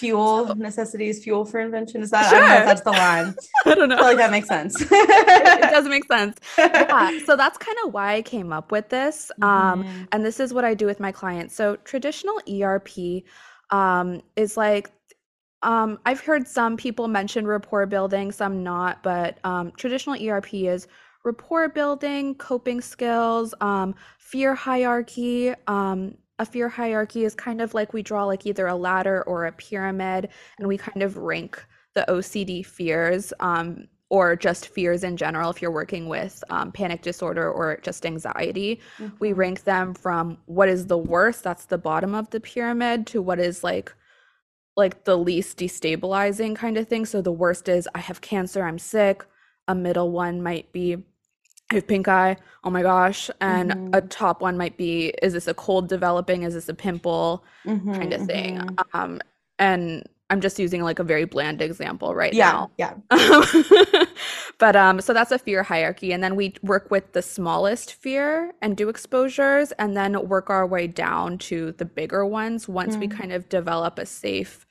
fuel 0.00 0.46
so, 0.46 0.54
necessity 0.54 1.10
is 1.10 1.22
fuel 1.22 1.44
for 1.44 1.60
invention. 1.60 2.02
Is 2.02 2.10
that 2.10 2.30
sure. 2.30 2.38
I 2.38 2.40
don't 2.40 2.48
know 2.48 2.56
if 2.56 2.64
that's 2.64 2.80
the 2.80 2.90
line. 2.90 3.34
I 3.66 3.74
don't 3.74 3.88
know. 3.90 3.96
I 3.96 3.98
feel 3.98 4.06
like 4.06 4.16
that 4.16 4.30
makes 4.30 4.48
sense. 4.48 4.80
it, 4.80 4.88
it, 4.90 5.70
does 5.70 5.86
make 5.86 6.06
sense. 6.06 6.38
Yeah. 6.56 7.18
So 7.26 7.36
that's 7.36 7.58
kind 7.58 7.76
of 7.84 7.92
why 7.92 8.14
I 8.14 8.22
came 8.22 8.52
up 8.52 8.72
with 8.72 8.88
this. 8.88 9.30
Um, 9.42 9.84
mm. 9.84 10.08
and 10.12 10.24
this 10.24 10.40
is 10.40 10.54
what 10.54 10.64
I 10.64 10.74
do 10.74 10.86
with 10.86 10.98
my 10.98 11.12
clients. 11.12 11.54
So 11.54 11.76
traditional 11.84 12.40
ERP 12.48 13.22
um 13.70 14.22
is 14.36 14.56
like 14.56 14.90
um, 15.62 15.98
I've 16.06 16.20
heard 16.20 16.48
some 16.48 16.76
people 16.76 17.08
mention 17.08 17.46
rapport 17.46 17.86
building, 17.86 18.32
some 18.32 18.62
not, 18.62 19.02
but 19.02 19.38
um, 19.44 19.72
traditional 19.76 20.16
ERP 20.16 20.54
is 20.54 20.88
rapport 21.24 21.68
building, 21.68 22.34
coping 22.36 22.80
skills, 22.80 23.54
um, 23.60 23.94
fear 24.18 24.54
hierarchy. 24.54 25.52
Um, 25.66 26.16
a 26.38 26.46
fear 26.46 26.70
hierarchy 26.70 27.24
is 27.24 27.34
kind 27.34 27.60
of 27.60 27.74
like 27.74 27.92
we 27.92 28.02
draw 28.02 28.24
like 28.24 28.46
either 28.46 28.66
a 28.66 28.74
ladder 28.74 29.22
or 29.24 29.44
a 29.44 29.52
pyramid, 29.52 30.30
and 30.58 30.66
we 30.66 30.78
kind 30.78 31.02
of 31.02 31.18
rank 31.18 31.62
the 31.92 32.04
OCD 32.08 32.64
fears 32.64 33.32
um, 33.40 33.86
or 34.08 34.36
just 34.36 34.68
fears 34.68 35.04
in 35.04 35.18
general. 35.18 35.50
If 35.50 35.60
you're 35.60 35.70
working 35.70 36.08
with 36.08 36.42
um, 36.48 36.72
panic 36.72 37.02
disorder 37.02 37.50
or 37.50 37.78
just 37.82 38.06
anxiety, 38.06 38.80
mm-hmm. 38.96 39.14
we 39.18 39.34
rank 39.34 39.64
them 39.64 39.92
from 39.92 40.38
what 40.46 40.70
is 40.70 40.86
the 40.86 40.96
worst, 40.96 41.44
that's 41.44 41.66
the 41.66 41.76
bottom 41.76 42.14
of 42.14 42.30
the 42.30 42.40
pyramid, 42.40 43.06
to 43.08 43.20
what 43.20 43.38
is 43.38 43.62
like 43.62 43.94
like 44.76 45.04
the 45.04 45.16
least 45.18 45.58
destabilizing 45.58 46.56
kind 46.56 46.76
of 46.78 46.88
thing. 46.88 47.06
So 47.06 47.20
the 47.22 47.32
worst 47.32 47.68
is 47.68 47.88
I 47.94 47.98
have 48.00 48.20
cancer, 48.20 48.64
I'm 48.64 48.78
sick. 48.78 49.24
A 49.68 49.74
middle 49.74 50.10
one 50.10 50.42
might 50.42 50.72
be 50.72 50.96
I 51.70 51.76
have 51.76 51.86
pink 51.88 52.08
eye. 52.08 52.36
Oh 52.64 52.70
my 52.70 52.82
gosh. 52.82 53.30
And 53.40 53.74
Mhm. 53.74 53.90
a 53.92 54.00
top 54.02 54.42
one 54.42 54.56
might 54.56 54.76
be, 54.76 55.08
is 55.22 55.32
this 55.34 55.48
a 55.48 55.54
cold 55.54 55.88
developing? 55.88 56.42
Is 56.42 56.54
this 56.54 56.68
a 56.68 56.74
pimple? 56.74 57.44
Mhm, 57.64 57.92
Kind 57.92 58.12
of 58.12 58.22
thing. 58.22 58.58
mhm. 58.58 58.78
Um, 58.94 59.20
and 59.58 60.04
I'm 60.30 60.40
just 60.40 60.58
using 60.58 60.82
like 60.82 60.98
a 61.00 61.04
very 61.04 61.24
bland 61.26 61.60
example 61.62 62.14
right 62.14 62.34
Yeah, 62.34 62.38
now. 62.38 62.70
yeah. 62.78 62.94
but 64.58 64.76
um, 64.76 65.00
so 65.00 65.12
that's 65.12 65.32
a 65.32 65.38
fear 65.38 65.62
hierarchy. 65.64 66.12
And 66.12 66.22
then 66.22 66.36
we 66.36 66.54
work 66.62 66.90
with 66.90 67.12
the 67.12 67.22
smallest 67.22 67.94
fear 67.94 68.52
and 68.62 68.76
do 68.76 68.88
exposures, 68.88 69.72
and 69.72 69.96
then 69.96 70.28
work 70.28 70.50
our 70.50 70.66
way 70.66 70.86
down 70.86 71.38
to 71.38 71.72
the 71.72 71.84
bigger 71.84 72.24
ones 72.24 72.68
once 72.68 72.98
we 73.00 73.06
Mm. 73.06 73.16
kind 73.18 73.32
of 73.32 73.48
develop 73.48 73.98
a 73.98 74.06
safe 74.06 74.66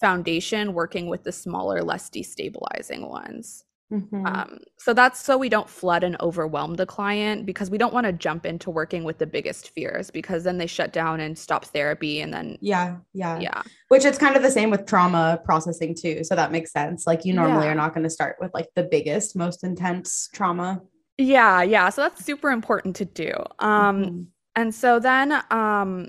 foundation 0.00 0.74
working 0.74 1.06
with 1.08 1.24
the 1.24 1.32
smaller, 1.32 1.82
less 1.82 2.10
destabilizing 2.10 3.08
ones. 3.08 3.64
Mhm. 3.92 4.26
Um, 4.26 4.58
so 4.78 4.94
that's 4.94 5.22
so 5.22 5.36
we 5.36 5.50
don't 5.50 5.68
flood 5.68 6.02
and 6.02 6.18
overwhelm 6.20 6.74
the 6.74 6.86
client 6.86 7.44
because 7.44 7.68
we 7.68 7.76
don't 7.76 7.92
want 7.92 8.06
to 8.06 8.12
jump 8.12 8.46
into 8.46 8.70
working 8.70 9.04
with 9.04 9.18
the 9.18 9.26
biggest 9.26 9.68
fears 9.74 10.10
because 10.10 10.44
then 10.44 10.56
they 10.56 10.66
shut 10.66 10.92
down 10.94 11.20
and 11.20 11.36
stop 11.36 11.66
therapy 11.66 12.22
and 12.22 12.32
then 12.32 12.56
yeah, 12.62 12.96
yeah. 13.12 13.38
yeah. 13.38 13.62
Which 13.88 14.06
it's 14.06 14.16
kind 14.16 14.34
of 14.34 14.42
the 14.42 14.50
same 14.50 14.70
with 14.70 14.86
trauma 14.86 15.40
processing 15.44 15.94
too. 15.94 16.24
So 16.24 16.34
that 16.34 16.50
makes 16.52 16.72
sense. 16.72 17.06
Like 17.06 17.26
you 17.26 17.34
normally 17.34 17.66
Yeah. 17.66 17.72
are 17.72 17.76
not 17.76 17.92
going 17.92 18.04
to 18.04 18.10
start 18.10 18.36
with 18.40 18.50
like 18.54 18.68
the 18.74 18.84
biggest, 18.84 19.36
most 19.36 19.62
intense 19.62 20.30
trauma. 20.32 20.80
Yeah, 21.18 21.60
yeah. 21.62 21.90
So 21.90 22.00
that's 22.02 22.24
super 22.24 22.50
important 22.50 22.96
to 22.96 23.04
do. 23.04 23.32
Um, 23.58 24.04
Mhm. 24.04 24.26
and 24.56 24.74
so 24.74 24.98
then 25.00 25.42
um 25.50 26.08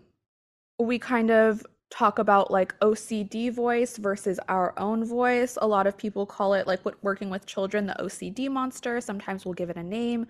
we 0.79 0.99
kind 0.99 1.31
of 1.31 1.65
talk 1.93 2.17
about 2.17 2.49
like 2.49 2.73
OCD 2.79 3.53
voice 3.53 3.97
versus 3.97 4.39
our 4.49 4.73
own 4.79 5.05
voice. 5.05 5.59
A 5.61 5.67
lot 5.67 5.85
of 5.85 5.95
people 5.95 6.25
call 6.25 6.55
it 6.55 6.65
like 6.65 6.83
what 6.83 6.95
working 7.03 7.29
with 7.29 7.45
children, 7.45 7.85
the 7.85 7.95
OCD 8.01 8.49
monster. 8.49 8.99
Sometimes 8.99 9.45
we'll 9.45 9.53
give 9.53 9.69
it 9.69 9.77
a 9.77 9.83
name. 9.83 10.25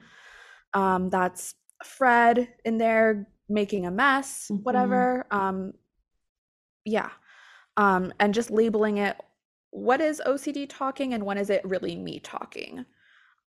Um, 0.73 1.09
that's 1.09 1.55
Fred 1.85 2.49
in 2.65 2.77
there 2.77 3.27
making 3.47 3.85
a 3.85 3.91
mess, 3.91 4.51
Mhm. 4.51 4.63
whatever. 4.63 5.25
Um, 5.31 5.73
yeah. 6.85 7.09
Um, 7.77 8.13
and 8.19 8.33
just 8.33 8.51
labeling 8.51 8.97
it 8.97 9.17
what 9.71 10.01
is 10.01 10.21
OCD 10.27 10.67
talking 10.69 11.15
and 11.15 11.25
when 11.25 11.37
is 11.39 11.49
it 11.49 11.65
really 11.65 11.95
me 11.95 12.19
talking? 12.19 12.85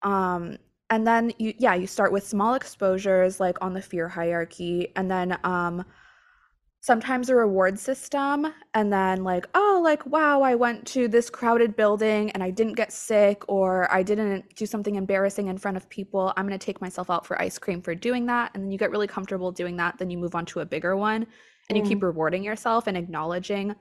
Um, 0.03 0.57
and 0.89 1.07
then 1.07 1.31
you 1.39 1.53
yeah, 1.57 1.73
you 1.75 1.87
start 1.87 2.11
with 2.11 2.27
small 2.27 2.53
exposures 2.55 3.39
like 3.39 3.57
on 3.61 3.73
the 3.73 3.81
fear 3.81 4.09
hierarchy 4.09 4.91
and 4.95 5.09
then 5.09 5.37
um 5.43 5.85
sometimes 6.83 7.29
a 7.29 7.35
reward 7.35 7.77
system 7.77 8.47
and 8.73 8.91
then 8.91 9.23
like 9.23 9.45
oh 9.53 9.79
like 9.83 10.03
wow 10.07 10.41
I 10.41 10.55
went 10.55 10.85
to 10.87 11.07
this 11.07 11.29
crowded 11.29 11.75
building 11.75 12.31
and 12.31 12.41
I 12.43 12.49
didn't 12.49 12.73
get 12.73 12.91
sick 12.91 13.43
or 13.47 13.91
I 13.93 14.01
didn't 14.01 14.55
do 14.55 14.65
something 14.65 14.95
embarrassing 14.95 15.47
in 15.47 15.59
front 15.59 15.77
of 15.77 15.87
people. 15.89 16.33
I'm 16.35 16.47
going 16.47 16.57
to 16.57 16.65
take 16.65 16.81
myself 16.81 17.11
out 17.11 17.25
for 17.25 17.39
ice 17.39 17.59
cream 17.59 17.81
for 17.83 17.93
doing 17.93 18.25
that 18.25 18.51
and 18.53 18.63
then 18.63 18.71
you 18.71 18.79
get 18.79 18.89
really 18.91 19.07
comfortable 19.07 19.51
doing 19.51 19.77
that 19.77 19.97
then 19.99 20.09
you 20.09 20.17
move 20.17 20.33
on 20.35 20.45
to 20.47 20.61
a 20.61 20.65
bigger 20.65 20.97
one 20.97 21.27
and 21.69 21.77
you 21.77 21.83
keep 21.83 22.01
rewarding 22.01 22.43
yourself 22.43 22.87
and 22.87 22.97
acknowledging 22.97 23.75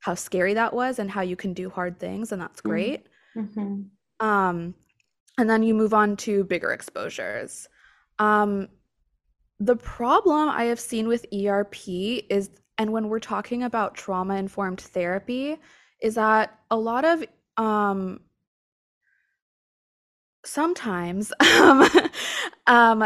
how 0.00 0.14
scary 0.14 0.54
that 0.54 0.72
was 0.72 0.98
and 0.98 1.10
how 1.10 1.20
you 1.20 1.36
can 1.36 1.52
do 1.52 1.68
hard 1.68 1.98
things 2.00 2.32
and 2.32 2.40
that's 2.40 2.62
Mm. 2.62 2.70
great. 2.70 3.06
Mhm. 3.36 3.90
Um, 4.18 4.74
and 5.38 5.48
then 5.48 5.62
you 5.62 5.74
move 5.74 5.94
on 5.94 6.16
to 6.18 6.44
bigger 6.44 6.72
exposures. 6.72 7.68
Um, 8.18 8.68
the 9.60 9.76
problem 9.76 10.48
I 10.48 10.64
have 10.64 10.80
seen 10.80 11.06
with 11.06 11.26
ERP 11.32 11.88
is, 12.30 12.50
and 12.78 12.92
when 12.92 13.08
we're 13.08 13.20
talking 13.20 13.62
about 13.62 13.94
trauma 13.94 14.36
informed 14.36 14.80
therapy, 14.80 15.58
is 16.00 16.14
that 16.14 16.58
a 16.70 16.76
lot 16.76 17.04
of 17.04 17.24
um, 17.58 18.20
sometimes 20.44 21.32
um, 21.40 21.88
um, 22.66 23.04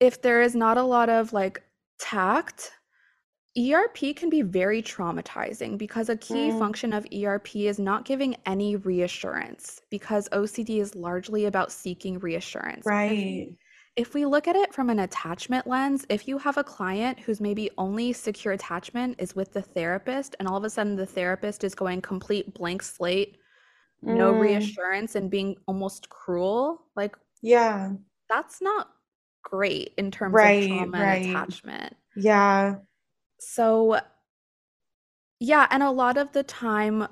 if 0.00 0.20
there 0.22 0.42
is 0.42 0.54
not 0.56 0.76
a 0.76 0.82
lot 0.82 1.08
of 1.08 1.32
like 1.32 1.62
tact 1.98 2.72
ERP 3.58 4.14
can 4.14 4.28
be 4.28 4.42
very 4.42 4.82
traumatizing 4.82 5.78
because 5.78 6.10
a 6.10 6.16
key 6.16 6.50
Mm. 6.50 6.58
function 6.58 6.92
of 6.92 7.06
ERP 7.12 7.56
is 7.56 7.78
not 7.78 8.04
giving 8.04 8.36
any 8.44 8.76
reassurance 8.76 9.80
because 9.90 10.28
OCD 10.30 10.80
is 10.80 10.94
largely 10.94 11.46
about 11.46 11.72
seeking 11.72 12.18
reassurance. 12.18 12.84
Right. 12.84 13.56
If 13.96 14.12
we 14.12 14.26
look 14.26 14.46
at 14.46 14.56
it 14.56 14.74
from 14.74 14.90
an 14.90 14.98
attachment 14.98 15.66
lens, 15.66 16.04
if 16.10 16.28
you 16.28 16.36
have 16.38 16.58
a 16.58 16.64
client 16.64 17.18
whose 17.20 17.40
maybe 17.40 17.70
only 17.78 18.12
secure 18.12 18.52
attachment 18.52 19.16
is 19.18 19.34
with 19.34 19.52
the 19.54 19.62
therapist, 19.62 20.36
and 20.38 20.46
all 20.46 20.58
of 20.58 20.64
a 20.64 20.70
sudden 20.70 20.96
the 20.96 21.06
therapist 21.06 21.64
is 21.64 21.74
going 21.74 22.02
complete 22.02 22.52
blank 22.52 22.82
slate, 22.82 23.38
no 24.02 24.32
Mm. 24.32 24.38
reassurance, 24.40 25.14
and 25.16 25.30
being 25.30 25.56
almost 25.66 26.10
cruel, 26.10 26.86
like 26.96 27.16
Yeah. 27.42 27.96
that's 28.28 28.60
not 28.60 28.88
great 29.42 29.94
in 29.96 30.10
terms 30.10 30.32
Right, 30.32 30.54
of 30.58 30.66
trauma 30.68 30.98
right. 30.98 31.16
and 31.16 31.24
attachment. 31.24 31.96
Yeah. 32.14 32.80
So, 33.38 34.00
yeah, 35.40 35.66
and 35.70 35.82
a 35.82 35.90
lot 35.90 36.16
of 36.16 36.32
the 36.32 36.42
time, 36.42 37.06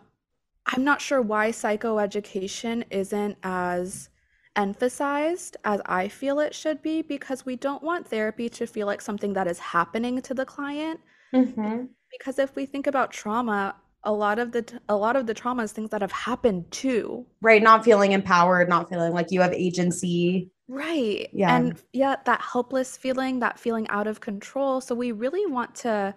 I'm 0.67 0.85
not 0.85 1.01
sure 1.01 1.23
why 1.23 1.51
psychoeducation 1.51 2.85
isn't 2.91 3.39
as 3.43 4.09
emphasized 4.57 5.57
as 5.65 5.81
I 5.87 6.09
feel 6.09 6.39
it 6.39 6.55
should 6.55 6.83
be 6.83 7.03
because 7.03 7.45
we 7.45 7.57
don't 7.57 7.83
want 7.83 8.09
therapy 8.09 8.49
to 8.51 8.67
feel 8.67 8.87
like 8.87 9.01
something 9.01 9.33
that 9.35 9.47
is 9.47 9.59
happening 9.59 10.21
to 10.23 10.35
the 10.35 10.45
client. 10.45 11.01
Mhm. 11.35 11.89
Because 12.11 12.39
if 12.39 12.55
we 12.55 12.67
think 12.67 12.87
about 12.87 13.11
trauma, 13.11 13.75
a 14.05 14.13
lot 14.13 14.39
of 14.39 14.53
the 14.53 14.81
a 14.89 14.97
lot 14.97 15.17
of 15.17 15.27
the 15.27 15.35
trauma 15.35 15.63
is 15.65 15.73
things 15.73 15.91
that 15.91 16.03
have 16.03 16.13
happened 16.13 16.71
too. 16.71 17.27
Right. 17.41 17.63
Not 17.63 17.85
feeling 17.85 18.13
empowered, 18.13 18.69
not 18.69 18.89
feeling 18.89 19.13
like 19.13 19.31
you 19.31 19.41
have 19.41 19.53
agency. 19.53 20.51
Right. 20.69 21.29
Yeah. 21.33 21.55
And 21.57 21.81
yeah, 21.93 22.17
that 22.25 22.41
helpless 22.41 22.97
feeling, 22.97 23.41
that 23.41 23.59
feeling 23.59 23.89
out 23.89 24.07
of 24.07 24.21
control. 24.21 24.81
So 24.81 24.95
we 24.95 25.13
really 25.13 25.47
want 25.47 25.75
to 25.77 26.15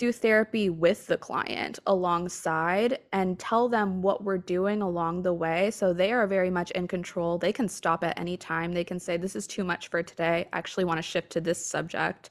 do 0.00 0.12
therapy 0.12 0.70
with 0.70 1.06
the 1.08 1.18
client 1.18 1.78
alongside 1.86 3.00
and 3.12 3.38
tell 3.38 3.68
them 3.68 4.02
what 4.02 4.24
we're 4.24 4.38
doing 4.38 4.82
along 4.82 5.22
the 5.22 5.34
way. 5.34 5.70
So 5.70 5.92
they 5.92 6.12
are 6.12 6.26
very 6.26 6.50
much 6.50 6.70
in 6.72 6.88
control. 6.88 7.38
They 7.38 7.52
can 7.52 7.68
stop 7.68 8.02
at 8.04 8.18
any 8.18 8.38
time. 8.38 8.72
They 8.72 8.84
can 8.84 8.98
say, 9.00 9.18
This 9.18 9.36
is 9.36 9.46
too 9.46 9.64
much 9.64 9.88
for 9.88 10.02
today. 10.02 10.48
I 10.52 10.58
actually 10.58 10.84
want 10.86 10.98
to 10.98 11.02
shift 11.02 11.30
to 11.32 11.40
this 11.42 11.64
subject 11.64 12.30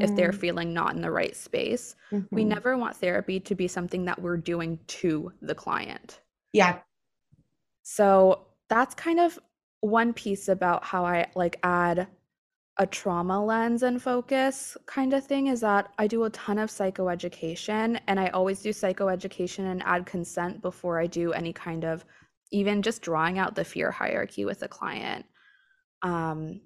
if 0.00 0.14
they're 0.14 0.32
Mm. 0.32 0.40
feeling 0.40 0.74
not 0.74 0.94
in 0.94 1.00
the 1.02 1.10
right 1.10 1.36
space. 1.36 1.96
We 2.34 2.44
Mhm. 2.44 2.46
never 2.46 2.76
want 2.76 2.96
therapy 2.96 3.40
to 3.40 3.54
be 3.54 3.68
something 3.68 4.04
that 4.06 4.20
we're 4.22 4.36
doing 4.36 4.80
to 4.88 5.32
the 5.42 5.54
client. 5.54 6.20
Yeah. 6.52 6.82
So 7.82 8.46
that's 8.68 8.94
kind 8.94 9.20
of 9.20 9.38
one 9.80 10.12
piece 10.12 10.48
about 10.48 10.84
how 10.84 11.04
I 11.06 11.30
like 11.34 11.58
add 11.62 12.08
a 12.78 12.86
trauma 12.86 13.42
lens 13.42 13.82
and 13.82 14.02
focus 14.02 14.76
kind 14.86 15.14
of 15.14 15.24
thing 15.24 15.46
is 15.46 15.60
that 15.60 15.92
I 15.98 16.06
do 16.06 16.24
a 16.24 16.30
ton 16.30 16.58
of 16.58 16.68
psychoeducation 16.70 18.00
and 18.06 18.20
I 18.20 18.28
always 18.28 18.60
do 18.60 18.70
psychoeducation 18.70 19.60
and 19.70 19.82
add 19.84 20.04
consent 20.04 20.60
before 20.60 21.00
I 21.00 21.06
do 21.06 21.32
any 21.32 21.52
kind 21.54 21.84
of 21.84 22.04
even 22.50 22.82
just 22.82 23.02
drawing 23.02 23.38
out 23.38 23.54
the 23.54 23.64
fear 23.64 23.90
hierarchy 23.90 24.44
with 24.44 24.62
a 24.62 24.68
client. 24.68 25.24
Um, 26.02 26.62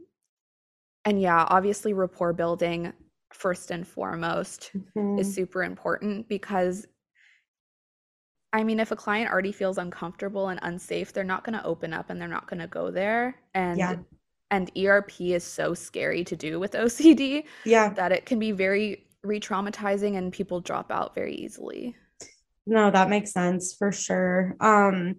and 1.05 1.21
yeah, 1.21 1.47
obviously 1.49 1.93
rapport 1.93 2.33
building 2.33 2.93
first 3.33 3.71
and 3.71 3.87
foremost 3.87 4.73
Mhm. 4.75 5.17
is 5.17 5.33
super 5.33 5.63
important 5.63 6.29
because 6.29 6.87
I 8.53 8.65
mean, 8.65 8.81
if 8.81 8.91
a 8.91 8.97
client 8.97 9.31
already 9.31 9.53
feels 9.53 9.79
uncomfortable 9.79 10.49
and 10.49 10.59
unsafe, 10.63 11.13
they're 11.13 11.25
not 11.25 11.45
going 11.45 11.59
to 11.59 11.65
open 11.65 11.93
up 11.93 12.11
and 12.11 12.21
they're 12.21 12.29
not 12.29 12.49
going 12.49 12.61
to 12.61 12.67
go 12.67 12.91
there. 12.91 13.37
And 13.55 13.79
Yeah. 13.79 14.03
And 14.51 14.71
ERP 14.77 15.21
is 15.21 15.45
so 15.45 15.75
scary 15.75 16.25
to 16.25 16.37
do 16.37 16.59
with 16.61 16.73
OCD 16.85 17.45
Yeah. 17.65 17.91
that 17.95 18.13
it 18.13 18.27
can 18.27 18.39
be 18.39 18.53
very 18.53 19.05
re-traumatizing 19.23 20.17
and 20.17 20.33
people 20.33 20.61
drop 20.61 20.91
out 20.91 21.15
very 21.15 21.35
easily. 21.35 21.97
No, 22.67 22.91
that 22.91 23.09
makes 23.09 23.33
sense 23.33 23.75
for 23.79 23.91
sure. 23.93 24.57
Um, 24.61 25.17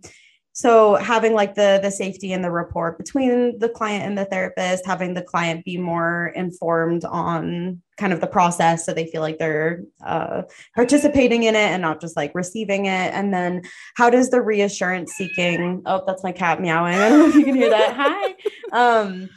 so 0.53 0.95
having 0.95 1.33
like 1.33 1.55
the 1.55 1.79
the 1.81 1.91
safety 1.91 2.33
and 2.33 2.43
the 2.43 2.51
rapport 2.51 2.93
between 2.93 3.57
the 3.59 3.69
client 3.69 4.05
and 4.05 4.17
the 4.17 4.25
therapist, 4.25 4.85
having 4.85 5.13
the 5.13 5.21
client 5.21 5.63
be 5.63 5.77
more 5.77 6.33
informed 6.35 7.05
on 7.05 7.81
kind 7.97 8.11
of 8.11 8.19
the 8.19 8.27
process 8.27 8.85
so 8.85 8.93
they 8.93 9.05
feel 9.05 9.21
like 9.21 9.37
they're 9.37 9.83
uh, 10.05 10.41
participating 10.75 11.43
in 11.43 11.55
it 11.55 11.69
and 11.69 11.81
not 11.81 12.01
just 12.01 12.17
like 12.17 12.33
receiving 12.33 12.87
it. 12.87 13.13
And 13.13 13.33
then 13.33 13.61
how 13.95 14.09
does 14.09 14.29
the 14.29 14.41
reassurance 14.41 15.13
seeking, 15.13 15.83
oh, 15.85 16.03
that's 16.05 16.23
my 16.23 16.31
cat 16.31 16.59
meowing. 16.59 16.95
I 16.99 17.09
don't 17.09 17.19
know 17.19 17.29
if 17.29 17.35
you 17.35 17.45
can 17.45 17.55
hear 17.55 17.69
that. 17.69 17.93
Hi. 17.95 18.35
Um, 18.71 19.29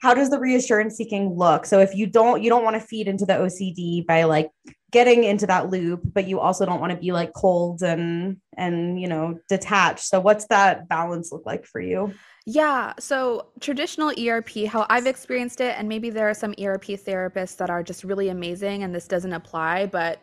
how 0.00 0.12
does 0.14 0.30
the 0.30 0.38
reassurance 0.38 0.96
seeking 0.96 1.36
look? 1.36 1.66
So 1.66 1.80
if 1.80 1.94
you 1.94 2.06
don't, 2.06 2.42
you 2.42 2.50
don't 2.50 2.64
want 2.64 2.74
to 2.74 2.80
feed 2.80 3.08
into 3.08 3.24
the 3.24 3.34
OCD 3.34 4.06
by 4.06 4.24
like 4.24 4.50
getting 4.90 5.24
into 5.24 5.46
that 5.46 5.70
loop, 5.70 6.00
but 6.04 6.26
you 6.26 6.40
also 6.40 6.64
don't 6.64 6.80
want 6.80 6.92
to 6.92 6.98
be 6.98 7.12
like 7.12 7.32
cold 7.34 7.82
and 7.82 8.38
and 8.56 9.00
you 9.00 9.08
know 9.08 9.38
detached. 9.48 10.04
So 10.04 10.20
what's 10.20 10.46
that 10.46 10.88
balance 10.88 11.30
look 11.32 11.44
like 11.46 11.66
for 11.66 11.80
you? 11.80 12.12
Yeah, 12.46 12.94
so 12.98 13.48
traditional 13.60 14.12
ERP, 14.18 14.66
how 14.66 14.86
I've 14.88 15.06
experienced 15.06 15.60
it, 15.60 15.74
and 15.78 15.88
maybe 15.88 16.10
there 16.10 16.28
are 16.30 16.34
some 16.34 16.54
ERP 16.58 16.84
therapists 16.84 17.56
that 17.58 17.68
are 17.68 17.82
just 17.82 18.04
really 18.04 18.30
amazing 18.30 18.82
and 18.82 18.94
this 18.94 19.06
doesn't 19.06 19.32
apply, 19.32 19.86
but 19.86 20.20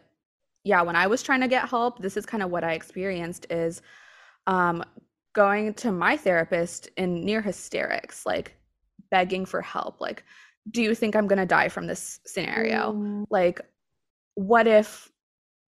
yeah, 0.64 0.82
when 0.82 0.96
I 0.96 1.06
was 1.06 1.22
trying 1.22 1.42
to 1.42 1.48
get 1.48 1.70
help, 1.70 2.00
this 2.00 2.18
is 2.18 2.26
kind 2.26 2.42
of 2.42 2.50
what 2.50 2.64
I 2.64 2.74
experienced 2.74 3.46
is 3.50 3.82
um 4.48 4.84
going 5.34 5.74
to 5.76 5.92
my 5.92 6.18
therapist 6.18 6.90
in 6.98 7.24
near 7.24 7.42
hysterics, 7.42 8.26
like 8.26 8.58
begging 9.12 9.46
for 9.46 9.62
help. 9.62 10.02
Like, 10.02 10.24
do 10.72 10.82
you 10.82 10.96
think 10.96 11.16
I'm 11.16 11.28
going 11.28 11.40
to 11.40 11.46
die 11.46 11.70
from 11.70 11.86
this 11.86 12.20
scenario? 12.26 12.94
Mm. 12.94 13.26
Like, 13.30 13.62
what 14.36 14.68
if 14.68 15.12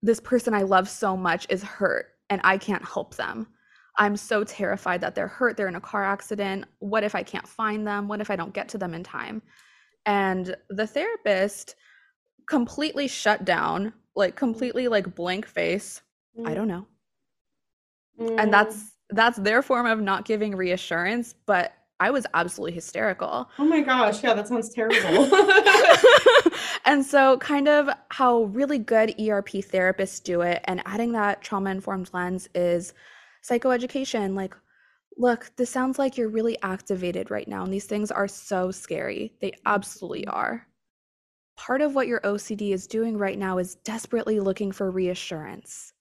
this 0.03 0.20
person 0.20 0.55
I 0.55 0.62
love 0.62 0.88
so 0.88 1.16
much 1.16 1.46
is 1.48 1.62
hurt 1.62 2.07
and 2.29 2.40
I 2.44 2.59
can't 2.59 2.85
help 2.85 3.14
them? 3.14 3.46
I'm 3.96 4.16
so 4.16 4.42
terrified 4.42 5.00
that 5.03 5.14
they're 5.14 5.29
hurt, 5.29 5.57
they're 5.57 5.68
in 5.68 5.77
a 5.77 5.81
car 5.81 6.05
accident. 6.05 6.64
What 6.81 7.05
if 7.05 7.14
I 7.14 7.22
can't 7.22 7.46
find 7.46 7.87
them? 7.87 8.09
What 8.09 8.20
if 8.20 8.31
I 8.31 8.37
don't 8.37 8.53
get 8.53 8.68
to 8.70 8.79
them 8.79 8.92
in 8.92 9.05
time? 9.05 9.40
And 10.05 10.57
the 10.68 10.87
therapist 10.87 11.77
completely 12.48 13.07
shut 13.09 13.44
down, 13.44 13.92
like 14.16 14.37
completely 14.37 14.88
like 14.88 15.14
blank 15.14 15.46
face. 15.46 16.03
I 16.44 16.55
don't 16.55 16.68
know. 16.68 16.87
Mm. 18.20 18.40
And 18.40 18.53
that's 18.53 18.92
that's 19.11 19.38
their 19.38 19.62
form 19.62 19.87
of 19.87 20.00
not 20.00 20.24
giving 20.24 20.57
reassurance, 20.57 21.35
but 21.46 21.72
I 22.05 22.11
was 22.11 22.27
absolutely 22.35 22.73
hysterical. 22.73 23.49
Oh 23.59 23.64
my 23.64 23.81
gosh, 23.81 24.23
yeah, 24.23 24.35
that 24.35 24.47
sounds 24.47 24.69
terrible. 24.69 25.25
and 26.85 27.03
so, 27.03 27.38
kind 27.38 27.67
of 27.67 27.88
how 28.11 28.43
really 28.43 28.79
good 28.79 29.19
ERP 29.19 29.49
therapists 29.64 30.23
do 30.23 30.43
it, 30.43 30.61
and 30.64 30.83
adding 30.85 31.12
that 31.12 31.40
trauma 31.40 31.71
informed 31.71 32.11
lens 32.12 32.47
is 32.55 32.93
psychoeducation. 33.43 34.37
Like, 34.37 34.55
look, 35.17 35.51
this 35.57 35.71
sounds 35.71 35.99
like 35.99 36.19
you're 36.19 36.29
really 36.29 36.59
activated 36.61 37.31
right 37.31 37.49
now, 37.49 37.64
and 37.64 37.73
these 37.73 37.87
things 37.87 38.11
are 38.11 38.29
so 38.29 38.71
scary. 38.71 39.33
They 39.40 39.55
absolutely 39.64 40.27
mm-hmm. 40.27 40.37
are. 40.37 40.67
Part 41.57 41.81
of 41.81 41.95
what 41.95 42.07
your 42.07 42.21
OCD 42.21 42.75
is 42.75 42.87
doing 42.87 43.17
right 43.17 43.38
now 43.38 43.57
is 43.57 43.77
desperately 43.77 44.40
looking 44.40 44.73
for 44.73 44.90
reassurance. 44.90 45.93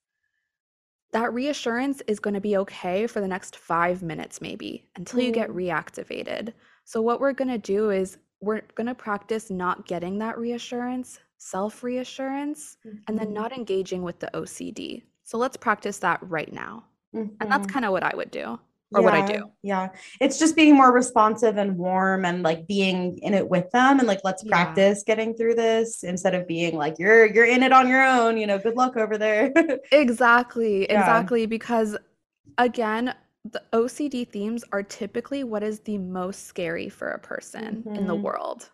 That 1.14 1.34
reassurance 1.34 2.02
is 2.08 2.20
going 2.20 2.34
to 2.34 2.42
be 2.42 2.58
okay 2.58 3.08
for 3.08 3.22
the 3.22 3.28
next 3.28 3.56
five 3.56 4.02
minutes, 4.04 4.42
maybe, 4.42 4.90
until 4.96 5.22
you 5.22 5.32
get 5.32 5.50
Mm. 5.50 5.56
reactivated. 5.56 6.54
So, 6.86 7.02
what 7.02 7.22
we're 7.22 7.34
going 7.34 7.50
to 7.50 7.58
do 7.60 7.92
is 7.92 8.18
we're 8.42 8.62
going 8.76 8.88
to 8.88 8.96
practice 8.96 9.50
not 9.52 9.88
getting 9.88 10.18
that 10.20 10.38
reassurance, 10.40 11.20
self 11.38 11.84
reassurance, 11.84 12.78
and 13.08 13.18
then 13.18 13.30
Mhm. 13.30 13.34
not 13.34 13.54
engaging 13.54 14.04
with 14.04 14.20
the 14.20 14.30
OCD. 14.36 15.04
So, 15.24 15.38
let's 15.38 15.56
practice 15.58 16.00
that 16.00 16.20
right 16.24 16.52
now. 16.52 16.86
And 17.42 17.52
that's 17.52 17.68
Mhm. 17.68 17.72
kind 17.74 17.86
of 17.86 17.92
what 17.92 18.04
I 18.04 18.16
would 18.16 18.32
do 18.32 18.60
or 18.96 19.02
what 19.02 19.14
I 19.14 19.22
do. 19.26 19.52
Yeah. 19.62 19.90
It's 20.20 20.38
just 20.40 20.56
being 20.56 20.76
more 20.76 20.92
responsive 20.92 21.58
and 21.58 21.78
warm 21.78 22.26
and 22.26 22.44
like 22.44 22.68
being 22.68 23.18
in 23.20 23.34
it 23.34 23.48
with 23.48 23.70
them 23.72 24.00
and 24.00 24.08
like 24.08 24.22
let's 24.24 24.44
Yeah. 24.44 24.52
practice 24.52 25.04
getting 25.06 25.34
through 25.34 25.56
this 25.56 26.04
instead 26.04 26.36
of 26.36 26.48
being 26.48 26.76
like 26.76 27.00
you're 27.00 27.26
you're 27.26 27.46
in 27.46 27.64
it 27.64 27.72
on 27.72 27.88
your 27.88 28.04
own, 28.04 28.38
you 28.38 28.48
know, 28.48 28.58
good 28.60 28.76
luck 28.76 28.98
over 28.98 29.18
there. 29.18 29.52
Exactly, 29.92 30.84
Yeah. 30.84 31.00
exactly. 31.00 31.46
Because 31.46 31.98
again, 32.58 33.14
the 33.52 33.62
OCD 33.74 34.28
themes 34.28 34.64
are 34.72 34.84
typically 34.84 35.44
what 35.44 35.64
is 35.64 35.80
the 35.82 35.98
most 35.98 36.46
scary 36.46 36.90
for 36.90 37.10
a 37.12 37.20
person 37.20 37.84
in 37.96 38.08
the 38.08 38.16
Mhm. 38.16 38.22
world. 38.22 38.70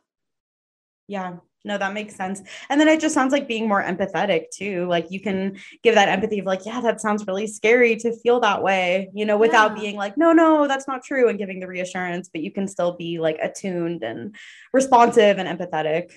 Yeah. 1.08 1.38
No, 1.66 1.78
that 1.78 1.94
makes 1.94 2.16
sense. 2.16 2.42
And 2.70 2.80
then 2.80 2.88
it 2.88 3.02
just 3.02 3.14
sounds 3.14 3.34
like 3.34 3.48
being 3.48 3.68
more 3.68 3.84
empathetic 3.84 4.46
too. 4.50 4.88
Like 4.88 5.08
you 5.12 5.20
can 5.20 5.58
give 5.84 5.96
that 5.96 6.08
empathy 6.08 6.40
of 6.40 6.46
like, 6.46 6.66
yeah, 6.66 6.80
that 6.82 7.02
sounds 7.02 7.28
really 7.28 7.48
scary 7.48 7.98
to 7.98 8.18
feel 8.20 8.40
that 8.40 8.64
way, 8.64 9.10
you 9.14 9.26
know, 9.26 9.38
without 9.38 9.76
Yeah. 9.76 9.82
being 9.82 9.96
like, 9.98 10.18
no, 10.18 10.32
no, 10.32 10.68
that's 10.70 10.88
not 10.88 11.04
true 11.04 11.28
and 11.28 11.38
giving 11.38 11.60
the 11.60 11.68
reassurance, 11.68 12.30
but 12.30 12.42
you 12.42 12.52
can 12.52 12.68
still 12.68 12.94
be 12.96 13.20
like 13.20 13.38
attuned 13.42 14.04
and 14.04 14.36
responsive 14.72 15.38
and 15.38 15.50
empathetic. 15.60 16.12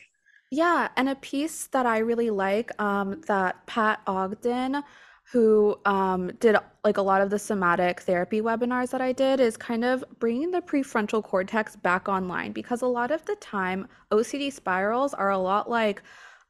Yeah, 0.50 0.88
and 0.96 1.08
a 1.08 1.14
piece 1.16 1.66
that 1.68 1.86
I 1.86 1.98
really 1.98 2.30
like 2.30 2.70
um, 2.80 3.22
that 3.26 3.66
Pat 3.66 4.00
Ogden, 4.06 4.82
who 5.30 5.78
um, 5.84 6.30
did 6.40 6.56
like 6.84 6.96
a 6.96 7.02
lot 7.02 7.22
of 7.22 7.30
the 7.30 7.38
somatic 7.38 8.00
therapy 8.00 8.40
webinars 8.40 8.90
that 8.90 9.00
I 9.00 9.12
did, 9.12 9.40
is 9.40 9.56
kind 9.56 9.84
of 9.84 10.04
bringing 10.18 10.50
the 10.50 10.60
prefrontal 10.60 11.22
cortex 11.22 11.76
back 11.76 12.08
online 12.08 12.52
because 12.52 12.82
a 12.82 12.86
lot 12.86 13.10
of 13.10 13.24
the 13.24 13.36
time 13.36 13.88
OCD 14.10 14.52
spirals 14.52 15.14
are 15.14 15.30
a 15.30 15.38
lot 15.38 15.70
like 15.70 16.02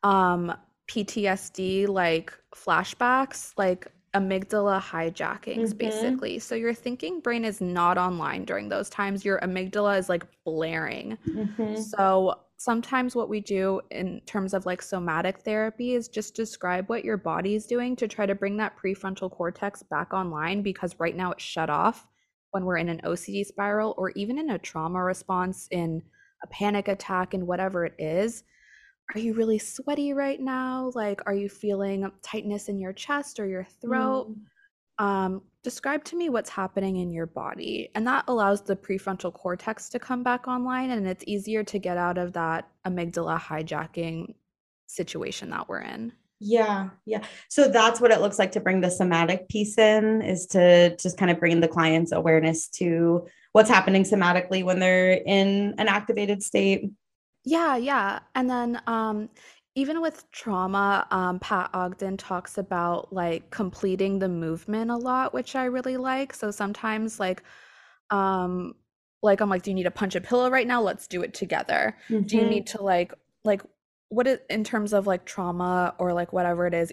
um, 0.02 0.52
PTSD, 0.88 1.88
like 1.88 2.32
flashbacks, 2.54 3.52
like 3.56 3.86
amygdala 4.14 4.80
hijackings, 4.80 5.72
Mhm. 5.72 5.78
basically. 5.78 6.38
So 6.38 6.54
your 6.54 6.74
thinking 6.74 7.20
brain 7.20 7.44
is 7.44 7.60
not 7.60 7.96
online 7.98 8.44
during 8.44 8.68
those 8.68 8.90
times. 8.90 9.24
Your 9.24 9.38
amygdala 9.40 9.98
is 9.98 10.08
like 10.08 10.26
blaring. 10.44 11.16
Mhm. 11.26 11.76
So 11.76 12.40
sometimes 12.58 13.16
what 13.16 13.28
we 13.28 13.40
do 13.40 13.80
in 13.90 14.20
terms 14.26 14.54
of 14.54 14.66
like 14.66 14.82
somatic 14.82 15.38
therapy 15.40 15.94
is 15.94 16.08
just 16.08 16.36
describe 16.36 16.88
what 16.88 17.04
your 17.04 17.16
body 17.16 17.54
is 17.54 17.66
doing 17.66 17.96
to 17.96 18.06
try 18.06 18.26
to 18.26 18.34
bring 18.34 18.56
that 18.58 18.76
prefrontal 18.76 19.30
cortex 19.30 19.82
back 19.82 20.12
online 20.12 20.62
because 20.62 21.00
right 21.00 21.16
now 21.16 21.32
it's 21.32 21.42
shut 21.42 21.70
off 21.70 22.06
when 22.52 22.64
we're 22.64 22.76
in 22.76 22.88
an 22.90 23.00
OCD 23.04 23.44
spiral 23.44 23.94
or 23.96 24.10
even 24.10 24.38
in 24.38 24.50
a 24.50 24.58
trauma 24.58 25.02
response 25.02 25.66
in 25.70 26.02
a 26.42 26.46
panic 26.48 26.86
attack 26.86 27.34
and 27.34 27.46
whatever 27.46 27.84
it 27.86 27.94
is. 27.98 28.44
Are 29.14 29.18
you 29.18 29.34
really 29.34 29.58
sweaty 29.58 30.12
right 30.12 30.40
now? 30.40 30.90
Like, 30.94 31.20
are 31.26 31.34
you 31.34 31.48
feeling 31.48 32.10
tightness 32.22 32.68
in 32.68 32.78
your 32.78 32.92
chest 32.92 33.38
or 33.38 33.46
your 33.46 33.66
throat? 33.80 34.30
Mm. 34.98 35.04
um, 35.04 35.42
describe 35.62 36.04
to 36.04 36.16
me 36.16 36.28
what's 36.28 36.50
happening 36.50 36.96
in 36.96 37.12
your 37.12 37.26
body. 37.26 37.90
And 37.94 38.06
that 38.06 38.24
allows 38.28 38.62
the 38.62 38.76
prefrontal 38.76 39.32
cortex 39.32 39.88
to 39.90 39.98
come 39.98 40.22
back 40.22 40.48
online, 40.48 40.90
and 40.90 41.06
it's 41.06 41.24
easier 41.26 41.62
to 41.64 41.78
get 41.78 41.96
out 41.96 42.18
of 42.18 42.32
that 42.34 42.68
amygdala 42.86 43.40
hijacking 43.40 44.34
situation 44.86 45.50
that 45.50 45.68
we're 45.68 45.80
in. 45.80 46.12
Yeah, 46.40 46.90
yeah. 47.06 47.22
So 47.48 47.68
that's 47.68 48.00
what 48.00 48.10
it 48.10 48.20
looks 48.20 48.38
like 48.38 48.52
to 48.52 48.60
bring 48.60 48.80
the 48.80 48.90
somatic 48.90 49.48
piece 49.48 49.78
in 49.78 50.22
is 50.22 50.46
to 50.48 50.96
just 50.96 51.16
kind 51.16 51.30
of 51.30 51.38
bring 51.38 51.60
the 51.60 51.68
client's 51.68 52.10
awareness 52.10 52.68
to 52.70 53.28
what's 53.52 53.70
happening 53.70 54.02
somatically 54.02 54.64
when 54.64 54.80
they're 54.80 55.12
in 55.12 55.74
an 55.78 55.86
activated 55.86 56.42
state. 56.42 56.90
Yeah, 57.44 57.76
yeah. 57.76 58.20
And 58.34 58.48
then 58.48 58.80
um, 58.86 59.28
even 59.74 60.00
with 60.00 60.30
trauma, 60.30 61.06
um, 61.10 61.40
Pat 61.40 61.70
Ogden 61.74 62.16
talks 62.16 62.58
about 62.58 63.12
like 63.12 63.50
completing 63.50 64.18
the 64.18 64.28
movement 64.28 64.90
a 64.90 64.96
lot, 64.96 65.34
which 65.34 65.56
I 65.56 65.64
really 65.64 65.96
like. 65.96 66.32
So 66.34 66.50
sometimes 66.50 67.18
like 67.18 67.42
um 68.10 68.74
like 69.22 69.40
I'm 69.40 69.48
like, 69.50 69.62
do 69.62 69.70
you 69.70 69.74
need 69.74 69.84
to 69.84 69.90
punch 69.90 70.14
a 70.16 70.20
pillow 70.20 70.50
right 70.50 70.66
now? 70.66 70.82
Let's 70.82 71.06
do 71.08 71.22
it 71.22 71.34
together. 71.34 71.96
Do 72.28 72.36
you 72.38 72.44
Mhm. 72.44 72.46
need 72.46 72.66
to 72.68 72.82
like 72.82 73.12
like 73.44 73.62
what 74.08 74.26
it 74.26 74.46
in 74.50 74.64
terms 74.64 74.92
of 74.92 75.06
like 75.06 75.24
trauma 75.24 75.94
or 75.98 76.12
like 76.12 76.32
whatever 76.32 76.66
it 76.66 76.74
is, 76.74 76.92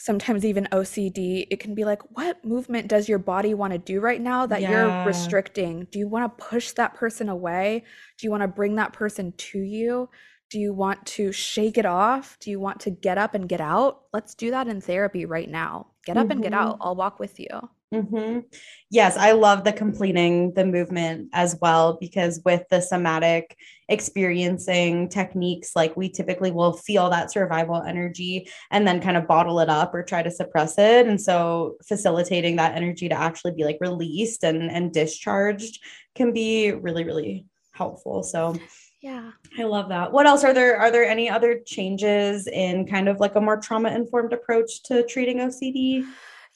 sometimes 0.00 0.44
even 0.44 0.66
OCD, 0.72 1.46
it 1.50 1.60
can 1.60 1.74
be 1.74 1.84
like, 1.84 2.00
what 2.16 2.44
movement 2.44 2.88
does 2.88 3.08
your 3.08 3.18
body 3.18 3.54
want 3.54 3.72
to 3.72 3.78
do 3.78 4.00
right 4.00 4.20
now 4.20 4.46
that 4.46 4.64
you're 4.64 4.96
restricting? 5.04 5.86
Do 5.90 5.98
you 5.98 6.08
want 6.08 6.24
to 6.38 6.44
push 6.44 6.72
that 6.72 6.94
person 6.94 7.28
away? 7.28 7.84
Do 8.18 8.26
you 8.26 8.30
want 8.30 8.42
to 8.42 8.48
bring 8.48 8.76
that 8.76 8.92
person 8.94 9.32
to 9.36 9.58
you? 9.60 10.08
Do 10.50 10.58
you 10.58 10.72
want 10.74 11.06
to 11.06 11.32
shake 11.32 11.78
it 11.78 11.86
off? 11.86 12.38
Do 12.40 12.50
you 12.50 12.58
want 12.60 12.80
to 12.80 12.90
get 12.90 13.18
up 13.18 13.34
and 13.34 13.48
get 13.48 13.60
out? 13.60 14.02
Let's 14.12 14.34
do 14.34 14.50
that 14.50 14.68
in 14.68 14.80
therapy 14.80 15.26
right 15.26 15.48
now. 15.48 15.92
Get 16.06 16.16
up 16.16 16.30
and 16.30 16.42
get 16.42 16.54
out. 16.54 16.76
Mhm. 16.76 16.78
I'll 16.80 16.96
walk 16.96 17.20
with 17.20 17.38
you. 17.38 17.48
Hmm 17.92 18.40
Yes, 18.88 19.16
I 19.16 19.32
love 19.32 19.64
the 19.64 19.72
completing 19.72 20.52
the 20.54 20.64
movement 20.64 21.28
as 21.32 21.56
well 21.60 21.96
because 22.00 22.40
with 22.44 22.62
the 22.70 22.80
somatic 22.80 23.56
experiencing 23.88 25.08
techniques, 25.08 25.72
like 25.74 25.96
we 25.96 26.08
typically 26.08 26.50
will 26.50 26.72
feel 26.72 27.10
that 27.10 27.32
survival 27.32 27.82
energy 27.82 28.48
and 28.70 28.86
then 28.86 29.00
kind 29.00 29.16
of 29.16 29.26
bottle 29.28 29.60
it 29.60 29.68
up 29.68 29.94
or 29.94 30.02
try 30.02 30.22
to 30.22 30.30
suppress 30.30 30.78
it. 30.78 31.06
And 31.06 31.20
so 31.20 31.76
facilitating 31.86 32.56
that 32.56 32.76
energy 32.76 33.08
to 33.08 33.14
actually 33.14 33.52
be 33.52 33.64
like 33.64 33.78
released 33.80 34.44
and, 34.44 34.70
and 34.70 34.92
discharged 34.92 35.80
can 36.14 36.32
be 36.32 36.72
really, 36.72 37.04
really 37.04 37.46
helpful. 37.72 38.22
So 38.22 38.56
Yeah. 39.00 39.30
I 39.58 39.64
love 39.64 39.88
that. 39.88 40.12
What 40.12 40.26
else 40.26 40.44
are 40.44 40.54
there? 40.54 40.78
Are 40.78 40.90
there 40.90 41.08
any 41.08 41.28
other 41.28 41.60
changes 41.64 42.46
in 42.46 42.86
kind 42.86 43.08
of 43.08 43.18
like 43.18 43.34
a 43.34 43.40
more 43.40 43.56
trauma 43.56 43.90
informed 43.90 44.32
approach 44.32 44.82
to 44.84 45.04
treating 45.06 45.38
OCD? 45.38 46.04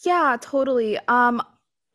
Yeah, 0.03 0.37
totally. 0.41 0.99
Um, 1.09 1.43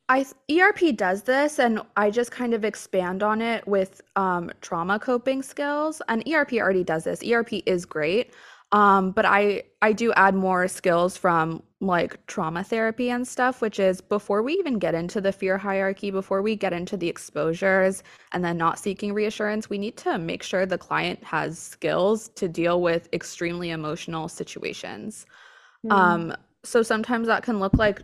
I 0.09 0.25
ERP 0.51 0.95
does 0.95 1.23
this, 1.23 1.59
and 1.59 1.81
I 1.95 2.09
just 2.09 2.31
kind 2.31 2.53
of 2.53 2.65
expand 2.65 3.21
on 3.21 3.41
it 3.41 3.67
with 3.67 4.01
um, 4.15 4.51
trauma 4.61 4.97
coping 4.99 5.43
skills. 5.43 6.01
And 6.07 6.27
ERP 6.27 6.53
already 6.53 6.83
does 6.83 7.03
this. 7.03 7.23
ERP 7.23 7.53
is 7.67 7.85
great, 7.85 8.33
um, 8.71 9.11
but 9.11 9.25
I 9.25 9.63
I 9.83 9.93
do 9.93 10.11
add 10.13 10.33
more 10.33 10.67
skills 10.67 11.15
from 11.15 11.61
like 11.79 12.25
trauma 12.25 12.63
therapy 12.63 13.09
and 13.11 13.27
stuff, 13.27 13.61
which 13.61 13.79
is 13.79 14.01
before 14.01 14.41
we 14.41 14.53
even 14.53 14.79
get 14.79 14.95
into 14.95 15.21
the 15.21 15.31
fear 15.31 15.57
hierarchy, 15.57 16.11
before 16.11 16.41
we 16.41 16.55
get 16.55 16.73
into 16.73 16.97
the 16.97 17.07
exposures, 17.07 18.03
and 18.31 18.43
then 18.43 18.57
not 18.57 18.79
seeking 18.79 19.13
reassurance, 19.13 19.69
we 19.69 19.77
need 19.77 19.95
to 19.97 20.17
make 20.17 20.41
sure 20.43 20.65
the 20.65 20.77
client 20.77 21.23
has 21.23 21.57
skills 21.59 22.29
to 22.29 22.47
deal 22.49 22.81
with 22.81 23.07
extremely 23.13 23.69
emotional 23.69 24.27
situations. 24.27 25.25
Mm. 25.85 25.91
Um, 25.91 26.33
so 26.63 26.81
sometimes 26.83 27.27
that 27.27 27.43
can 27.43 27.59
look 27.59 27.73
like 27.75 28.01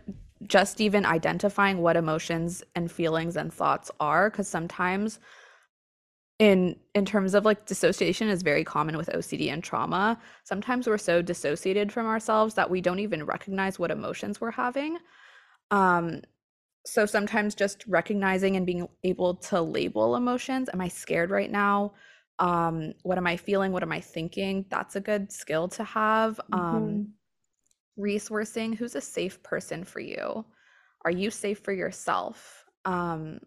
just 0.47 0.81
even 0.81 1.05
identifying 1.05 1.79
what 1.81 1.97
emotions 1.97 2.63
and 2.75 2.91
feelings 2.91 3.35
and 3.37 3.53
thoughts 3.53 3.91
are, 3.99 4.29
because 4.29 4.47
sometimes 4.47 5.19
in 6.39 6.75
in 6.93 7.05
terms 7.05 7.33
of 7.33 7.45
like 7.45 7.65
dissociation 7.65 8.27
is 8.27 8.43
very 8.43 8.63
common 8.63 8.97
with 8.97 9.09
OCD 9.09 9.51
and 9.51 9.63
trauma. 9.63 10.19
Sometimes 10.43 10.87
we're 10.87 10.97
so 10.97 11.21
dissociated 11.21 11.91
from 11.91 12.05
ourselves 12.07 12.53
that 12.55 12.69
we 12.69 12.81
don't 12.81 12.99
even 12.99 13.25
recognize 13.25 13.79
what 13.79 13.91
emotions 13.91 14.41
we're 14.41 14.51
having. 14.51 14.97
Um, 15.71 16.21
so 16.85 17.05
sometimes 17.05 17.55
just 17.55 17.85
recognizing 17.87 18.55
and 18.57 18.65
being 18.65 18.87
able 19.03 19.35
to 19.35 19.61
label 19.61 20.15
emotions. 20.15 20.69
Am 20.73 20.81
I 20.81 20.87
scared 20.89 21.31
right 21.31 21.51
now? 21.51 21.93
Um, 22.39 22.93
what 23.03 23.17
am 23.17 23.27
I 23.27 23.37
feeling? 23.37 23.71
What 23.71 23.83
am 23.83 23.91
I 23.91 24.01
thinking? 24.01 24.65
That's 24.69 24.95
a 24.95 25.01
good 25.01 25.31
skill 25.31 25.67
to 25.69 25.83
have. 25.83 26.39
Um, 26.51 26.61
Mhm. 26.61 26.67
Um, 26.77 27.13
resourcing 27.99 28.75
who's 28.75 28.95
a 28.95 29.01
safe 29.01 29.41
person 29.43 29.83
for 29.83 29.99
you? 29.99 30.45
Are 31.03 31.11
you 31.11 31.31
safe 31.31 31.59
for 31.59 31.73
yourself? 31.73 32.65
Um, 32.85 33.39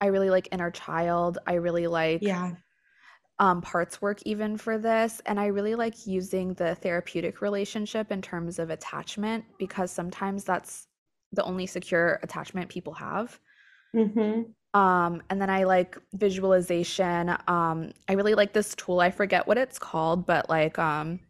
I 0.00 0.06
really 0.06 0.30
like 0.30 0.48
inner 0.52 0.70
child. 0.70 1.38
I 1.46 1.54
really 1.54 1.86
like 1.86 2.20
Yeah. 2.20 2.56
um, 3.38 3.62
parts 3.62 4.02
work 4.02 4.20
even 4.26 4.58
for 4.58 4.78
this. 4.78 5.20
And 5.24 5.40
I 5.40 5.46
really 5.46 5.74
like 5.74 6.06
using 6.06 6.54
the 6.54 6.74
therapeutic 6.74 7.40
relationship 7.40 8.12
in 8.12 8.20
terms 8.20 8.58
of 8.58 8.70
attachment 8.70 9.44
because 9.58 9.90
sometimes 9.90 10.44
that's 10.44 10.88
the 11.32 11.44
only 11.44 11.66
secure 11.66 12.20
attachment 12.22 12.68
people 12.68 12.94
have. 12.94 13.40
hmm 13.94 14.54
Um, 14.72 15.22
and 15.28 15.42
then 15.42 15.50
I 15.50 15.64
like 15.64 15.98
visualization. 16.12 17.30
Um, 17.48 17.92
I 18.08 18.12
really 18.12 18.34
like 18.34 18.52
this 18.52 18.74
tool. 18.76 19.00
I 19.00 19.10
forget 19.10 19.46
what 19.46 19.58
it's 19.58 19.78
called, 19.78 20.26
but 20.26 20.48
like 20.48 20.78
um 20.78 21.20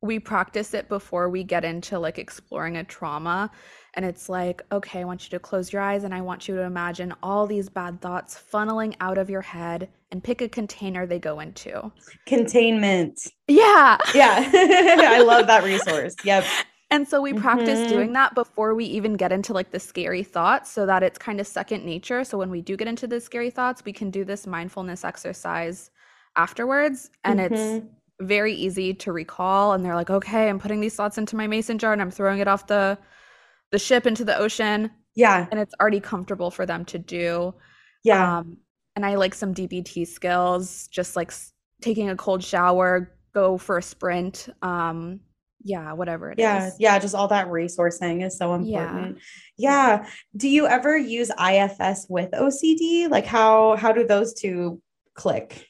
we 0.00 0.18
practice 0.18 0.74
it 0.74 0.88
before 0.88 1.28
we 1.28 1.42
get 1.44 1.64
into 1.64 1.98
like 1.98 2.18
exploring 2.18 2.76
a 2.76 2.84
trauma. 2.84 3.50
And 3.94 4.04
it's 4.04 4.28
like, 4.28 4.62
okay, 4.70 5.00
I 5.00 5.04
want 5.04 5.24
you 5.24 5.30
to 5.30 5.40
close 5.40 5.72
your 5.72 5.82
eyes 5.82 6.04
and 6.04 6.14
I 6.14 6.20
want 6.20 6.46
you 6.46 6.54
to 6.56 6.62
imagine 6.62 7.12
all 7.22 7.46
these 7.46 7.68
bad 7.68 8.00
thoughts 8.00 8.40
funneling 8.52 8.94
out 9.00 9.18
of 9.18 9.28
your 9.28 9.42
head 9.42 9.88
and 10.12 10.22
pick 10.22 10.40
a 10.40 10.48
container 10.48 11.04
they 11.06 11.18
go 11.18 11.40
into. 11.40 11.90
Containment. 12.26 13.20
Yeah. 13.48 13.98
Yeah. 14.14 14.48
I 14.54 15.20
love 15.20 15.46
that 15.48 15.64
resource. 15.64 16.14
Yep. 16.22 16.44
And 16.90 17.06
so 17.08 17.20
we 17.20 17.34
practice 17.34 17.82
Mhm. 17.82 17.86
doing 17.86 18.12
that 18.14 18.34
before 18.34 18.74
we 18.74 18.84
even 18.86 19.14
get 19.16 19.32
into 19.32 19.52
like 19.52 19.72
the 19.72 19.80
scary 19.80 20.22
thoughts 20.22 20.70
so 20.70 20.86
that 20.86 21.02
it's 21.02 21.18
kind 21.18 21.40
of 21.40 21.46
second 21.46 21.84
nature. 21.84 22.24
So 22.24 22.38
when 22.38 22.50
we 22.50 22.62
do 22.62 22.76
get 22.76 22.88
into 22.88 23.06
the 23.06 23.20
scary 23.20 23.50
thoughts, 23.50 23.84
we 23.84 23.92
can 23.92 24.10
do 24.10 24.24
this 24.24 24.46
mindfulness 24.46 25.04
exercise 25.04 25.90
afterwards. 26.36 27.10
And 27.24 27.40
it's 27.40 27.80
Mhm. 27.80 27.88
Very 28.20 28.52
easy 28.54 28.94
to 28.94 29.12
recall. 29.12 29.72
And 29.72 29.84
they're 29.84 29.94
like, 29.94 30.10
okay, 30.10 30.48
I'm 30.48 30.58
putting 30.58 30.80
these 30.80 30.94
thoughts 30.94 31.18
into 31.18 31.36
my 31.36 31.46
mason 31.46 31.78
jar 31.78 31.92
and 31.92 32.02
I'm 32.02 32.10
throwing 32.10 32.40
it 32.40 32.48
off 32.48 32.66
the 32.66 32.98
the 33.70 33.78
ship 33.78 34.06
into 34.06 34.24
the 34.24 34.36
ocean. 34.36 34.90
Yeah. 35.14 35.46
And 35.50 35.60
it's 35.60 35.74
already 35.80 36.00
comfortable 36.00 36.50
for 36.50 36.64
them 36.66 36.84
to 36.86 36.98
do. 36.98 37.54
Yeah. 38.02 38.38
Um, 38.38 38.58
and 38.96 39.04
I 39.04 39.16
like 39.16 39.34
some 39.34 39.54
DBT 39.54 40.06
skills, 40.06 40.88
just 40.88 41.16
like 41.16 41.28
s- 41.28 41.52
taking 41.82 42.08
a 42.08 42.16
cold 42.16 42.42
shower, 42.42 43.12
go 43.34 43.58
for 43.58 43.78
a 43.78 43.82
sprint. 43.82 44.48
Um, 44.62 45.20
yeah, 45.62 45.92
whatever 45.92 46.30
it 46.30 46.38
is. 46.38 46.42
yeah. 46.42 46.70
Yeah. 46.78 46.98
Just 46.98 47.14
all 47.14 47.28
that 47.28 47.48
resourcing 47.48 48.24
is 48.24 48.38
so 48.38 48.54
important 48.54 48.68
Yeah. 48.72 48.88
important. 48.90 49.18
Yeah. 49.58 50.08
Do 50.36 50.48
you 50.48 50.66
ever 50.66 50.96
use 50.96 51.30
IFS 51.38 52.06
with 52.08 52.30
OCD? 52.30 53.10
Like 53.10 53.26
how 53.26 53.76
how 53.76 53.92
do 53.92 54.06
those 54.06 54.32
two 54.34 54.80
click? 55.14 55.67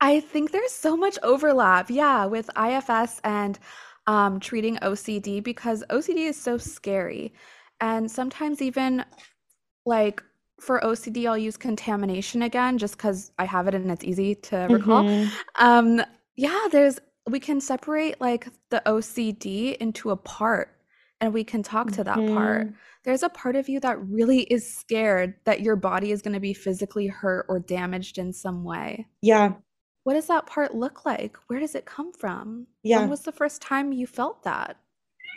I 0.00 0.20
think 0.20 0.52
there's 0.52 0.72
so 0.72 0.96
much 0.96 1.18
overlap, 1.22 1.90
yeah, 1.90 2.24
with 2.26 2.50
IFS 2.56 3.20
and 3.24 3.58
um, 4.06 4.40
treating 4.40 4.76
OCD 4.76 5.42
because 5.42 5.84
OCD 5.90 6.28
is 6.28 6.40
so 6.40 6.56
scary. 6.56 7.32
And 7.80 8.10
sometimes, 8.10 8.62
even 8.62 9.04
like 9.86 10.22
for 10.60 10.80
OCD, 10.80 11.26
I'll 11.28 11.38
use 11.38 11.56
contamination 11.56 12.42
again 12.42 12.78
just 12.78 12.96
because 12.96 13.32
I 13.38 13.44
have 13.44 13.68
it 13.68 13.74
and 13.74 13.90
it's 13.90 14.04
easy 14.04 14.34
to 14.36 14.68
recall. 14.70 15.04
Mhm. 15.04 15.32
Um, 15.56 16.02
yeah, 16.36 16.66
there's, 16.70 16.98
we 17.28 17.40
can 17.40 17.60
separate 17.60 18.20
like 18.20 18.48
the 18.70 18.82
OCD 18.86 19.76
into 19.80 20.10
a 20.10 20.16
part 20.16 20.76
and 21.20 21.32
we 21.32 21.44
can 21.44 21.62
talk 21.62 21.92
to 21.92 22.04
that 22.04 22.26
part. 22.26 22.68
Mhm. 22.68 22.74
There's 23.04 23.22
a 23.22 23.28
part 23.28 23.56
of 23.56 23.68
you 23.68 23.80
that 23.80 24.00
really 24.08 24.40
is 24.42 24.72
scared 24.78 25.34
that 25.44 25.60
your 25.62 25.76
body 25.76 26.12
is 26.12 26.22
going 26.22 26.34
to 26.34 26.40
be 26.40 26.54
physically 26.54 27.06
hurt 27.06 27.46
or 27.48 27.58
damaged 27.60 28.18
in 28.18 28.32
some 28.32 28.64
way. 28.64 29.06
Yeah. 29.22 29.54
What 30.08 30.14
does 30.14 30.28
that 30.28 30.46
part 30.46 30.74
look 30.74 31.04
like? 31.04 31.36
Where 31.48 31.60
does 31.60 31.74
it 31.74 31.84
come 31.84 32.14
from? 32.14 32.66
Yeah. 32.82 33.00
When 33.00 33.10
was 33.10 33.24
the 33.24 33.30
first 33.30 33.60
time 33.60 33.92
you 33.92 34.06
felt 34.06 34.42
that? 34.44 34.78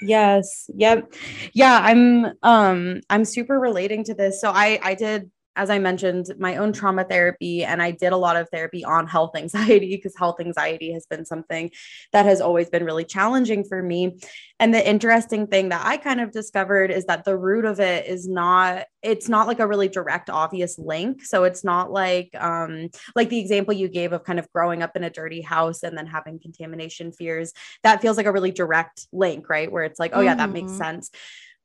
Yes. 0.02 0.70
Yep. 0.74 1.14
Yeah, 1.52 1.78
I'm 1.84 2.28
um 2.42 3.02
I'm 3.10 3.26
super 3.26 3.60
relating 3.60 4.06
to 4.06 4.14
this. 4.14 4.40
So 4.40 4.50
I 4.50 4.80
I 4.82 4.94
did 4.96 5.30
as 5.56 5.70
I 5.70 5.80
mentioned 5.80 6.28
my 6.40 6.58
own 6.58 6.74
trauma 6.74 7.04
therapy 7.04 7.64
and 7.64 7.82
I 7.82 7.92
did 7.92 8.14
a 8.14 8.18
lot 8.18 8.38
of 8.38 8.50
therapy 8.50 8.84
on 8.84 9.08
health 9.08 9.32
anxiety 9.36 9.96
because 9.96 10.16
health 10.18 10.40
anxiety 10.40 10.94
has 10.94 11.06
been 11.06 11.26
something 11.26 11.72
that 12.14 12.26
has 12.26 12.42
always 12.42 12.70
been 12.70 12.86
really 12.86 13.04
challenging 13.06 13.64
for 13.64 13.82
me. 13.84 14.18
And 14.60 14.74
the 14.74 14.88
interesting 14.88 15.48
thing 15.48 15.70
that 15.70 15.86
I 15.86 15.98
kind 15.98 16.22
of 16.22 16.32
discovered 16.32 16.92
is 16.92 17.06
that 17.06 17.26
the 17.26 17.38
root 17.38 17.66
of 17.66 17.80
it 17.80 18.06
is 18.06 18.28
not 18.28 18.86
it's 19.02 19.28
not 19.28 19.48
like 19.48 19.60
a 19.60 19.68
really 19.68 19.88
direct 19.88 20.30
obvious 20.30 20.78
link. 20.78 21.24
So 21.26 21.44
it's 21.44 21.64
not 21.64 21.92
like 21.92 22.30
um 22.40 22.90
like 23.16 23.30
the 23.30 23.40
example 23.40 23.74
you 23.74 23.88
gave 23.88 24.14
of 24.14 24.24
kind 24.24 24.40
of 24.40 24.52
growing 24.52 24.84
up 24.84 24.96
in 24.96 25.04
a 25.04 25.10
dirty 25.10 25.42
house 25.42 25.84
and 25.84 25.98
then 25.98 26.06
having 26.08 26.40
contamination 26.40 27.12
fears 27.12 27.54
that 27.84 28.02
feels 28.02 28.18
like 28.18 28.26
a 28.26 28.32
really 28.32 28.52
direct 28.52 29.08
link, 29.12 29.50
right? 29.50 29.72
Where 29.72 29.84
it's 29.84 30.00
like, 30.00 30.12
oh, 30.14 30.22
yeah, 30.22 30.36
that 30.36 30.52
makes 30.52 30.74
Mhm. 30.74 30.78
sense. 30.78 31.12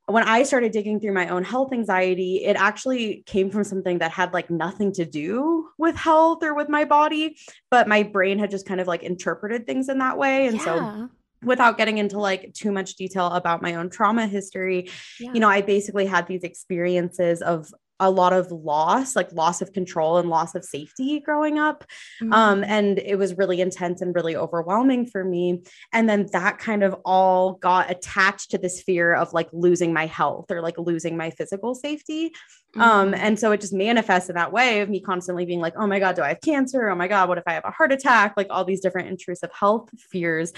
When 0.06 0.22
I 0.22 0.44
started 0.44 0.70
digging 0.70 1.00
through 1.00 1.14
my 1.14 1.28
own 1.28 1.42
health 1.42 1.72
anxiety, 1.72 2.44
it 2.44 2.56
actually 2.56 3.24
came 3.26 3.50
from 3.50 3.64
something 3.64 3.98
that 3.98 4.12
had 4.12 4.32
like 4.32 4.50
nothing 4.50 4.92
to 4.92 5.04
do 5.04 5.68
with 5.78 5.96
health 5.96 6.44
or 6.44 6.54
with 6.54 6.68
my 6.68 6.84
body, 6.84 7.36
but 7.70 7.88
my 7.88 8.04
brain 8.04 8.38
had 8.38 8.50
just 8.50 8.66
kind 8.66 8.80
of 8.80 8.86
like 8.86 9.02
interpreted 9.02 9.66
things 9.66 9.88
in 9.88 9.98
that 9.98 10.16
way. 10.16 10.46
And 10.46 10.60
so, 10.60 11.08
without 11.42 11.76
getting 11.76 11.98
into 11.98 12.18
like 12.18 12.52
too 12.54 12.72
much 12.72 12.94
detail 12.94 13.26
about 13.26 13.62
my 13.62 13.74
own 13.74 13.90
trauma 13.90 14.26
history, 14.26 14.90
yeah. 15.18 15.32
you 15.32 15.40
know, 15.40 15.48
I 15.48 15.60
basically 15.60 16.06
had 16.06 16.26
these 16.26 16.44
experiences 16.44 17.42
of 17.42 17.72
a 17.98 18.10
lot 18.10 18.32
of 18.32 18.50
loss, 18.52 19.16
like 19.16 19.32
loss 19.32 19.62
of 19.62 19.72
control 19.72 20.18
and 20.18 20.28
loss 20.28 20.54
of 20.54 20.64
safety 20.64 21.20
growing 21.20 21.58
up 21.58 21.84
um 22.32 22.60
Mhm. 22.62 22.66
and 22.66 22.98
it 22.98 23.16
was 23.16 23.38
really 23.38 23.60
intense 23.60 24.00
and 24.02 24.14
really 24.14 24.36
overwhelming 24.36 25.06
for 25.06 25.24
me 25.24 25.62
and 25.92 26.08
then 26.08 26.26
that 26.32 26.58
kind 26.58 26.82
of 26.82 26.94
all 27.04 27.54
got 27.54 27.90
attached 27.90 28.50
to 28.50 28.58
this 28.58 28.82
fear 28.82 29.14
of 29.14 29.32
like 29.32 29.48
losing 29.52 29.92
my 29.92 30.06
health 30.06 30.50
or 30.50 30.60
like 30.60 30.78
losing 30.78 31.16
my 31.16 31.30
physical 31.30 31.74
safety 31.74 32.32
um 32.80 33.12
Mhm. 33.12 33.16
and 33.18 33.38
so 33.38 33.52
it 33.52 33.60
just 33.60 33.72
manifests 33.72 34.28
in 34.28 34.34
that 34.36 34.52
way 34.52 34.80
of 34.80 34.88
me 34.88 35.00
constantly 35.00 35.44
being 35.46 35.60
like 35.60 35.74
oh 35.76 35.86
my 35.86 35.98
god 35.98 36.16
do 36.16 36.22
i 36.22 36.28
have 36.28 36.40
cancer 36.40 36.88
oh 36.88 36.94
my 36.94 37.08
god 37.08 37.28
what 37.28 37.38
if 37.38 37.44
i 37.46 37.52
have 37.52 37.64
a 37.64 37.70
heart 37.70 37.92
attack 37.92 38.34
like 38.36 38.46
all 38.50 38.64
these 38.64 38.80
different 38.80 39.08
intrusive 39.08 39.50
health 39.58 39.88
fears 39.98 40.52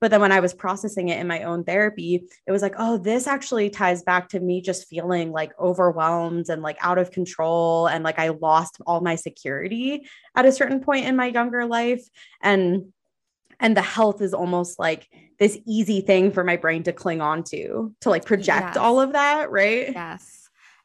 but 0.00 0.10
then 0.10 0.20
when 0.20 0.32
i 0.32 0.40
was 0.40 0.52
processing 0.54 1.08
it 1.08 1.18
in 1.20 1.26
my 1.26 1.42
own 1.44 1.64
therapy 1.64 2.24
it 2.46 2.52
was 2.52 2.62
like 2.62 2.74
oh 2.78 2.98
this 2.98 3.26
actually 3.26 3.70
ties 3.70 4.02
back 4.02 4.28
to 4.28 4.40
me 4.40 4.60
just 4.60 4.88
feeling 4.88 5.32
like 5.32 5.52
overwhelmed 5.58 6.48
and 6.48 6.62
like 6.62 6.76
out 6.80 6.98
of 6.98 7.10
control 7.10 7.86
and 7.86 8.04
like 8.04 8.18
i 8.18 8.28
lost 8.28 8.78
all 8.86 9.00
my 9.00 9.14
security 9.16 10.06
at 10.36 10.46
a 10.46 10.52
certain 10.52 10.80
point 10.80 11.06
in 11.06 11.16
my 11.16 11.26
younger 11.26 11.64
life 11.66 12.02
and 12.42 12.92
and 13.60 13.76
the 13.76 13.82
health 13.82 14.20
is 14.20 14.34
almost 14.34 14.78
like 14.80 15.06
this 15.38 15.56
easy 15.66 16.00
thing 16.00 16.32
for 16.32 16.42
my 16.42 16.56
brain 16.56 16.82
to 16.82 16.92
cling 16.92 17.20
on 17.20 17.42
to 17.44 17.94
to 18.00 18.10
like 18.10 18.24
project 18.24 18.66
Yes. 18.74 18.76
all 18.76 19.00
of 19.00 19.12
that 19.12 19.50
right 19.50 19.92
Yes. 19.92 20.41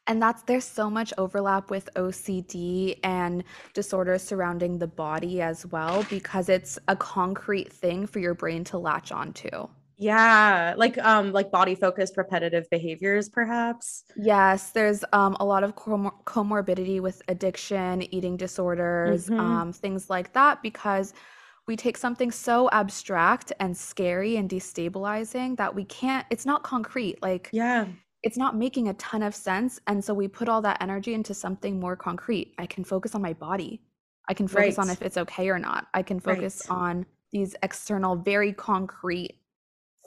And 0.08 0.20
that's 0.22 0.42
there's 0.42 0.64
so 0.64 0.90
much 0.90 1.12
overlap 1.18 1.70
with 1.70 1.88
OCD 1.94 2.98
and 3.04 3.44
disorders 3.74 4.22
surrounding 4.22 4.78
the 4.78 4.86
body 4.88 5.40
as 5.42 5.66
well 5.66 6.02
because 6.04 6.48
it's 6.48 6.78
a 6.88 6.96
concrete 6.96 7.72
thing 7.72 8.06
for 8.06 8.18
your 8.18 8.34
brain 8.34 8.64
to 8.64 8.78
latch 8.78 9.12
onto. 9.12 9.68
yeah 9.96 10.74
like 10.76 10.96
um 10.98 11.32
like 11.32 11.50
body 11.50 11.74
focused 11.74 12.16
repetitive 12.16 12.68
behaviors 12.70 13.28
perhaps 13.28 14.04
Yes, 14.20 14.70
there's 14.72 15.04
um, 15.12 15.36
a 15.38 15.44
lot 15.44 15.62
of 15.62 15.76
comor- 15.76 16.24
comorbidity 16.24 17.00
with 17.00 17.22
addiction, 17.28 18.02
eating 18.12 18.36
disorders, 18.36 19.30
Mhm. 19.30 19.38
um, 19.38 19.72
things 19.72 20.10
like 20.10 20.32
that, 20.32 20.60
because 20.62 21.12
we 21.68 21.76
take 21.76 21.96
something 21.96 22.32
so 22.32 22.68
abstract 22.70 23.52
and 23.60 23.76
scary 23.76 24.36
and 24.36 24.50
destabilizing 24.50 25.56
that 25.58 25.74
we 25.74 25.84
can't, 25.84 26.26
it's 26.30 26.46
not 26.46 26.64
concrete. 26.64 27.22
Like, 27.22 27.52
yeah 27.52 27.86
it's 28.22 28.36
not 28.36 28.56
making 28.56 28.88
a 28.88 28.94
ton 28.94 29.22
of 29.22 29.34
sense. 29.34 29.80
And 29.86 30.04
so 30.04 30.12
we 30.12 30.28
put 30.28 30.48
all 30.48 30.62
that 30.62 30.82
energy 30.82 31.14
into 31.14 31.34
something 31.34 31.78
more 31.78 31.96
concrete. 31.96 32.54
I 32.58 32.66
can 32.66 32.84
focus 32.84 33.14
on 33.14 33.22
my 33.22 33.32
body. 33.32 33.82
I 34.28 34.34
can 34.34 34.48
focus 34.48 34.78
on 34.78 34.90
if 34.90 35.02
it's 35.02 35.16
okay 35.16 35.48
or 35.48 35.58
not. 35.58 35.86
I 35.94 36.02
can 36.02 36.20
focus 36.20 36.66
Right. 36.68 36.76
on 36.76 37.06
these 37.32 37.54
external, 37.62 38.16
very 38.16 38.52
concrete 38.52 39.38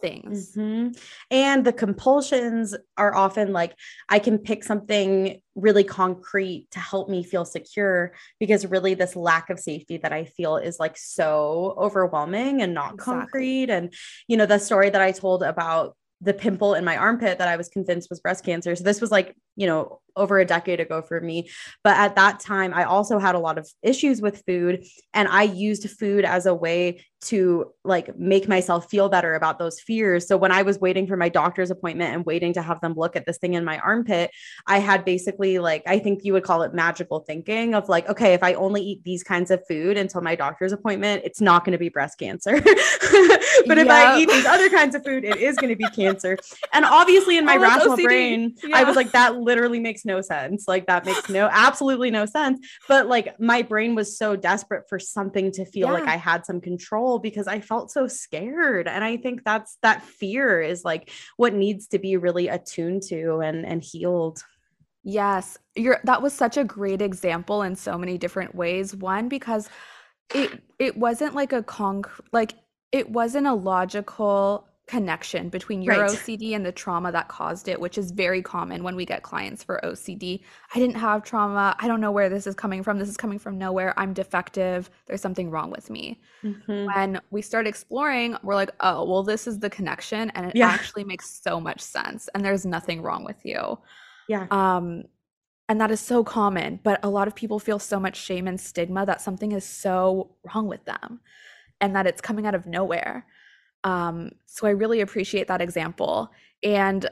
things. 0.02 0.56
Mhm. 0.56 1.00
And 1.30 1.64
the 1.64 1.74
compulsions 1.74 2.76
are 2.98 3.16
often 3.16 3.54
like, 3.54 3.76
I 4.10 4.20
can 4.20 4.40
pick 4.40 4.64
something 4.64 5.42
really 5.56 5.84
concrete 5.84 6.68
to 6.72 6.80
help 6.80 7.08
me 7.08 7.24
feel 7.24 7.46
secure 7.46 8.14
because 8.40 8.66
really 8.66 8.96
this 8.96 9.16
lack 9.16 9.50
of 9.52 9.60
safety 9.60 9.98
that 9.98 10.12
I 10.12 10.26
feel 10.26 10.58
is 10.58 10.80
like 10.80 10.98
so 10.98 11.76
overwhelming 11.78 12.62
and 12.62 12.74
not 12.74 12.96
Exactly. 12.96 13.20
concrete. 13.20 13.70
And, 13.70 13.94
you 14.28 14.38
know, 14.38 14.48
the 14.48 14.60
story 14.60 14.90
that 14.90 15.02
I 15.02 15.12
told 15.12 15.44
about 15.44 15.96
the 16.22 16.34
pimple 16.34 16.76
in 16.76 16.86
my 16.86 16.96
armpit 16.96 17.40
that 17.40 17.48
I 17.48 17.58
was 17.58 17.68
convinced 17.68 18.10
was 18.10 18.20
breast 18.20 18.46
cancer. 18.46 18.76
So 18.76 18.84
this 18.84 19.02
was 19.02 19.12
like 19.12 19.36
you 19.56 19.68
know, 19.68 20.02
over 20.16 20.40
a 20.40 20.46
decade 20.46 20.80
ago 20.80 21.02
for 21.02 21.22
me. 21.22 21.50
But 21.84 21.98
at 21.98 22.16
that 22.16 22.40
time, 22.40 22.74
I 22.74 22.84
also 22.84 23.20
had 23.20 23.36
a 23.36 23.40
lot 23.40 23.58
of 23.58 23.70
issues 23.82 24.22
with 24.22 24.44
food. 24.46 24.86
And 25.14 25.28
I 25.28 25.44
used 25.44 25.90
food 25.90 26.26
as 26.26 26.46
a 26.46 26.54
way 26.54 27.06
to 27.22 27.72
like 27.84 28.18
make 28.18 28.48
myself 28.48 28.90
feel 28.90 29.08
better 29.08 29.36
about 29.36 29.60
those 29.60 29.80
fears. 29.80 30.28
So 30.28 30.38
when 30.38 30.52
I 30.52 30.64
was 30.64 30.80
waiting 30.80 31.06
for 31.06 31.16
my 31.16 31.30
doctor's 31.30 31.70
appointment 31.70 32.16
and 32.16 32.26
waiting 32.26 32.52
to 32.54 32.64
have 32.64 32.82
them 32.82 32.96
look 32.96 33.16
at 33.16 33.28
this 33.28 33.38
thing 33.38 33.54
in 33.54 33.64
my 33.64 33.78
armpit, 33.78 34.32
I 34.66 34.80
had 34.80 35.06
basically 35.06 35.60
like, 35.60 35.84
I 35.86 36.00
think 36.00 36.22
you 36.24 36.34
would 36.34 36.44
call 36.44 36.64
it 36.64 36.74
magical 36.74 37.20
thinking 37.20 37.76
of 37.76 37.90
like, 37.90 38.10
okay, 38.10 38.34
if 38.34 38.42
I 38.42 38.54
only 38.56 38.82
eat 38.82 39.04
these 39.04 39.24
kinds 39.24 39.52
of 39.52 39.62
food 39.68 39.98
until 39.98 40.22
my 40.22 40.34
doctor's 40.34 40.72
appointment, 40.72 41.22
it's 41.24 41.40
not 41.40 41.64
going 41.64 41.74
to 41.74 41.78
be 41.78 41.90
breast 41.90 42.18
cancer. 42.18 42.54
but 42.62 43.78
if 43.78 43.90
I 43.90 44.20
eat 44.20 44.30
these 44.30 44.46
other 44.48 44.70
kinds 44.70 44.96
of 44.96 45.04
food, 45.06 45.24
it 45.24 45.38
is 45.38 45.58
going 45.58 45.70
to 45.70 45.76
be 45.76 45.88
cancer. 45.90 46.38
And 46.74 46.86
obviously 46.86 47.38
in 47.38 47.46
my 47.46 47.58
oh, 47.58 47.62
rational 47.62 47.98
OCD. 47.98 48.04
brain, 48.04 48.56
yeah. 48.64 48.78
I 48.78 48.84
was 48.84 48.96
like, 48.96 49.12
that 49.12 49.36
literally 49.44 49.80
makes 49.80 50.06
no 50.06 50.22
sense. 50.22 50.68
Like 50.68 50.88
that 50.88 51.06
makes 51.06 51.30
no, 51.30 51.50
absolutely 51.52 52.12
no 52.12 52.26
sense. 52.26 52.66
But 52.88 53.08
like 53.08 53.40
my 53.40 53.62
brain 53.62 53.96
was 53.96 54.18
so 54.18 54.36
desperate 54.36 54.88
for 54.88 55.00
something 55.00 55.52
to 55.54 55.66
feel 55.66 55.88
yeah. 55.88 55.94
like 55.94 56.08
I 56.08 56.18
had 56.18 56.46
some 56.46 56.62
control 56.62 57.20
because 57.20 57.48
I 57.48 57.60
felt 57.60 57.92
so 57.92 58.08
scared. 58.08 58.88
And 58.88 59.04
I 59.04 59.18
think 59.18 59.44
that's 59.44 59.78
that 59.82 60.04
fear 60.04 60.62
is 60.62 60.84
like 60.86 61.10
what 61.38 61.54
needs 61.54 61.88
to 61.88 62.00
be 62.00 62.18
really 62.18 62.48
attuned 62.48 63.04
to 63.04 63.40
and 63.40 63.66
and 63.66 63.84
healed. 63.84 64.44
Yes, 65.04 65.58
you're 65.76 66.00
that 66.04 66.22
was 66.22 66.34
such 66.34 66.58
a 66.58 66.64
great 66.64 67.02
example 67.02 67.64
in 67.64 67.76
so 67.76 67.98
many 67.98 68.18
different 68.18 68.54
ways. 68.54 68.96
One 68.96 69.30
because 69.30 69.70
it 70.34 70.62
it 70.80 70.98
wasn't 70.98 71.36
like 71.36 71.54
a 71.54 71.64
conc 71.64 72.06
like 72.32 72.54
it 72.92 73.10
wasn't 73.10 73.48
a 73.48 73.54
logical 73.54 74.68
connection 74.92 75.48
between 75.48 75.82
your 75.82 75.96
right. 75.96 76.10
OCD 76.10 76.54
and 76.54 76.66
the 76.66 76.72
trauma 76.72 77.14
that 77.14 77.30
caused 77.30 77.70
it, 77.70 77.80
which 77.80 77.98
is 77.98 78.12
very 78.12 78.42
common 78.42 78.84
when 78.84 78.98
we 78.98 79.06
get 79.06 79.24
clients 79.24 79.64
for 79.64 79.80
OCD. 79.86 80.42
I 80.76 80.80
didn't 80.80 80.98
have 80.98 81.24
trauma. 81.24 81.78
I 81.80 81.88
don't 81.88 82.02
know 82.02 82.12
where 82.12 82.28
this 82.28 82.46
is 82.46 82.56
coming 82.56 82.84
from. 82.84 83.00
This 83.00 83.08
is 83.08 83.16
coming 83.16 83.40
from 83.40 83.58
nowhere. 83.58 83.94
I'm 83.98 84.12
defective. 84.12 84.90
There's 85.06 85.22
something 85.22 85.50
wrong 85.50 85.72
with 85.72 85.90
me. 85.90 86.20
Mm-hmm. 86.44 86.88
When 86.88 87.22
we 87.30 87.42
start 87.42 87.68
exploring, 87.68 88.36
we're 88.44 88.56
like, 88.56 88.72
oh, 88.82 89.10
well, 89.10 89.24
this 89.24 89.48
is 89.48 89.60
the 89.60 89.70
connection. 89.70 90.30
And 90.32 90.48
it 90.48 90.58
yeah. 90.58 90.68
actually 90.68 91.06
makes 91.06 91.40
so 91.42 91.62
much 91.62 91.80
sense. 91.80 92.28
And 92.36 92.44
there's 92.44 92.66
nothing 92.66 93.02
wrong 93.02 93.24
with 93.24 93.46
you. 93.46 93.80
Yeah. 94.28 94.48
Um, 94.52 95.06
and 95.70 95.80
that 95.80 95.90
is 95.90 96.02
so 96.02 96.22
common. 96.26 96.82
But 96.84 97.00
a 97.02 97.10
lot 97.10 97.30
of 97.30 97.36
people 97.36 97.60
feel 97.60 97.80
so 97.80 97.98
much 97.98 98.18
shame 98.18 98.46
and 98.46 98.60
stigma 98.60 99.06
that 99.06 99.22
something 99.22 99.54
is 99.54 99.64
so 99.64 100.36
wrong 100.54 100.68
with 100.68 100.84
them 100.84 101.22
and 101.80 101.96
that 101.96 102.08
it's 102.08 102.20
coming 102.20 102.46
out 102.46 102.56
of 102.56 102.66
nowhere. 102.66 103.26
Um, 103.84 104.32
so 104.46 104.68
I 104.68 104.72
really 104.72 105.02
appreciate 105.02 105.48
that 105.48 105.62
example. 105.62 106.32
And 106.64 107.10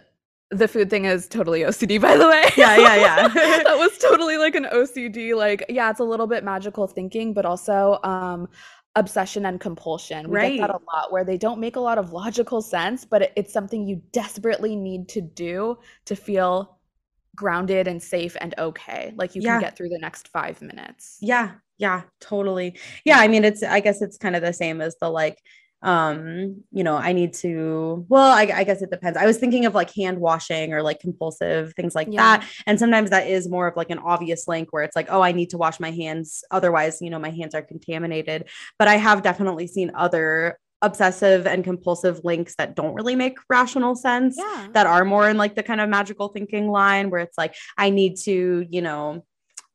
the 0.51 0.67
food 0.67 0.89
thing 0.89 1.05
is 1.05 1.28
totally 1.28 1.61
OCD, 1.61 2.01
by 2.01 2.17
the 2.17 2.28
way. 2.28 2.49
Yeah, 2.57 2.78
yeah, 2.78 2.95
yeah. 2.95 3.28
that 3.63 3.78
was 3.78 3.97
totally 3.97 4.38
like 4.38 4.55
an 4.55 4.65
OCD. 4.65 5.36
Like, 5.36 5.65
yeah, 5.70 5.89
it's 5.89 5.99
a 5.99 6.03
little 6.03 6.28
bit 6.28 6.43
magical 6.43 6.88
thinking, 6.88 7.34
but 7.34 7.45
also 7.45 7.99
um, 8.03 8.47
obsession 8.95 9.45
and 9.45 9.59
compulsion. 9.59 10.30
We 10.30 10.36
right. 10.36 10.57
get 10.57 10.67
that 10.67 10.72
a 10.72 10.80
lot 10.91 11.11
where 11.11 11.24
they 11.24 11.38
don't 11.38 11.59
make 11.59 11.76
a 11.76 11.80
lot 11.80 11.97
of 11.97 12.13
logical 12.13 12.61
sense, 12.61 13.05
but 13.05 13.32
it's 13.36 13.53
something 13.53 13.88
you 13.88 14.01
desperately 14.11 14.76
need 14.76 15.07
to 15.09 15.22
do 15.22 15.78
to 16.05 16.15
feel 16.15 16.78
grounded 17.36 17.88
and 17.88 18.01
safe 18.01 18.36
and 18.41 18.55
okay. 18.57 19.13
Like 19.15 19.36
you 19.36 19.41
yeah. 19.41 19.53
can 19.53 19.61
get 19.61 19.78
through 19.78 19.89
the 19.89 19.99
next 19.99 20.28
five 20.30 20.61
minutes. 20.61 21.17
Yeah, 21.22 21.51
yeah, 21.78 22.01
totally. 22.20 22.78
Yeah, 23.05 23.20
I 23.20 23.28
mean, 23.28 23.45
it's, 23.45 23.63
I 23.63 23.80
guess 23.80 24.01
it's 24.01 24.17
kind 24.17 24.36
of 24.36 24.41
the 24.41 24.51
same 24.51 24.82
as 24.82 24.95
the 24.99 25.09
like, 25.09 25.38
um 25.82 26.62
you 26.72 26.84
know 26.84 26.98
i 26.98 27.14
need 27.14 27.34
to 27.34 28.06
well 28.10 28.32
I, 28.32 28.42
I, 28.54 28.64
guess 28.66 28.82
it 28.82 28.92
depends 28.92 29.18
i 29.18 29.26
was 29.26 29.38
thinking 29.38 29.66
of 29.66 29.74
like 29.74 29.94
hand 29.94 30.20
washing 30.20 30.74
or 30.74 30.82
like 30.82 31.00
compulsive 31.00 31.74
things 31.74 31.96
like 31.96 32.10
yeah. 32.12 32.38
that 32.38 32.48
and 32.66 32.78
sometimes 32.78 33.12
that 33.12 33.28
is 33.28 33.48
more 33.48 33.68
of 33.68 33.78
like 33.78 33.90
an 33.90 34.00
obvious 34.00 34.46
link 34.46 34.74
where 34.74 34.84
it's 34.84 34.96
like 34.96 35.08
oh 35.10 35.22
i 35.22 35.32
need 35.32 35.52
to 35.52 35.58
wash 35.58 35.80
my 35.80 35.92
hands 35.92 36.44
otherwise 36.52 37.02
you 37.02 37.10
know 37.10 37.20
my 37.20 37.30
hands 37.30 37.56
are 37.56 37.62
contaminated 37.62 38.50
but 38.78 38.90
i 38.90 38.98
have 38.98 39.22
definitely 39.22 39.68
seen 39.68 39.90
other 39.96 40.58
obsessive 40.82 41.48
and 41.48 41.64
compulsive 41.64 42.22
links 42.26 42.56
that 42.58 42.76
don't 42.76 42.94
really 42.94 43.16
make 43.16 43.38
rational 43.50 43.96
sense 43.96 44.36
yeah. 44.38 44.68
that 44.74 44.86
are 44.86 45.06
more 45.06 45.30
in 45.30 45.38
like 45.38 45.56
the 45.56 45.64
kind 45.64 45.80
of 45.80 45.88
magical 45.90 46.28
thinking 46.30 46.70
line 46.70 47.10
where 47.10 47.22
it's 47.22 47.38
like 47.38 47.56
i 47.78 47.90
need 47.90 48.18
to 48.18 48.66
you 48.70 48.82
know 48.82 49.24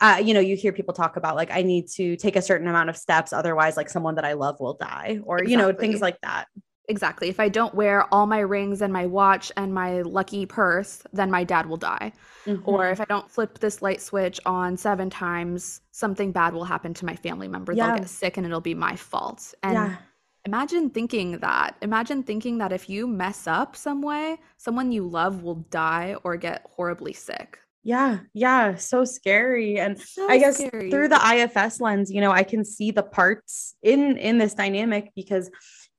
uh, 0.00 0.20
you 0.22 0.34
know, 0.34 0.40
you 0.40 0.56
hear 0.56 0.72
people 0.72 0.94
talk 0.94 1.16
about 1.16 1.36
like, 1.36 1.50
I 1.50 1.62
need 1.62 1.88
to 1.96 2.16
take 2.16 2.36
a 2.36 2.42
certain 2.42 2.68
amount 2.68 2.90
of 2.90 2.96
steps, 2.96 3.32
otherwise, 3.32 3.76
like 3.76 3.88
someone 3.88 4.16
that 4.16 4.24
I 4.24 4.34
love 4.34 4.60
will 4.60 4.74
die, 4.74 5.20
or, 5.24 5.38
exactly. 5.38 5.52
you 5.52 5.58
know, 5.58 5.72
things 5.72 6.00
like 6.00 6.20
that. 6.22 6.46
Exactly. 6.86 7.30
If 7.30 7.40
I 7.40 7.48
don't 7.48 7.74
wear 7.74 8.12
all 8.12 8.26
my 8.26 8.40
rings 8.40 8.82
and 8.82 8.92
my 8.92 9.06
watch 9.06 9.50
and 9.56 9.72
my 9.72 10.02
lucky 10.02 10.44
purse, 10.44 11.02
then 11.14 11.30
my 11.30 11.42
dad 11.42 11.64
will 11.64 11.78
die. 11.78 12.12
Mm-hmm. 12.44 12.68
Or 12.68 12.90
if 12.90 13.00
I 13.00 13.06
don't 13.06 13.30
flip 13.30 13.58
this 13.58 13.80
light 13.80 14.02
switch 14.02 14.38
on 14.44 14.76
seven 14.76 15.08
times, 15.08 15.80
something 15.92 16.30
bad 16.30 16.52
will 16.52 16.64
happen 16.64 16.92
to 16.92 17.06
my 17.06 17.16
family 17.16 17.48
member. 17.48 17.72
Yeah. 17.72 17.86
They'll 17.86 17.98
get 18.00 18.10
sick 18.10 18.36
and 18.36 18.44
it'll 18.44 18.60
be 18.60 18.74
my 18.74 18.96
fault. 18.96 19.54
And 19.62 19.72
yeah. 19.72 19.96
imagine 20.44 20.90
thinking 20.90 21.38
that. 21.38 21.74
Imagine 21.80 22.22
thinking 22.22 22.58
that 22.58 22.70
if 22.70 22.90
you 22.90 23.06
mess 23.06 23.46
up 23.46 23.76
some 23.76 24.02
way, 24.02 24.36
someone 24.58 24.92
you 24.92 25.08
love 25.08 25.42
will 25.42 25.64
die 25.70 26.16
or 26.22 26.36
get 26.36 26.66
horribly 26.76 27.14
sick. 27.14 27.60
Yeah, 27.86 28.20
yeah, 28.32 28.76
so 28.76 29.04
scary. 29.04 29.78
And 29.78 30.00
so 30.00 30.26
I 30.28 30.38
guess 30.38 30.56
scary. 30.56 30.90
through 30.90 31.08
the 31.08 31.20
IFS 31.20 31.82
lens, 31.82 32.10
you 32.10 32.22
know, 32.22 32.32
I 32.32 32.42
can 32.42 32.64
see 32.64 32.90
the 32.90 33.02
parts 33.02 33.76
in 33.82 34.16
in 34.16 34.38
this 34.38 34.54
dynamic 34.54 35.12
because 35.14 35.50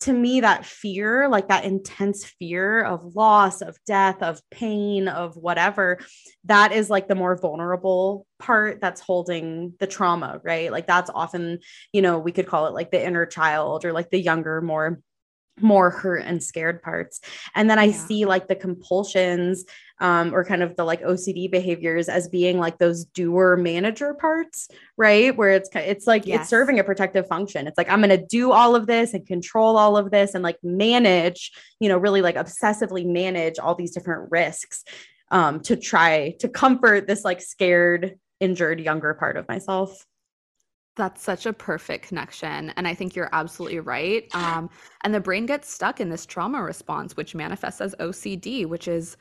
to 0.02 0.12
me 0.12 0.42
that 0.42 0.66
fear, 0.66 1.30
like 1.30 1.48
that 1.48 1.64
intense 1.64 2.26
fear 2.26 2.84
of 2.84 3.16
loss, 3.16 3.62
of 3.62 3.78
death, 3.86 4.22
of 4.24 4.42
pain, 4.50 5.08
of 5.08 5.38
whatever, 5.38 6.00
that 6.46 6.72
is 6.72 6.90
like 6.90 7.08
the 7.08 7.16
more 7.16 7.38
vulnerable 7.38 8.26
part 8.40 8.82
that's 8.82 9.00
holding 9.00 9.74
the 9.80 9.88
trauma, 9.88 10.42
right? 10.44 10.72
Like 10.72 10.88
that's 10.88 11.12
often, 11.14 11.60
you 11.94 12.02
know, 12.02 12.18
we 12.18 12.32
could 12.32 12.48
call 12.48 12.66
it 12.66 12.74
like 12.74 12.92
the 12.92 13.06
inner 13.06 13.28
child 13.28 13.86
or 13.86 13.94
like 13.94 14.10
the 14.10 14.20
younger 14.20 14.60
more 14.60 15.00
more 15.62 15.90
hurt 15.90 16.24
and 16.26 16.44
scared 16.44 16.82
parts 16.82 17.22
and 17.56 17.70
then 17.70 17.80
i 17.80 17.86
yeah. 17.86 17.94
see 17.94 18.26
like 18.26 18.48
the 18.48 18.56
compulsions 18.56 19.66
um, 20.02 20.36
or 20.36 20.44
kind 20.44 20.62
of 20.62 20.76
the 20.76 20.84
like 20.84 21.02
ocd 21.04 21.50
behaviors 21.50 22.10
as 22.10 22.28
being 22.28 22.58
like 22.58 22.78
those 22.78 23.06
doer 23.06 23.56
manager 23.56 24.14
parts 24.14 24.68
right 24.98 25.36
where 25.38 25.52
it's 25.52 25.70
it's 25.74 26.06
like 26.06 26.26
yes. 26.26 26.42
it's 26.42 26.50
serving 26.50 26.80
a 26.80 26.84
protective 26.84 27.26
function 27.28 27.68
it's 27.68 27.78
like 27.78 27.90
i'm 27.90 28.02
going 28.02 28.10
to 28.10 28.26
do 28.26 28.52
all 28.52 28.76
of 28.76 28.88
this 28.88 29.14
and 29.14 29.26
control 29.26 29.78
all 29.78 29.96
of 29.96 30.12
this 30.12 30.34
and 30.34 30.44
like 30.44 30.58
manage 30.62 31.54
you 31.80 31.88
know 31.88 31.98
really 31.98 32.22
like 32.22 32.36
obsessively 32.36 33.06
manage 33.06 33.58
all 33.58 33.76
these 33.76 33.92
different 33.92 34.30
risks 34.32 34.84
um, 35.32 35.60
to 35.62 35.76
try 35.76 36.36
to 36.40 36.50
comfort 36.50 37.08
this 37.08 37.24
like 37.24 37.42
scared 37.42 38.20
injured 38.40 38.80
younger 38.82 39.14
part 39.14 39.38
of 39.38 39.48
myself 39.48 40.06
that's 40.96 41.22
such 41.22 41.46
a 41.46 41.54
perfect 41.54 42.08
connection. 42.08 42.72
And 42.78 42.88
I 42.88 42.94
think 42.94 43.16
you're 43.16 43.30
absolutely 43.34 43.80
right. 43.80 44.34
Um, 44.34 44.70
and 45.04 45.14
the 45.14 45.20
brain 45.20 45.46
gets 45.46 45.70
stuck 45.70 46.00
in 46.00 46.10
this 46.10 46.26
trauma 46.26 46.62
response, 46.62 47.18
which 47.18 47.36
manifests 47.36 47.82
as 47.82 47.96
OCD, 48.00 48.66
which 48.66 48.88
is 48.88 49.18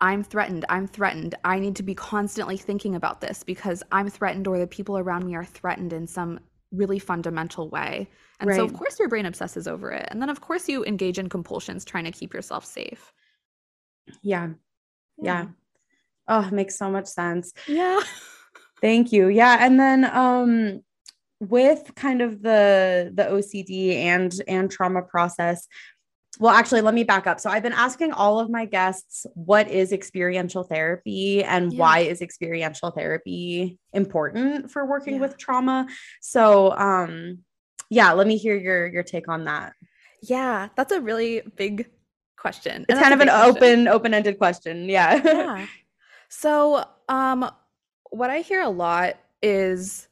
I'm 0.00 0.24
threatened. 0.24 0.64
I'm 0.68 0.88
threatened. 0.88 1.36
I 1.44 1.60
need 1.60 1.76
to 1.76 1.84
be 1.84 1.94
constantly 1.94 2.56
thinking 2.56 2.96
about 2.96 3.20
this 3.20 3.44
because 3.44 3.84
I'm 3.92 4.10
threatened 4.10 4.48
or 4.48 4.58
the 4.58 4.66
people 4.66 4.98
around 4.98 5.24
me 5.26 5.36
are 5.36 5.44
threatened 5.44 5.92
in 5.92 6.08
some 6.08 6.40
really 6.72 6.98
fundamental 6.98 7.68
way. 7.68 8.08
And 8.40 8.48
right. 8.48 8.56
so, 8.56 8.64
of 8.64 8.74
course, 8.74 8.98
your 8.98 9.08
brain 9.08 9.26
obsesses 9.26 9.68
over 9.68 9.92
it. 9.92 10.08
And 10.10 10.20
then, 10.20 10.28
of 10.28 10.40
course, 10.40 10.68
you 10.68 10.84
engage 10.84 11.20
in 11.20 11.28
compulsions 11.28 11.84
trying 11.84 12.04
to 12.04 12.10
keep 12.10 12.34
yourself 12.34 12.64
safe. 12.64 13.12
Yeah. 14.22 14.48
Yeah. 15.18 15.42
yeah. 15.42 15.46
Oh, 16.26 16.48
makes 16.50 16.76
so 16.76 16.90
much 16.90 17.06
sense. 17.06 17.52
Yeah. 17.68 18.00
Thank 18.80 19.12
you. 19.12 19.28
Yeah. 19.28 19.58
And 19.60 19.78
then, 19.78 20.04
um, 20.04 20.82
with 21.42 21.92
kind 21.96 22.22
of 22.22 22.40
the 22.40 23.10
the 23.12 23.24
OCD 23.24 23.96
and 23.96 24.32
and 24.46 24.70
trauma 24.70 25.02
process 25.02 25.66
well 26.38 26.54
actually 26.54 26.80
let 26.80 26.94
me 26.94 27.04
back 27.04 27.26
up 27.26 27.38
so 27.38 27.50
i've 27.50 27.62
been 27.62 27.72
asking 27.72 28.10
all 28.12 28.38
of 28.38 28.48
my 28.48 28.64
guests 28.64 29.26
what 29.34 29.68
is 29.68 29.92
experiential 29.92 30.62
therapy 30.62 31.44
and 31.44 31.72
yeah. 31.72 31.78
why 31.78 31.98
is 31.98 32.22
experiential 32.22 32.90
therapy 32.90 33.78
important 33.92 34.70
for 34.70 34.86
working 34.86 35.14
yeah. 35.14 35.20
with 35.20 35.36
trauma 35.36 35.86
so 36.20 36.72
um 36.78 37.38
yeah 37.90 38.12
let 38.12 38.26
me 38.26 38.38
hear 38.38 38.56
your 38.56 38.86
your 38.86 39.02
take 39.02 39.28
on 39.28 39.44
that 39.44 39.74
yeah 40.22 40.68
that's 40.74 40.92
a 40.92 41.00
really 41.00 41.42
big 41.56 41.90
question 42.38 42.86
it's 42.88 42.98
kind 42.98 43.12
of 43.12 43.20
an 43.20 43.28
question. 43.28 43.56
open 43.56 43.88
open-ended 43.88 44.38
question 44.38 44.88
yeah 44.88 45.20
yeah 45.22 45.66
so 46.28 46.82
um 47.08 47.50
what 48.10 48.30
i 48.30 48.40
hear 48.40 48.62
a 48.62 48.70
lot 48.70 49.16
is 49.42 50.08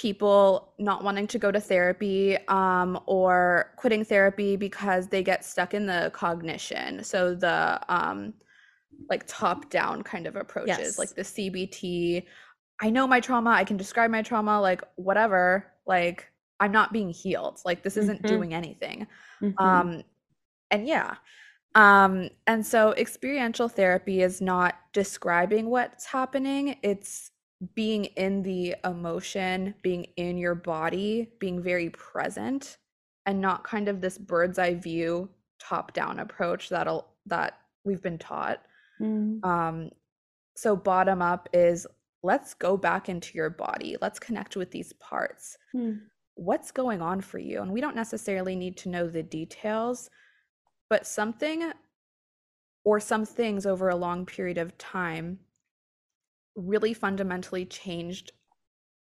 people 0.00 0.72
not 0.78 1.04
wanting 1.04 1.26
to 1.26 1.38
go 1.38 1.52
to 1.52 1.60
therapy 1.60 2.38
um, 2.48 2.98
or 3.04 3.70
quitting 3.76 4.02
therapy 4.02 4.56
because 4.56 5.08
they 5.08 5.22
get 5.22 5.44
stuck 5.44 5.74
in 5.74 5.84
the 5.84 6.10
cognition. 6.14 7.04
So 7.04 7.34
the 7.34 7.78
um, 7.94 8.32
like 9.10 9.24
top 9.26 9.68
down 9.68 10.02
kind 10.02 10.26
of 10.26 10.36
approaches, 10.36 10.78
yes. 10.78 10.98
like 10.98 11.14
the 11.14 11.20
CBT. 11.22 12.24
I 12.80 12.88
know 12.88 13.06
my 13.06 13.20
trauma, 13.20 13.50
I 13.50 13.64
can 13.64 13.76
describe 13.76 14.10
my 14.10 14.22
trauma, 14.22 14.58
like 14.58 14.82
whatever, 14.96 15.66
like 15.86 16.30
I'm 16.60 16.72
not 16.72 16.94
being 16.94 17.10
healed. 17.10 17.60
Like 17.66 17.82
this 17.82 17.98
isn't 17.98 18.22
mm-hmm. 18.22 18.34
doing 18.34 18.54
anything. 18.54 19.06
Mm-hmm. 19.42 19.62
Um, 19.62 20.02
and 20.70 20.88
yeah, 20.88 21.16
Um, 21.74 22.30
and 22.46 22.64
so 22.64 22.92
experiential 22.94 23.68
therapy 23.68 24.22
is 24.22 24.40
not 24.40 24.76
describing 24.94 25.68
what's 25.68 26.06
happening, 26.06 26.78
it's 26.82 27.29
being 27.74 28.06
in 28.06 28.42
the 28.42 28.74
emotion, 28.84 29.74
being 29.82 30.04
in 30.16 30.38
your 30.38 30.54
body, 30.54 31.28
being 31.38 31.62
very 31.62 31.90
present, 31.90 32.78
and 33.26 33.40
not 33.40 33.64
kind 33.64 33.88
of 33.88 34.00
this 34.00 34.16
bird's 34.16 34.58
eye 34.58 34.74
view, 34.74 35.28
top 35.58 35.92
down 35.92 36.20
approach 36.20 36.68
that'll 36.70 37.06
that 37.26 37.58
we've 37.84 38.02
been 38.02 38.18
taught. 38.18 38.62
Mm. 39.00 39.44
Um, 39.44 39.90
so 40.56 40.74
bottom 40.74 41.20
up 41.20 41.48
is 41.52 41.86
let's 42.22 42.54
go 42.54 42.76
back 42.76 43.08
into 43.08 43.36
your 43.36 43.50
body. 43.50 43.96
Let's 44.00 44.18
connect 44.18 44.56
with 44.56 44.70
these 44.70 44.92
parts. 44.94 45.56
Mm. 45.74 46.00
What's 46.34 46.70
going 46.70 47.02
on 47.02 47.20
for 47.20 47.38
you? 47.38 47.60
And 47.60 47.70
we 47.70 47.80
don't 47.80 47.96
necessarily 47.96 48.56
need 48.56 48.76
to 48.78 48.88
know 48.88 49.06
the 49.06 49.22
details, 49.22 50.10
but 50.88 51.06
something 51.06 51.72
or 52.84 53.00
some 53.00 53.26
things 53.26 53.66
over 53.66 53.90
a 53.90 53.96
long 53.96 54.24
period 54.24 54.56
of 54.56 54.76
time 54.78 55.38
really 56.56 56.94
fundamentally 56.94 57.64
changed 57.64 58.32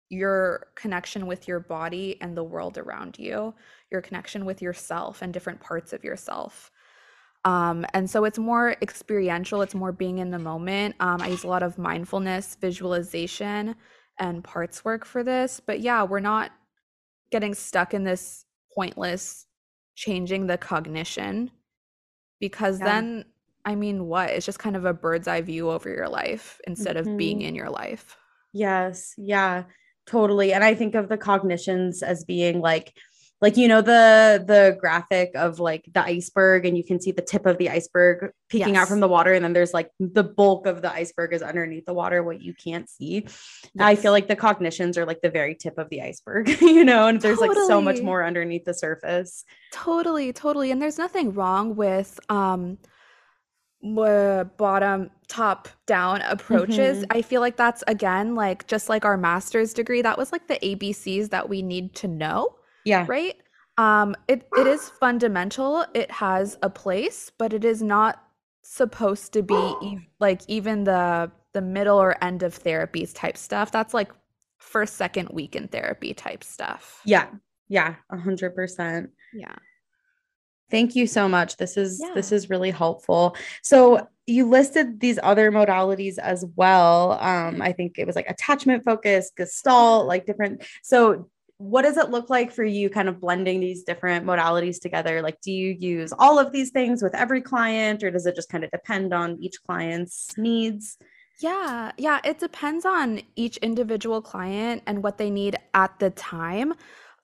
your 0.09 0.67
connection 0.75 1.27
with 1.27 1.47
your 1.47 1.59
body 1.59 2.17
and 2.21 2.37
the 2.37 2.43
world 2.43 2.77
around 2.77 3.19
you, 3.19 3.53
your 3.91 4.01
connection 4.01 4.45
with 4.45 4.61
yourself 4.61 5.21
and 5.21 5.33
different 5.33 5.59
parts 5.59 5.91
of 5.93 6.03
yourself. 6.03 6.71
Um, 7.45 7.85
and 7.93 8.09
so 8.09 8.25
it's 8.25 8.39
more 8.39 8.75
experiential, 8.81 9.61
it's 9.61 9.75
more 9.75 9.91
being 9.91 10.19
in 10.19 10.31
the 10.31 10.39
moment. 10.39 10.95
Um, 10.99 11.21
I 11.21 11.27
use 11.27 11.43
a 11.43 11.47
lot 11.47 11.63
of 11.63 11.77
mindfulness, 11.77 12.55
visualization, 12.59 13.75
and 14.19 14.43
parts 14.43 14.83
work 14.83 15.05
for 15.05 15.23
this. 15.23 15.59
But 15.59 15.79
yeah, 15.79 16.03
we're 16.03 16.19
not 16.19 16.51
getting 17.31 17.53
stuck 17.53 17.93
in 17.93 18.03
this 18.03 18.45
pointless 18.73 19.45
changing 19.95 20.47
the 20.47 20.57
cognition 20.57 21.51
because 22.39 22.79
Yeah. 22.79 22.85
then, 22.85 23.25
I 23.67 23.75
mean, 23.75 24.05
what? 24.05 24.29
It's 24.29 24.45
just 24.45 24.59
kind 24.59 24.77
of 24.77 24.85
a 24.85 24.93
bird's 24.93 25.27
eye 25.27 25.41
view 25.41 25.69
over 25.69 25.89
your 25.89 26.07
life 26.07 26.61
instead 26.65 26.95
of 26.95 27.05
being 27.17 27.39
Mhm. 27.39 27.47
in 27.49 27.55
your 27.55 27.69
life. 27.69 28.15
Yes, 28.53 29.13
yeah, 29.17 29.65
totally. 30.05 30.53
And 30.53 30.63
I 30.63 30.73
think 30.73 30.95
of 30.95 31.09
the 31.09 31.17
cognitions 31.17 32.01
as 32.01 32.23
being 32.23 32.61
like 32.61 32.93
like 33.39 33.55
you 33.55 33.67
know 33.67 33.81
the 33.81 34.43
the 34.47 34.75
graphic 34.79 35.29
of 35.35 35.59
like 35.59 35.85
the 35.93 36.01
iceberg 36.03 36.65
and 36.65 36.75
you 36.75 36.83
can 36.83 36.99
see 36.99 37.11
the 37.11 37.21
tip 37.21 37.45
of 37.45 37.59
the 37.59 37.69
iceberg 37.69 38.31
peeking 38.49 38.75
out 38.75 38.87
from 38.87 38.99
the 38.99 39.07
water 39.07 39.31
and 39.33 39.43
then 39.45 39.53
there's 39.53 39.75
like 39.75 39.91
the 39.99 40.23
bulk 40.23 40.65
of 40.65 40.81
the 40.81 40.91
iceberg 40.91 41.33
is 41.33 41.43
underneath 41.43 41.85
the 41.85 41.93
water 41.93 42.23
what 42.23 42.41
you 42.41 42.53
can't 42.55 42.89
see. 42.89 43.27
I 43.77 43.93
feel 43.95 44.11
like 44.11 44.27
the 44.27 44.35
cognitions 44.35 44.97
are 44.97 45.05
like 45.05 45.21
the 45.21 45.29
very 45.29 45.53
tip 45.53 45.77
of 45.77 45.89
the 45.89 46.01
iceberg, 46.01 46.49
you 46.61 46.83
know, 46.83 47.05
and 47.07 47.21
there's 47.21 47.37
like 47.39 47.53
so 47.53 47.79
much 47.79 48.01
more 48.01 48.23
underneath 48.25 48.65
the 48.65 48.73
surface. 48.73 49.43
Totally, 49.71 50.33
totally. 50.33 50.71
And 50.71 50.81
there's 50.81 50.97
nothing 50.97 51.33
wrong 51.33 51.75
with 51.75 52.19
um 52.29 52.79
bottom 53.81 55.09
top 55.27 55.67
down 55.85 56.21
approaches. 56.21 57.03
Mhm. 57.03 57.05
I 57.11 57.21
feel 57.21 57.41
like 57.41 57.57
that's 57.57 57.83
again 57.87 58.35
like 58.35 58.67
just 58.67 58.89
like 58.89 59.05
our 59.05 59.17
master's 59.17 59.73
degree, 59.73 60.01
that 60.01 60.17
was 60.17 60.31
like 60.31 60.47
the 60.47 60.59
ABCs 60.65 61.29
that 61.29 61.47
we 61.49 61.61
need 61.61 61.93
to 61.95 62.07
know, 62.07 62.55
Yeah. 62.85 63.05
right? 63.07 63.35
Um 63.77 64.15
it 64.27 64.47
it 64.57 64.67
is 64.67 64.89
fundamental. 64.89 65.85
It 65.93 66.09
has 66.11 66.57
a 66.63 66.69
place, 66.69 67.31
but 67.37 67.53
it 67.53 67.63
is 67.65 67.81
not 67.83 68.23
supposed 68.63 69.31
to 69.33 69.43
be 69.43 69.55
ev- 69.83 70.01
like 70.19 70.41
even 70.47 70.83
the 70.83 71.31
the 71.53 71.61
middle 71.61 71.97
or 72.01 72.21
end 72.23 72.43
of 72.43 72.57
therapies 72.61 73.13
type 73.13 73.37
stuff. 73.37 73.71
That's 73.71 73.93
like 73.93 74.11
first 74.59 74.95
second 74.95 75.29
week 75.29 75.55
in 75.55 75.67
therapy 75.67 76.13
type 76.13 76.43
stuff. 76.43 77.01
Yeah. 77.05 77.27
Yeah, 77.69 77.95
a 78.09 78.17
hundred 78.17 78.55
percent. 78.55 79.09
Yeah. 79.33 79.55
Thank 80.69 80.95
you 80.95 81.07
so 81.07 81.29
much. 81.29 81.57
This 81.57 81.77
is 81.77 82.03
this 82.13 82.31
is 82.31 82.49
really 82.49 82.71
helpful. 82.71 83.35
So 83.61 84.07
you 84.25 84.49
listed 84.49 84.99
these 84.99 85.17
other 85.23 85.51
modalities 85.51 86.17
as 86.17 86.45
well. 86.55 87.13
Um, 87.13 87.61
I 87.61 87.71
think 87.71 87.97
it 87.97 88.05
was 88.05 88.17
like 88.17 88.29
attachment 88.29 88.83
focus, 88.83 89.31
gestalt, 89.35 90.07
like 90.07 90.25
different. 90.25 90.63
So 90.83 91.29
what 91.57 91.83
does 91.83 91.97
it 91.97 92.11
look 92.11 92.29
like 92.29 92.51
for 92.51 92.63
you 92.63 92.89
kind 92.89 93.09
of 93.09 93.19
blending 93.19 93.59
these 93.59 93.83
different 93.83 94.25
modalities 94.25 94.79
together? 94.79 95.21
Like, 95.21 95.41
do 95.41 95.51
you 95.51 95.75
use 95.79 96.13
all 96.19 96.37
of 96.37 96.51
these 96.51 96.69
things 96.69 97.01
with 97.01 97.15
every 97.15 97.41
client, 97.41 98.03
or 98.03 98.11
does 98.11 98.25
it 98.25 98.35
just 98.35 98.49
kind 98.49 98.63
of 98.63 98.69
depend 98.71 99.13
on 99.13 99.37
each 99.41 99.55
client's 99.65 100.37
needs? 100.37 100.97
Yeah, 101.39 101.91
yeah, 101.97 102.19
it 102.23 102.39
depends 102.39 102.85
on 102.85 103.21
each 103.35 103.57
individual 103.57 104.21
client 104.21 104.83
and 104.85 105.03
what 105.03 105.17
they 105.17 105.29
need 105.29 105.55
at 105.73 105.97
the 105.99 106.09
time. 106.11 106.73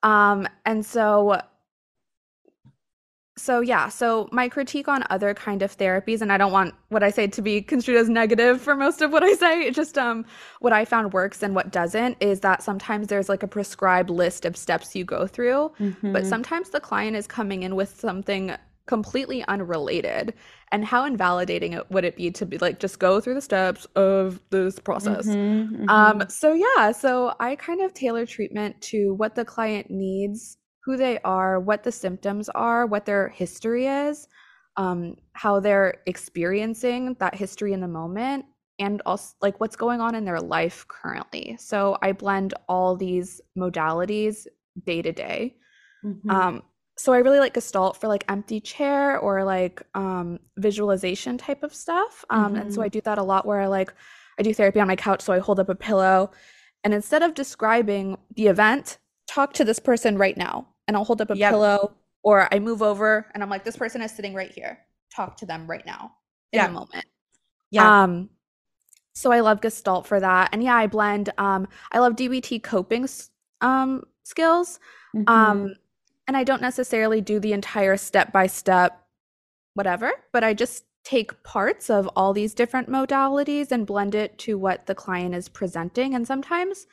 Um, 0.03 0.47
and 0.65 0.85
so 0.85 1.39
so 3.35 3.61
yeah, 3.61 3.89
so 3.89 4.29
my 4.31 4.47
critique 4.47 4.87
on 4.87 5.03
other 5.09 5.33
kind 5.33 5.63
of 5.63 5.75
therapies, 5.75 6.21
and 6.21 6.31
I 6.31 6.37
don't 6.37 6.51
want 6.51 6.75
what 6.89 7.01
I 7.03 7.09
say 7.09 7.25
to 7.27 7.41
be 7.41 7.61
construed 7.61 7.97
as 7.97 8.07
negative 8.07 8.61
for 8.61 8.75
most 8.75 9.01
of 9.01 9.11
what 9.11 9.23
I 9.23 9.33
say. 9.33 9.71
Just 9.71 9.97
um 9.97 10.25
what 10.59 10.71
I 10.73 10.85
found 10.85 11.13
works 11.13 11.41
and 11.41 11.55
what 11.55 11.71
doesn't 11.71 12.17
is 12.21 12.41
that 12.41 12.61
sometimes 12.61 13.07
there's 13.07 13.29
like 13.29 13.41
a 13.43 13.47
prescribed 13.47 14.09
list 14.11 14.45
of 14.45 14.55
steps 14.55 14.95
you 14.95 15.03
go 15.03 15.25
through, 15.27 15.71
but 16.11 16.25
Mhm. 16.25 16.27
sometimes 16.27 16.69
the 16.69 16.79
client 16.79 17.15
is 17.17 17.25
coming 17.27 17.63
in 17.63 17.75
with 17.75 17.99
something 17.99 18.55
completely 18.85 19.43
unrelated. 19.47 20.33
And 20.71 20.85
how 20.85 21.05
invalidating 21.05 21.73
it 21.73 21.89
would 21.89 22.05
it 22.05 22.15
be 22.17 22.29
to 22.31 22.45
be 22.45 22.57
like 22.59 22.79
just 22.79 22.99
go 22.99 23.19
through 23.19 23.35
the 23.35 23.41
steps 23.41 23.85
of 23.95 24.39
this 24.51 24.77
process? 24.79 25.37
Mhm, 25.37 25.75
Um, 25.87 26.23
mhm. 26.23 26.27
so 26.29 26.53
yeah, 26.53 26.91
so 26.91 27.33
I 27.39 27.55
kind 27.55 27.81
of 27.81 27.93
tailor 27.93 28.25
treatment 28.25 28.81
to 28.83 29.13
what 29.15 29.35
the 29.35 29.45
client 29.45 29.89
needs, 29.91 30.57
who 30.85 30.97
they 30.97 31.19
are, 31.19 31.59
what 31.59 31.83
the 31.83 31.91
symptoms 31.91 32.49
are, 32.49 32.85
what 32.85 33.05
their 33.05 33.29
history 33.29 33.87
is, 33.87 34.27
um, 34.77 35.15
how 35.33 35.59
they're 35.59 36.01
experiencing 36.07 37.15
that 37.19 37.35
history 37.35 37.73
in 37.73 37.81
the 37.81 37.87
moment, 37.87 38.45
and 38.79 39.01
also 39.05 39.35
like 39.41 39.59
what's 39.59 39.75
going 39.75 40.01
on 40.01 40.15
in 40.15 40.25
their 40.25 40.41
life 40.41 40.85
currently. 40.87 41.55
So 41.59 41.97
I 42.01 42.11
blend 42.11 42.53
all 42.67 42.95
these 42.95 43.39
modalities 43.57 44.47
day 44.85 45.01
to 45.01 45.11
day. 45.11 45.55
Mhm. 46.03 46.43
Um, 46.43 46.63
so 46.97 47.11
I 47.13 47.17
really 47.19 47.39
like 47.39 47.53
Gestalt 47.53 47.97
for 47.97 48.07
like 48.07 48.23
empty 48.29 48.61
chair 48.61 49.17
or 49.17 49.43
like 49.43 49.81
um, 49.95 50.39
visualization 50.57 51.37
type 51.37 51.63
of 51.63 51.73
stuff. 51.73 52.23
Um, 52.29 52.55
and 52.55 52.71
so 52.71 52.81
Mhm. 52.81 52.83
I 52.83 52.89
do 52.89 53.01
that 53.01 53.17
a 53.17 53.23
lot 53.23 53.45
where 53.45 53.59
I 53.61 53.67
like 53.67 53.93
I 54.39 54.43
do 54.43 54.53
therapy 54.53 54.79
on 54.79 54.87
my 54.87 54.95
couch, 54.95 55.21
so 55.21 55.33
I 55.33 55.39
hold 55.39 55.59
up 55.59 55.69
a 55.69 55.75
pillow, 55.75 56.31
and 56.83 56.91
instead 56.93 57.21
of 57.21 57.35
describing 57.35 58.17
the 58.35 58.47
event, 58.47 58.97
talk 59.27 59.53
to 59.53 59.63
this 59.63 59.77
person 59.79 60.17
right 60.17 60.35
now, 60.35 60.67
and 60.87 60.97
I'll 60.97 61.03
hold 61.05 61.21
up 61.21 61.29
a 61.31 61.35
Yep. 61.35 61.51
pillow, 61.51 61.95
or 62.23 62.47
I 62.53 62.59
move 62.59 62.81
over 62.81 63.27
and 63.33 63.43
I'm 63.43 63.49
like, 63.49 63.63
this 63.63 63.77
person 63.77 64.01
is 64.01 64.11
sitting 64.11 64.33
right 64.33 64.51
here. 64.51 64.79
Talk 65.15 65.37
to 65.37 65.45
them 65.45 65.67
right 65.67 65.85
now 65.85 66.13
in 66.51 66.57
Yeah. 66.57 66.67
the 66.67 66.73
moment. 66.73 67.05
Yeah. 67.71 68.03
Um, 68.03 68.29
so 69.13 69.31
I 69.31 69.41
love 69.41 69.61
Gestalt 69.61 70.07
for 70.07 70.19
that, 70.19 70.49
and 70.51 70.63
yeah, 70.63 70.75
I 70.75 70.87
blend. 70.87 71.29
Um, 71.37 71.67
I 71.91 71.99
love 71.99 72.15
DBT 72.15 72.59
coping 72.63 73.07
um 73.61 74.03
skills. 74.23 74.79
Mhm. 75.15 75.29
Um, 75.29 75.75
and 76.27 76.35
I 76.37 76.43
don't 76.43 76.61
necessarily 76.61 77.21
do 77.21 77.39
the 77.39 77.53
entire 77.53 77.97
step 77.97 78.31
by 78.31 78.47
step 78.47 79.05
whatever, 79.75 80.11
but 80.31 80.43
I 80.43 80.53
just 80.53 80.85
take 81.03 81.43
parts 81.43 81.89
of 81.89 82.07
all 82.15 82.31
these 82.33 82.53
different 82.53 82.89
modalities 82.89 83.71
and 83.71 83.85
blend 83.85 84.15
it 84.15 84.37
to 84.39 84.57
what 84.57 84.85
the 84.85 84.95
client 84.95 85.35
is 85.35 85.49
presenting. 85.49 86.15
And 86.15 86.25
sometimes 86.25 86.87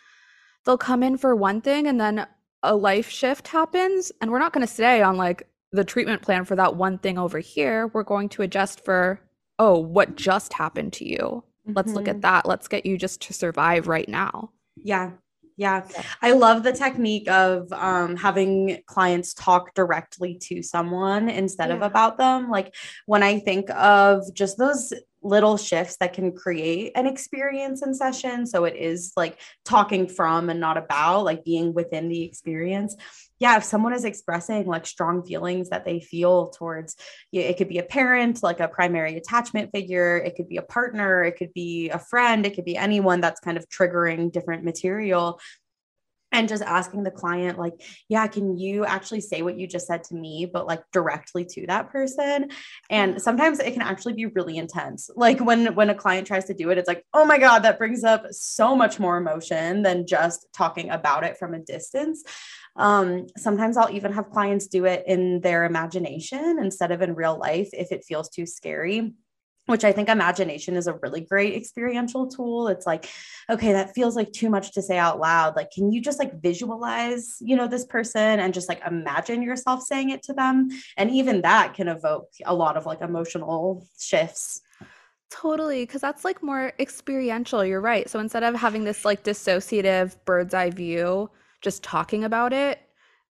they'll 0.64 0.76
come 0.78 1.02
in 1.04 1.16
for 1.16 1.34
one 1.36 1.60
thing 1.60 1.86
and 1.86 2.00
then 2.00 2.26
a 2.62 2.74
life 2.74 3.10
shift 3.10 3.48
happens, 3.48 4.12
and 4.20 4.30
we're 4.30 4.38
not 4.38 4.52
going 4.52 4.66
to 4.66 4.72
stay 4.72 5.02
on 5.02 5.16
like 5.16 5.48
the 5.72 5.84
treatment 5.84 6.22
plan 6.22 6.44
for 6.44 6.56
that 6.56 6.76
one 6.76 6.98
thing 6.98 7.18
over 7.18 7.38
here. 7.38 7.88
We're 7.88 8.02
going 8.02 8.28
to 8.30 8.42
adjust 8.42 8.84
for, 8.84 9.20
oh, 9.58 9.78
what 9.78 10.16
just 10.16 10.52
happened 10.52 10.92
to 10.94 11.08
you? 11.08 11.44
Let's 11.66 11.92
look 11.92 12.08
at 12.08 12.22
that. 12.22 12.46
Let's 12.46 12.66
get 12.66 12.84
you 12.84 12.98
just 12.98 13.20
to 13.22 13.32
survive 13.32 13.86
right 13.86 14.08
now. 14.08 14.50
Yeah. 14.76 15.12
Yeah. 15.56 15.86
Yeah. 15.92 16.02
I 16.22 16.32
love 16.32 16.62
the 16.62 16.72
technique 16.72 17.30
of 17.30 17.72
um, 17.72 18.16
having 18.16 18.82
clients 18.86 19.34
talk 19.34 19.74
directly 19.74 20.36
to 20.44 20.62
someone 20.62 21.28
instead 21.28 21.70
of 21.70 21.82
about 21.82 22.18
them. 22.18 22.50
Like 22.50 22.74
when 23.06 23.22
I 23.22 23.38
think 23.38 23.70
of 23.70 24.24
just 24.34 24.58
those 24.58 24.92
little 25.22 25.56
shifts 25.56 25.96
that 26.00 26.12
can 26.12 26.32
create 26.32 26.92
an 26.94 27.06
experience 27.06 27.82
in 27.82 27.94
session. 27.94 28.46
So 28.46 28.64
it 28.64 28.76
is 28.76 29.12
like 29.16 29.38
talking 29.64 30.08
from 30.08 30.50
and 30.50 30.60
not 30.60 30.76
about, 30.76 31.24
like 31.24 31.44
being 31.44 31.74
within 31.74 32.08
the 32.08 32.22
experience. 32.22 32.96
Yeah. 33.38 33.56
If 33.56 33.64
someone 33.64 33.94
is 33.94 34.04
expressing 34.04 34.66
like 34.66 34.86
strong 34.86 35.24
feelings 35.24 35.70
that 35.70 35.86
they 35.86 36.00
feel 36.00 36.48
towards, 36.50 36.96
it 37.32 37.56
could 37.56 37.68
be 37.68 37.78
a 37.78 37.82
parent, 37.82 38.42
like 38.42 38.60
a 38.60 38.68
primary 38.68 39.16
attachment 39.16 39.70
figure, 39.72 40.18
it 40.18 40.36
could 40.36 40.48
be 40.48 40.58
a 40.58 40.62
partner, 40.62 41.22
it 41.24 41.36
could 41.38 41.54
be 41.54 41.88
a 41.88 41.98
friend, 41.98 42.44
it 42.44 42.54
could 42.54 42.66
be 42.66 42.76
anyone 42.76 43.22
that's 43.22 43.40
kind 43.40 43.56
of 43.56 43.66
triggering 43.68 44.30
different 44.30 44.62
material 44.62 45.40
and 46.32 46.48
just 46.48 46.62
asking 46.62 47.02
the 47.02 47.10
client 47.10 47.58
like 47.58 47.74
yeah 48.08 48.26
can 48.26 48.56
you 48.56 48.84
actually 48.84 49.20
say 49.20 49.42
what 49.42 49.58
you 49.58 49.66
just 49.66 49.86
said 49.86 50.04
to 50.04 50.14
me 50.14 50.48
but 50.50 50.66
like 50.66 50.82
directly 50.92 51.44
to 51.44 51.66
that 51.66 51.90
person? 51.90 52.50
And 52.88 53.20
sometimes 53.20 53.58
it 53.58 53.72
can 53.72 53.82
actually 53.82 54.14
be 54.14 54.26
really 54.26 54.58
intense. 54.58 55.10
Like 55.16 55.40
when 55.40 55.74
when 55.74 55.90
a 55.90 55.94
client 55.94 56.26
tries 56.26 56.44
to 56.46 56.54
do 56.54 56.70
it 56.70 56.78
it's 56.78 56.88
like 56.88 57.04
oh 57.14 57.24
my 57.24 57.38
god 57.38 57.60
that 57.60 57.78
brings 57.78 58.04
up 58.04 58.24
so 58.30 58.76
much 58.76 58.98
more 58.98 59.16
emotion 59.16 59.82
than 59.82 60.06
just 60.06 60.46
talking 60.54 60.90
about 60.90 61.24
it 61.24 61.36
from 61.38 61.54
a 61.54 61.58
distance. 61.58 62.24
Um, 62.76 63.26
sometimes 63.36 63.76
I'll 63.76 63.90
even 63.90 64.12
have 64.12 64.30
clients 64.30 64.68
do 64.68 64.84
it 64.84 65.04
in 65.06 65.40
their 65.40 65.64
imagination 65.64 66.58
instead 66.60 66.92
of 66.92 67.02
in 67.02 67.14
real 67.14 67.38
life 67.38 67.68
if 67.72 67.90
it 67.90 68.04
feels 68.04 68.28
too 68.28 68.46
scary 68.46 69.12
which 69.70 69.84
I 69.84 69.92
think 69.92 70.08
imagination 70.08 70.76
is 70.76 70.86
a 70.86 70.94
really 70.94 71.20
great 71.20 71.54
experiential 71.54 72.26
tool. 72.26 72.68
It's 72.68 72.86
like, 72.86 73.08
okay, 73.48 73.72
that 73.72 73.94
feels 73.94 74.16
like 74.16 74.32
too 74.32 74.50
much 74.50 74.72
to 74.72 74.82
say 74.82 74.98
out 74.98 75.18
loud. 75.18 75.56
Like, 75.56 75.70
can 75.70 75.90
you 75.92 76.00
just 76.00 76.18
like 76.18 76.40
visualize, 76.40 77.36
you 77.40 77.56
know, 77.56 77.66
this 77.66 77.84
person 77.86 78.40
and 78.40 78.52
just 78.52 78.68
like 78.68 78.82
imagine 78.86 79.42
yourself 79.42 79.82
saying 79.82 80.10
it 80.10 80.22
to 80.24 80.32
them? 80.32 80.68
And 80.96 81.10
even 81.10 81.42
that 81.42 81.74
can 81.74 81.88
evoke 81.88 82.28
a 82.44 82.54
lot 82.54 82.76
of 82.76 82.86
like 82.86 83.00
emotional 83.00 83.86
shifts. 83.98 84.60
Totally, 85.30 85.84
because 85.84 86.00
that's 86.00 86.24
like 86.24 86.42
more 86.42 86.72
experiential. 86.80 87.64
You're 87.64 87.80
right. 87.80 88.10
So 88.10 88.18
instead 88.18 88.42
of 88.42 88.56
having 88.56 88.84
this 88.84 89.04
like 89.04 89.22
dissociative 89.22 90.16
bird's 90.24 90.54
eye 90.54 90.70
view, 90.70 91.30
just 91.60 91.84
talking 91.84 92.24
about 92.24 92.52
it, 92.52 92.80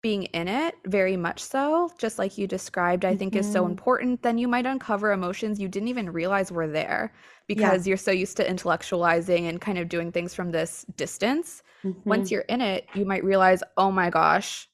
being 0.05 0.24
in 0.24 0.48
it 0.48 0.76
very 0.84 1.16
much 1.16 1.40
so 1.40 1.90
just 1.96 2.18
like 2.18 2.36
you 2.36 2.46
described 2.46 3.07
i 3.07 3.16
think 3.16 3.32
mm-hmm. 3.32 3.40
is 3.40 3.50
so 3.50 3.62
mm-hmm. 3.62 3.70
important 3.70 4.22
then 4.22 4.36
you 4.36 4.46
might 4.46 4.66
uncover 4.66 5.12
emotions 5.12 5.59
you 5.59 5.66
didn't 5.66 5.88
even 5.88 6.12
realize 6.12 6.52
were 6.52 6.68
there 6.68 7.11
because 7.46 7.86
yeah. 7.86 7.92
you're 7.92 7.96
so 7.96 8.11
used 8.11 8.36
to 8.36 8.46
intellectualizing 8.46 9.48
and 9.48 9.62
kind 9.62 9.78
of 9.78 9.88
doing 9.88 10.12
things 10.12 10.34
from 10.34 10.50
this 10.50 10.84
distance 10.96 11.62
mm-hmm. 11.82 12.07
once 12.07 12.30
you're 12.30 12.42
in 12.50 12.61
it 12.61 12.86
you 12.92 13.07
might 13.07 13.24
realize 13.24 13.62
oh 13.78 13.90
my 13.90 14.11
gosh 14.11 14.68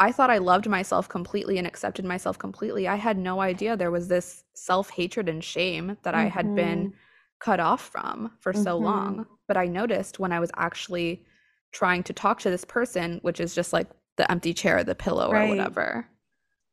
i 0.00 0.10
thought 0.10 0.30
i 0.30 0.38
loved 0.38 0.68
myself 0.68 1.08
completely 1.08 1.56
and 1.56 1.66
accepted 1.68 2.04
myself 2.04 2.36
completely 2.36 2.88
i 2.88 2.96
had 2.96 3.16
no 3.16 3.40
idea 3.40 3.76
there 3.76 3.92
was 3.92 4.08
this 4.08 4.42
self-hatred 4.54 5.28
and 5.28 5.44
shame 5.44 5.96
that 6.02 6.14
mm-hmm. 6.14 6.26
i 6.26 6.28
had 6.28 6.56
been 6.56 6.86
mm-hmm. 6.86 6.96
cut 7.38 7.60
off 7.60 7.82
from 7.82 8.32
for 8.40 8.52
so 8.52 8.76
long 8.76 9.12
mm-hmm. 9.12 9.32
but 9.46 9.56
i 9.56 9.66
noticed 9.66 10.18
when 10.18 10.32
i 10.32 10.40
was 10.40 10.50
actually 10.56 11.24
trying 11.70 12.02
to 12.02 12.12
talk 12.12 12.40
to 12.40 12.50
this 12.50 12.64
person 12.64 13.20
which 13.22 13.38
is 13.38 13.54
just 13.54 13.72
like 13.72 13.86
the 14.16 14.30
empty 14.30 14.54
chair, 14.54 14.78
or 14.78 14.84
the 14.84 14.94
pillow, 14.94 15.30
right. 15.30 15.46
or 15.46 15.48
whatever. 15.48 16.06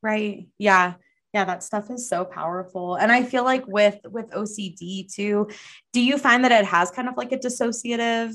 Right. 0.02 0.48
Yeah. 0.58 0.94
Yeah, 1.34 1.44
that 1.44 1.62
stuff 1.62 1.90
is 1.90 2.08
so 2.08 2.24
powerful. 2.24 2.94
And 2.94 3.12
I 3.12 3.22
feel 3.22 3.44
like 3.44 3.66
with 3.66 3.98
with 4.04 4.30
OCD 4.30 5.12
too, 5.12 5.48
do 5.92 6.00
you 6.00 6.16
find 6.16 6.42
that 6.44 6.52
it 6.52 6.64
has 6.64 6.90
kind 6.90 7.08
of 7.08 7.16
like 7.16 7.32
a 7.32 7.38
dissociative 7.38 8.34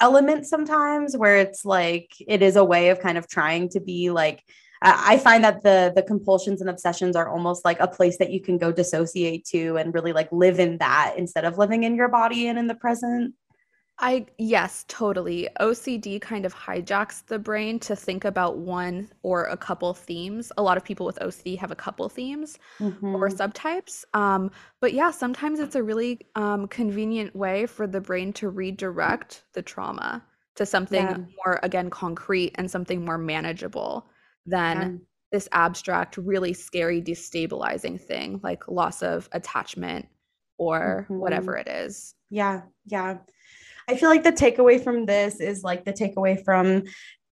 element 0.00 0.46
sometimes 0.46 1.16
where 1.16 1.36
it's 1.36 1.64
like 1.64 2.12
it 2.26 2.40
is 2.42 2.56
a 2.56 2.64
way 2.64 2.88
of 2.88 3.00
kind 3.00 3.18
of 3.18 3.28
trying 3.28 3.68
to 3.68 3.80
be 3.80 4.10
like 4.10 4.42
I 4.80 5.18
find 5.18 5.42
that 5.42 5.62
the 5.62 5.92
the 5.94 6.02
compulsions 6.02 6.60
and 6.60 6.70
obsessions 6.70 7.16
are 7.16 7.28
almost 7.28 7.64
like 7.64 7.80
a 7.80 7.88
place 7.88 8.16
that 8.18 8.30
you 8.30 8.40
can 8.40 8.58
go 8.58 8.70
dissociate 8.70 9.44
to 9.46 9.76
and 9.76 9.92
really 9.92 10.12
like 10.12 10.30
live 10.30 10.60
in 10.60 10.78
that 10.78 11.14
instead 11.16 11.44
of 11.44 11.58
living 11.58 11.82
in 11.82 11.96
your 11.96 12.08
body 12.08 12.46
and 12.46 12.58
in 12.58 12.68
the 12.68 12.76
present. 12.76 13.34
I 14.00 14.26
yes, 14.38 14.84
totally. 14.86 15.48
OCD 15.60 16.20
kind 16.20 16.46
of 16.46 16.54
hijacks 16.54 17.26
the 17.26 17.38
brain 17.38 17.80
to 17.80 17.96
think 17.96 18.24
about 18.24 18.58
one 18.58 19.10
or 19.22 19.44
a 19.46 19.56
couple 19.56 19.92
themes. 19.92 20.52
A 20.56 20.62
lot 20.62 20.76
of 20.76 20.84
people 20.84 21.04
with 21.04 21.18
OCD 21.18 21.58
have 21.58 21.72
a 21.72 21.76
couple 21.76 22.08
themes 22.08 22.58
mm-hmm. 22.78 23.14
or 23.14 23.28
subtypes. 23.28 24.04
Um, 24.14 24.52
but 24.80 24.92
yeah, 24.92 25.10
sometimes 25.10 25.58
it's 25.58 25.74
a 25.74 25.82
really 25.82 26.20
um, 26.36 26.68
convenient 26.68 27.34
way 27.34 27.66
for 27.66 27.88
the 27.88 28.00
brain 28.00 28.32
to 28.34 28.50
redirect 28.50 29.42
the 29.52 29.62
trauma 29.62 30.24
to 30.54 30.64
something 30.64 31.02
yeah. 31.02 31.16
more 31.44 31.58
again 31.64 31.90
concrete 31.90 32.52
and 32.54 32.70
something 32.70 33.04
more 33.04 33.18
manageable 33.18 34.06
than 34.46 34.80
yeah. 34.80 34.88
this 35.32 35.48
abstract, 35.50 36.16
really 36.16 36.52
scary, 36.52 37.02
destabilizing 37.02 38.00
thing 38.00 38.38
like 38.44 38.68
loss 38.68 39.02
of 39.02 39.28
attachment 39.32 40.06
or 40.56 41.04
mm-hmm. 41.04 41.18
whatever 41.18 41.56
it 41.56 41.66
is. 41.66 42.14
Yeah, 42.30 42.62
yeah. 42.86 43.18
I 43.88 43.96
feel 43.96 44.10
like 44.10 44.22
the 44.22 44.32
takeaway 44.32 44.82
from 44.82 45.06
this 45.06 45.40
is 45.40 45.64
like 45.64 45.84
the 45.84 45.92
takeaway 45.92 46.44
from 46.44 46.84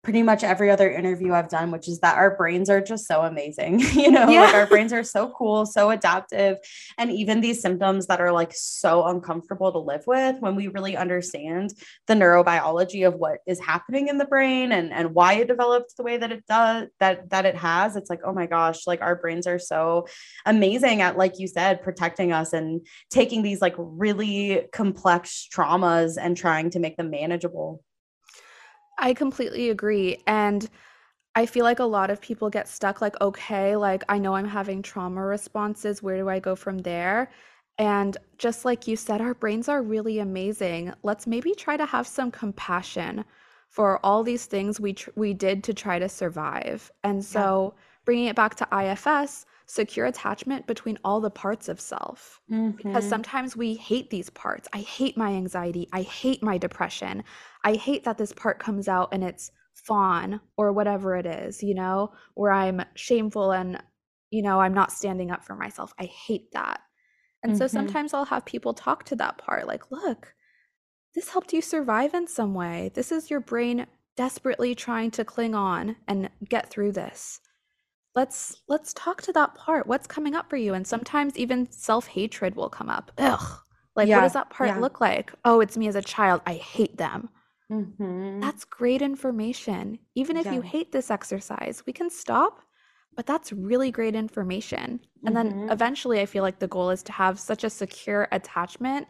pretty 0.03 0.21
much 0.21 0.43
every 0.43 0.69
other 0.69 0.91
interview 0.91 1.31
I've 1.31 1.47
done, 1.47 1.71
which 1.71 1.87
is 1.87 1.99
that 2.01 2.17
our 2.17 2.35
brains 2.35 2.69
are 2.69 2.81
just 2.81 3.07
so 3.07 3.21
amazing. 3.21 3.79
you 3.93 4.11
know, 4.11 4.27
yeah. 4.27 4.41
like 4.41 4.53
our 4.53 4.67
brains 4.67 4.91
are 4.91 5.03
so 5.03 5.29
cool, 5.29 5.65
so 5.65 5.91
adaptive. 5.91 6.57
And 6.97 7.09
even 7.09 7.39
these 7.39 7.61
symptoms 7.61 8.07
that 8.07 8.19
are 8.19 8.33
like 8.33 8.51
so 8.53 9.05
uncomfortable 9.05 9.71
to 9.71 9.79
live 9.79 10.03
with, 10.05 10.41
when 10.41 10.55
we 10.55 10.67
really 10.67 10.97
understand 10.97 11.73
the 12.07 12.15
neurobiology 12.15 13.07
of 13.07 13.15
what 13.15 13.39
is 13.47 13.61
happening 13.61 14.09
in 14.09 14.17
the 14.17 14.25
brain 14.25 14.73
and, 14.73 14.91
and 14.91 15.15
why 15.15 15.35
it 15.35 15.47
develops 15.47 15.93
the 15.93 16.03
way 16.03 16.17
that 16.17 16.33
it 16.33 16.45
does, 16.47 16.89
that 16.99 17.29
that 17.29 17.45
it 17.45 17.55
has, 17.55 17.95
it's 17.95 18.09
like, 18.09 18.19
oh 18.25 18.33
my 18.33 18.45
gosh, 18.45 18.85
like 18.85 19.01
our 19.01 19.15
brains 19.15 19.47
are 19.47 19.59
so 19.59 20.05
amazing 20.45 21.01
at, 21.01 21.17
like 21.17 21.39
you 21.39 21.47
said, 21.47 21.81
protecting 21.81 22.33
us 22.33 22.51
and 22.51 22.85
taking 23.09 23.41
these 23.41 23.61
like 23.61 23.75
really 23.77 24.67
complex 24.73 25.47
traumas 25.53 26.17
and 26.19 26.35
trying 26.35 26.69
to 26.71 26.79
make 26.79 26.97
them 26.97 27.09
manageable. 27.09 27.81
I 28.97 29.13
completely 29.13 29.69
agree. 29.69 30.17
And 30.27 30.69
I 31.35 31.45
feel 31.45 31.63
like 31.63 31.79
a 31.79 31.83
lot 31.85 32.09
of 32.11 32.21
people 32.21 32.49
get 32.49 32.67
stuck 32.67 33.01
like, 33.01 33.19
okay, 33.21 33.75
like 33.75 34.03
I 34.09 34.19
know 34.19 34.35
I'm 34.35 34.47
having 34.47 34.81
trauma 34.81 35.21
responses. 35.21 36.03
Where 36.03 36.17
do 36.17 36.29
I 36.29 36.39
go 36.39 36.55
from 36.55 36.79
there? 36.79 37.31
And 37.77 38.15
just 38.37 38.65
like 38.65 38.87
you 38.87 38.95
said, 38.95 39.19
our 39.21 39.33
brains 39.33 39.67
are 39.67 39.81
really 39.81 40.19
amazing. 40.19 40.93
Let's 41.01 41.25
maybe 41.25 41.55
try 41.55 41.75
to 41.77 41.85
have 41.87 42.05
some 42.07 42.29
compassion 42.31 43.25
for 43.69 43.99
all 44.05 44.23
these 44.23 44.45
things 44.45 44.79
we 44.79 44.93
tr- 44.93 45.09
we 45.15 45.33
did 45.33 45.63
to 45.63 45.73
try 45.73 45.97
to 45.97 46.07
survive. 46.09 46.91
And 47.03 47.25
so, 47.25 47.73
yeah. 47.75 47.81
bringing 48.05 48.25
it 48.25 48.35
back 48.35 48.55
to 48.55 48.67
IFS, 48.71 49.45
secure 49.73 50.05
attachment 50.05 50.67
between 50.67 50.99
all 51.03 51.19
the 51.19 51.31
parts 51.31 51.67
of 51.67 51.81
self. 51.81 52.39
Mm-hmm. 52.51 52.77
Because 52.77 53.09
sometimes 53.09 53.57
we 53.57 53.73
hate 53.73 54.11
these 54.11 54.29
parts. 54.29 54.67
I 54.71 54.79
hate 54.79 55.17
my 55.17 55.31
anxiety. 55.31 55.89
I 55.91 56.03
hate 56.03 56.43
my 56.43 56.59
depression. 56.59 57.23
I 57.63 57.73
hate 57.73 58.03
that 58.03 58.19
this 58.19 58.31
part 58.31 58.59
comes 58.59 58.87
out 58.87 59.09
and 59.11 59.23
it's 59.23 59.49
fawn 59.73 60.39
or 60.57 60.73
whatever 60.73 61.15
it 61.15 61.25
is, 61.25 61.63
you 61.63 61.73
know, 61.73 62.11
where 62.35 62.51
I'm 62.51 62.83
shameful 62.93 63.51
and, 63.51 63.81
you 64.29 64.43
know, 64.43 64.59
I'm 64.59 64.75
not 64.75 64.91
standing 64.91 65.31
up 65.31 65.43
for 65.43 65.55
myself. 65.55 65.91
I 65.99 66.05
hate 66.05 66.51
that. 66.53 66.81
And 67.41 67.53
mm-hmm. 67.53 67.57
so 67.57 67.65
sometimes 67.65 68.13
I'll 68.13 68.25
have 68.25 68.45
people 68.45 68.75
talk 68.75 69.05
to 69.05 69.15
that 69.15 69.39
part 69.39 69.65
like, 69.65 69.89
look, 69.89 70.35
this 71.15 71.29
helped 71.29 71.51
you 71.51 71.63
survive 71.63 72.13
in 72.13 72.27
some 72.27 72.53
way. 72.53 72.91
This 72.93 73.11
is 73.11 73.31
your 73.31 73.39
brain 73.39 73.87
desperately 74.15 74.75
trying 74.75 75.09
to 75.11 75.25
cling 75.25 75.55
on 75.55 75.95
and 76.07 76.29
get 76.47 76.69
through 76.69 76.91
this 76.91 77.39
let's 78.15 78.61
let's 78.67 78.93
talk 78.93 79.21
to 79.23 79.33
that 79.33 79.55
part. 79.55 79.87
What's 79.87 80.07
coming 80.07 80.35
up 80.35 80.49
for 80.49 80.57
you? 80.57 80.73
And 80.73 80.85
sometimes 80.85 81.37
even 81.37 81.71
self-hatred 81.71 82.55
will 82.55 82.69
come 82.69 82.89
up. 82.89 83.11
Ugh. 83.17 83.59
Like 83.95 84.07
yeah, 84.07 84.17
what 84.17 84.23
does 84.23 84.33
that 84.33 84.49
part 84.49 84.69
yeah. 84.69 84.79
look 84.79 85.01
like? 85.01 85.31
Oh 85.45 85.61
it's 85.61 85.77
me 85.77 85.87
as 85.87 85.95
a 85.95 86.01
child. 86.01 86.41
I 86.45 86.55
hate 86.55 86.97
them. 86.97 87.29
Mm-hmm. 87.71 88.41
that's 88.41 88.65
great 88.65 89.01
information. 89.01 89.97
Even 90.15 90.37
if 90.37 90.45
yeah. 90.45 90.53
you 90.53 90.61
hate 90.61 90.91
this 90.91 91.09
exercise 91.09 91.83
we 91.87 91.93
can 91.93 92.09
stop 92.09 92.59
but 93.15 93.27
that's 93.27 93.53
really 93.53 93.91
great 93.91 94.15
information. 94.15 94.99
And 95.25 95.35
mm-hmm. 95.35 95.59
then 95.59 95.69
eventually 95.69 96.19
i 96.19 96.25
feel 96.25 96.43
like 96.43 96.59
the 96.59 96.67
goal 96.67 96.89
is 96.89 97.03
to 97.03 97.11
have 97.11 97.39
such 97.39 97.63
a 97.63 97.69
secure 97.69 98.27
attachment 98.31 99.07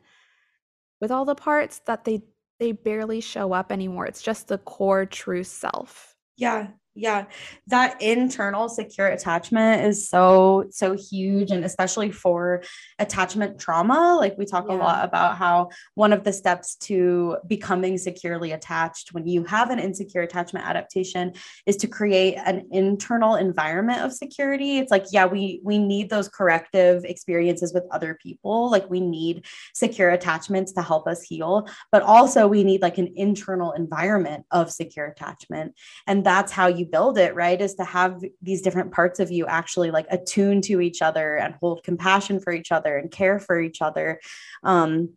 with 1.02 1.12
all 1.12 1.26
the 1.26 1.36
parts 1.36 1.80
that 1.88 2.06
they 2.06 2.22
they 2.60 2.72
barely 2.72 3.20
show 3.20 3.52
up 3.52 3.72
anymore. 3.72 4.06
It's 4.06 4.22
just 4.22 4.48
the 4.48 4.60
core 4.60 5.06
true 5.06 5.44
self. 5.44 6.16
Yeah 6.38 6.68
yeah, 6.96 7.26
that 7.68 8.00
internal 8.02 8.70
secure 8.70 9.08
attachment 9.08 9.84
is 9.84 10.08
so, 10.08 10.66
so 10.70 10.96
huge. 10.96 11.50
And 11.50 11.66
especially 11.66 12.12
for 12.12 12.62
attachment 13.00 13.60
trauma, 13.60 14.16
like 14.20 14.38
we 14.38 14.46
talk 14.46 14.66
yeah. 14.70 14.76
a 14.76 14.78
lot 14.78 15.06
about 15.06 15.38
how 15.38 15.70
one 15.96 16.14
of 16.14 16.24
the 16.24 16.32
steps 16.32 16.76
to 16.76 17.38
becoming 17.48 17.98
securely 17.98 18.52
attached 18.52 19.12
when 19.12 19.28
you 19.28 19.44
have 19.46 19.72
an 19.72 19.80
insecure 19.80 20.22
attachment 20.22 20.68
adaptation 20.68 21.34
is 21.66 21.78
to 21.78 21.88
create 21.88 22.36
an 22.46 22.68
internal 22.72 23.36
environment 23.36 24.02
of 24.02 24.14
security. 24.14 24.78
It's 24.78 24.92
like, 24.92 25.06
yeah, 25.12 25.26
we 25.26 25.62
we 25.64 25.80
need 25.80 26.12
those 26.12 26.30
corrective 26.30 27.06
experiences 27.06 27.74
with 27.74 27.86
other 27.92 28.20
people. 28.22 28.70
Like 28.70 28.88
we 28.90 29.00
need 29.00 29.46
secure 29.74 30.12
attachments 30.12 30.74
to 30.74 30.84
help 30.84 31.08
us 31.08 31.24
heal, 31.24 31.68
but 31.92 32.04
also 32.04 32.48
we 32.48 32.64
need 32.64 32.84
like 32.84 33.00
an 33.00 33.14
internal 33.16 33.72
environment 33.72 34.46
of 34.52 34.72
secure 34.72 35.08
attachment. 35.08 35.74
And 36.06 36.24
that's 36.24 36.52
how 36.52 36.68
you 36.68 36.83
you 36.84 36.90
build 36.92 37.18
it, 37.18 37.36
right, 37.36 37.60
is 37.60 37.76
to 37.76 37.84
have 37.84 38.22
these 38.42 38.62
different 38.62 38.92
parts 38.92 39.20
of 39.20 39.32
you 39.32 39.46
actually 39.46 39.92
like 39.92 40.08
attune 40.10 40.62
to 40.62 40.82
each 40.82 41.02
other 41.02 41.36
and 41.36 41.56
hold 41.62 41.84
compassion 41.84 42.40
for 42.40 42.52
each 42.54 42.72
other 42.72 42.98
and 42.98 43.12
care 43.12 43.40
for 43.40 43.60
each 43.60 43.82
other. 43.82 44.20
Um, 44.64 45.10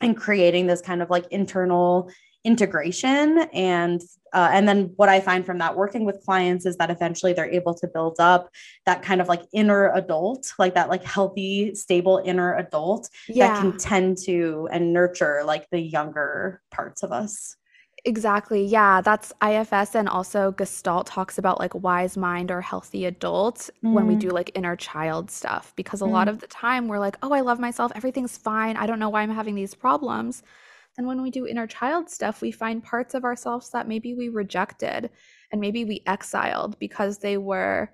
and 0.00 0.16
creating 0.16 0.66
this 0.66 0.80
kind 0.80 1.00
of 1.00 1.10
like 1.10 1.26
internal 1.30 2.10
integration 2.44 3.38
and 3.52 4.02
uh, 4.32 4.50
and 4.52 4.66
then 4.66 4.92
what 4.96 5.08
i 5.08 5.20
find 5.20 5.46
from 5.46 5.58
that 5.58 5.76
working 5.76 6.04
with 6.04 6.24
clients 6.24 6.66
is 6.66 6.76
that 6.76 6.90
eventually 6.90 7.32
they're 7.32 7.50
able 7.50 7.72
to 7.72 7.86
build 7.86 8.16
up 8.18 8.48
that 8.84 9.00
kind 9.00 9.20
of 9.20 9.28
like 9.28 9.42
inner 9.52 9.92
adult 9.92 10.52
like 10.58 10.74
that 10.74 10.88
like 10.88 11.04
healthy 11.04 11.72
stable 11.74 12.20
inner 12.24 12.56
adult 12.56 13.08
yeah. 13.28 13.46
that 13.46 13.60
can 13.60 13.78
tend 13.78 14.18
to 14.18 14.68
and 14.72 14.92
nurture 14.92 15.42
like 15.44 15.68
the 15.70 15.78
younger 15.78 16.60
parts 16.72 17.04
of 17.04 17.12
us 17.12 17.56
Exactly. 18.04 18.64
Yeah, 18.64 19.00
that's 19.00 19.32
IFS 19.40 19.94
and 19.94 20.08
also 20.08 20.50
Gestalt 20.50 21.06
talks 21.06 21.38
about 21.38 21.60
like 21.60 21.72
wise 21.74 22.16
mind 22.16 22.50
or 22.50 22.60
healthy 22.60 23.04
adult 23.04 23.70
mm. 23.84 23.92
when 23.92 24.08
we 24.08 24.16
do 24.16 24.28
mm. 24.28 24.32
like 24.32 24.50
inner 24.56 24.74
child 24.74 25.30
stuff 25.30 25.72
because 25.76 26.02
a 26.02 26.04
mm. 26.04 26.10
lot 26.10 26.26
of 26.26 26.40
the 26.40 26.48
time 26.48 26.88
we're 26.88 26.98
like, 26.98 27.16
"Oh, 27.22 27.32
I 27.32 27.42
love 27.42 27.60
myself. 27.60 27.92
Everything's 27.94 28.36
fine. 28.36 28.76
I 28.76 28.86
don't 28.86 28.98
know 28.98 29.08
why 29.08 29.22
I'm 29.22 29.30
having 29.30 29.54
these 29.54 29.74
problems." 29.74 30.42
And 30.98 31.06
when 31.06 31.22
we 31.22 31.30
do 31.30 31.46
inner 31.46 31.66
child 31.68 32.10
stuff, 32.10 32.42
we 32.42 32.50
find 32.50 32.82
parts 32.82 33.14
of 33.14 33.24
ourselves 33.24 33.70
that 33.70 33.88
maybe 33.88 34.14
we 34.14 34.28
rejected 34.28 35.10
and 35.52 35.60
maybe 35.60 35.84
we 35.84 36.02
exiled 36.06 36.78
because 36.80 37.18
they 37.18 37.36
were 37.36 37.92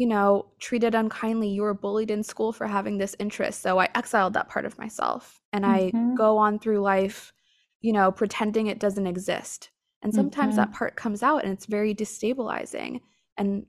you 0.00 0.06
know, 0.06 0.46
treated 0.58 0.94
unkindly. 0.94 1.50
You 1.50 1.60
were 1.60 1.74
bullied 1.74 2.10
in 2.10 2.22
school 2.22 2.54
for 2.54 2.66
having 2.66 2.96
this 2.96 3.14
interest. 3.18 3.60
So 3.60 3.78
I 3.78 3.86
exiled 3.94 4.32
that 4.32 4.48
part 4.48 4.64
of 4.64 4.78
myself 4.78 5.42
and 5.52 5.62
mm-hmm. 5.62 6.12
I 6.12 6.16
go 6.16 6.38
on 6.38 6.58
through 6.58 6.80
life, 6.80 7.34
you 7.80 7.92
know, 7.92 8.10
pretending 8.10 8.66
it 8.66 8.78
doesn't 8.78 9.06
exist. 9.06 9.70
And 10.02 10.14
sometimes 10.14 10.54
mm-hmm. 10.54 10.70
that 10.70 10.72
part 10.72 10.96
comes 10.96 11.22
out 11.22 11.44
and 11.44 11.52
it's 11.52 11.66
very 11.66 11.94
destabilizing. 11.94 13.00
And 13.36 13.66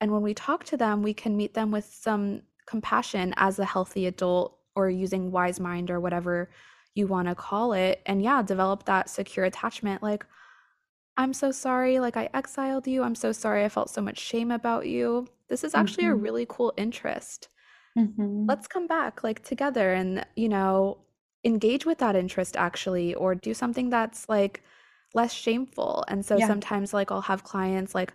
and 0.00 0.12
when 0.12 0.22
we 0.22 0.34
talk 0.34 0.64
to 0.64 0.76
them, 0.76 1.02
we 1.02 1.14
can 1.14 1.36
meet 1.36 1.54
them 1.54 1.70
with 1.70 1.86
some 1.86 2.42
compassion 2.66 3.32
as 3.36 3.58
a 3.58 3.64
healthy 3.64 4.06
adult 4.06 4.58
or 4.76 4.90
using 4.90 5.30
wise 5.30 5.60
mind 5.60 5.90
or 5.90 6.00
whatever 6.00 6.50
you 6.94 7.06
want 7.06 7.28
to 7.28 7.34
call 7.34 7.72
it. 7.72 8.02
And 8.06 8.22
yeah, 8.22 8.42
develop 8.42 8.84
that 8.84 9.10
secure 9.10 9.44
attachment 9.44 10.02
like 10.02 10.24
I'm 11.16 11.32
so 11.32 11.52
sorry 11.52 12.00
like 12.00 12.16
I 12.16 12.28
exiled 12.34 12.86
you. 12.86 13.02
I'm 13.02 13.14
so 13.14 13.32
sorry 13.32 13.64
I 13.64 13.68
felt 13.68 13.90
so 13.90 14.00
much 14.00 14.18
shame 14.18 14.50
about 14.50 14.86
you 14.86 15.28
this 15.48 15.64
is 15.64 15.74
actually 15.74 16.06
a 16.06 16.10
mm-hmm. 16.10 16.22
really 16.22 16.46
cool 16.48 16.72
interest. 16.76 17.48
hmm 17.96 18.46
Let's 18.48 18.66
come 18.66 18.86
back 18.86 19.22
like 19.22 19.44
together 19.44 19.92
and, 19.92 20.26
you 20.36 20.48
know, 20.48 20.98
engage 21.44 21.86
with 21.86 21.98
that 21.98 22.16
interest 22.16 22.56
actually, 22.56 23.14
or 23.14 23.34
do 23.34 23.54
something 23.54 23.90
that's 23.90 24.28
like 24.28 24.62
less 25.14 25.32
shameful. 25.32 26.04
And 26.08 26.24
so 26.26 26.38
Yeah. 26.38 26.40
sometimes 26.40 26.92
like 26.94 27.10
I'll 27.12 27.22
have 27.22 27.44
clients 27.44 27.94
like 27.94 28.12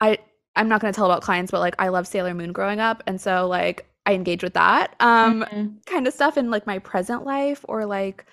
I 0.00 0.18
I'm 0.56 0.68
not 0.68 0.80
going 0.80 0.92
to 0.92 0.96
tell 0.96 1.06
about 1.06 1.22
clients, 1.22 1.50
but 1.50 1.60
like 1.60 1.74
I 1.78 1.88
love 1.88 2.06
Sailor 2.06 2.34
Moon 2.34 2.52
growing 2.52 2.80
up. 2.80 3.02
And 3.06 3.20
so 3.20 3.46
like 3.46 3.88
I 4.06 4.14
engage 4.14 4.42
with 4.42 4.54
that 4.54 4.94
um 5.00 5.44
hmm 5.50 5.80
kind 5.86 6.06
of 6.06 6.12
stuff 6.12 6.36
in 6.36 6.50
like 6.50 6.66
my 6.66 6.78
present 6.78 7.24
life 7.24 7.64
or 7.68 7.86
like 7.86 8.26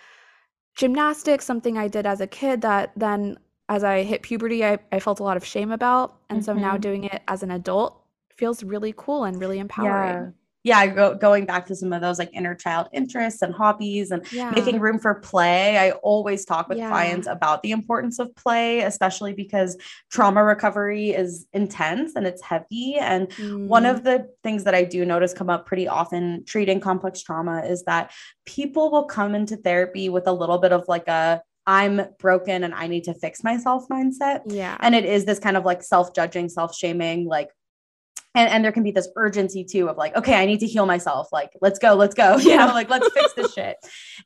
gymnastics, 0.76 1.46
something 1.46 1.78
I 1.78 1.88
did 1.90 2.06
as 2.06 2.22
a 2.22 2.28
kid 2.28 2.62
that 2.62 2.94
then 2.98 3.40
as 3.70 3.84
I 3.84 4.04
hit 4.04 4.24
puberty, 4.24 4.66
I, 4.66 4.80
I 4.92 5.00
felt 5.00 5.20
a 5.22 5.24
lot 5.24 5.38
of 5.38 5.46
shame 5.46 5.72
about. 5.72 6.18
And 6.30 6.44
so 6.44 6.56
now 6.56 6.76
hmm 6.76 6.78
doing 6.78 7.06
it 7.06 7.22
as 7.28 7.44
an 7.44 7.52
adult 7.52 8.02
feels 8.36 8.64
really 8.64 8.94
cool 8.98 9.24
and 9.26 9.40
really 9.40 9.60
empowering. 9.60 10.28
Yeah. 10.28 10.32
Yeah, 10.66 10.88
go, 10.88 11.14
going 11.14 11.46
back 11.46 11.68
to 11.68 11.76
some 11.76 11.94
of 11.94 12.02
those 12.02 12.18
like 12.18 12.32
inner 12.34 12.56
child 12.56 12.88
interests 12.92 13.44
and 13.44 13.54
hobbies 13.54 14.10
and 14.10 14.26
Yeah. 14.32 14.50
making 14.50 14.80
room 14.80 14.98
for 14.98 15.14
play. 15.14 15.78
I 15.78 15.92
always 15.92 16.44
talk 16.44 16.68
with 16.68 16.80
Yeah. 16.80 16.90
clients 16.90 17.28
about 17.28 17.62
the 17.62 17.70
importance 17.70 18.18
of 18.18 18.36
play, 18.36 18.82
especially 18.82 19.34
because 19.34 19.78
trauma 20.12 20.44
recovery 20.44 21.12
is 21.12 21.46
intense 21.54 22.16
and 22.16 22.26
it's 22.26 22.42
heavy. 22.42 22.96
And 23.00 23.32
one 23.38 23.84
Mm, 23.84 23.92
of 23.92 24.04
the 24.04 24.28
things 24.44 24.64
that 24.64 24.74
I 24.74 24.84
do 24.84 25.06
notice 25.06 25.34
come 25.34 25.52
up 25.52 25.68
pretty 25.68 25.88
often 25.88 26.44
treating 26.46 26.80
complex 26.80 27.22
trauma 27.22 27.62
is 27.64 27.84
that 27.84 28.12
people 28.46 28.90
will 28.92 29.06
come 29.06 29.36
into 29.36 29.58
therapy 29.58 30.10
with 30.10 30.28
a 30.28 30.34
little 30.34 30.58
bit 30.58 30.74
of 30.74 30.84
like 30.88 31.08
a 31.08 31.42
I'm 31.68 32.02
broken 32.20 32.64
and 32.64 32.74
I 32.76 32.88
need 32.88 33.06
to 33.06 33.14
fix 33.14 33.44
myself 33.44 33.88
mindset. 33.90 34.42
yeah. 34.48 34.78
And 34.80 34.94
it 34.96 35.06
is 35.06 35.26
this 35.26 35.40
kind 35.40 35.58
of 35.58 35.66
like 35.66 35.82
self 35.84 36.14
judging, 36.14 36.50
self 36.50 36.76
shaming, 36.76 37.26
like, 37.28 37.50
and, 38.36 38.50
and 38.50 38.64
there 38.64 38.72
can 38.72 38.84
be 38.84 38.92
this 38.92 39.08
urgency 39.16 39.64
too 39.64 39.88
of 39.90 39.98
like, 39.98 40.16
okay, 40.16 40.36
I 40.36 40.46
need 40.46 40.60
to 40.60 40.68
heal 40.68 40.86
myself. 40.86 41.30
Like, 41.32 41.52
let's 41.62 41.80
go, 41.80 41.94
let's 41.96 42.14
go, 42.14 42.38
you 42.38 42.52
Yeah. 42.52 42.66
know, 42.68 42.74
like, 42.74 42.90
let's 42.90 43.10
fix 43.14 43.34
this 43.34 43.54
shit. 43.54 43.78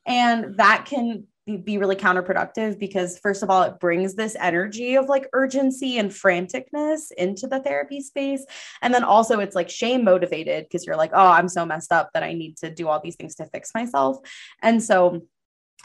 And 0.05 0.57
that 0.57 0.85
can 0.85 1.25
be- 1.45 1.57
be 1.57 1.77
really 1.77 1.95
counterproductive 1.95 2.77
because, 2.79 3.17
first 3.19 3.43
of 3.43 3.49
all, 3.49 3.63
it 3.63 3.79
brings 3.79 4.15
this 4.15 4.35
energy 4.39 4.95
of 4.95 5.05
like 5.07 5.27
urgency 5.33 5.97
and 5.97 6.11
franticness 6.11 7.11
into 7.17 7.47
the 7.47 7.59
therapy 7.59 8.01
space. 8.01 8.45
And 8.81 8.93
then 8.93 9.03
also, 9.03 9.39
it's 9.39 9.55
like 9.55 9.69
shame 9.69 10.03
motivated 10.03 10.65
because 10.65 10.85
you're 10.85 10.97
like, 10.97 11.11
oh, 11.13 11.27
I'm 11.27 11.47
so 11.47 11.65
messed 11.65 11.91
up 11.91 12.09
that 12.13 12.23
I 12.23 12.33
need 12.33 12.57
to 12.57 12.69
do 12.69 12.87
all 12.87 12.99
these 12.99 13.15
things 13.15 13.35
to 13.35 13.45
fix 13.47 13.71
myself. 13.73 14.17
And 14.61 14.83
so, 14.83 15.21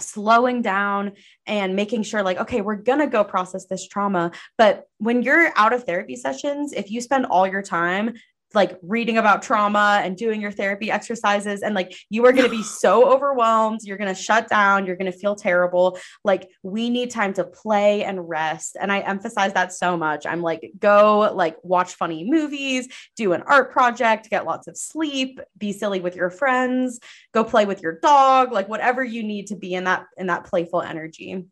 slowing 0.01 0.63
down 0.63 1.13
and 1.47 1.77
making 1.77 2.03
sure 2.03 2.23
like 2.23 2.39
okay 2.39 2.61
we're 2.61 2.75
going 2.75 2.99
to 2.99 3.07
go 3.07 3.25
process 3.25 3.67
this 3.67 3.87
trauma. 3.87 4.33
But 4.59 4.85
when 4.99 5.23
you're 5.23 5.53
out 5.57 5.73
of 5.73 5.85
therapy 5.85 6.17
sessions 6.17 6.73
if 6.73 6.91
you 6.91 7.01
spend 7.01 7.27
all 7.27 7.47
your 7.47 7.63
time 7.63 8.15
like 8.55 8.79
reading 8.83 9.19
about 9.19 9.43
trauma 9.43 10.01
and 10.03 10.17
doing 10.17 10.41
your 10.41 10.53
therapy 10.53 10.91
exercises. 10.91 11.63
And 11.63 11.75
like 11.75 11.95
you 12.11 12.25
are 12.27 12.33
going 12.33 12.49
to 12.49 12.57
be 12.57 12.63
so 12.85 13.11
overwhelmed. 13.13 13.81
You're 13.83 13.99
going 13.99 14.15
to 14.15 14.21
shut 14.21 14.49
down. 14.49 14.87
You're 14.87 14.97
going 14.97 15.11
to 15.11 15.19
feel 15.19 15.35
terrible. 15.35 15.99
Like 16.25 16.49
we 16.63 16.91
need 16.91 17.11
time 17.11 17.33
to 17.35 17.45
play 17.45 18.05
and 18.05 18.29
rest. 18.29 18.77
And 18.81 18.93
i 18.93 19.01
emphasize 19.01 19.53
that 19.53 19.73
so 19.73 19.97
much. 19.97 20.27
I'm 20.27 20.43
like 20.43 20.73
go 20.79 21.33
like 21.35 21.57
watch 21.63 21.95
funny 21.95 22.29
movies 22.29 22.89
do 23.17 23.33
an 23.33 23.43
art 23.47 23.73
project 23.73 24.31
get 24.31 24.45
lots 24.45 24.67
of 24.67 24.77
sleep 24.77 25.41
be 25.59 25.73
silly 25.73 26.01
with 26.01 26.17
your 26.17 26.31
friends 26.31 27.01
go 27.33 27.45
play 27.45 27.67
with 27.67 27.83
your 27.83 27.99
dog 28.01 28.53
like 28.53 28.69
whatever 28.69 29.03
you 29.03 29.23
need 29.23 29.49
to 29.49 29.57
be 29.57 29.75
in 29.75 29.85
that 29.85 30.07
in 30.17 30.27
that 30.29 30.45
playful 30.45 30.81
energy 30.81 31.45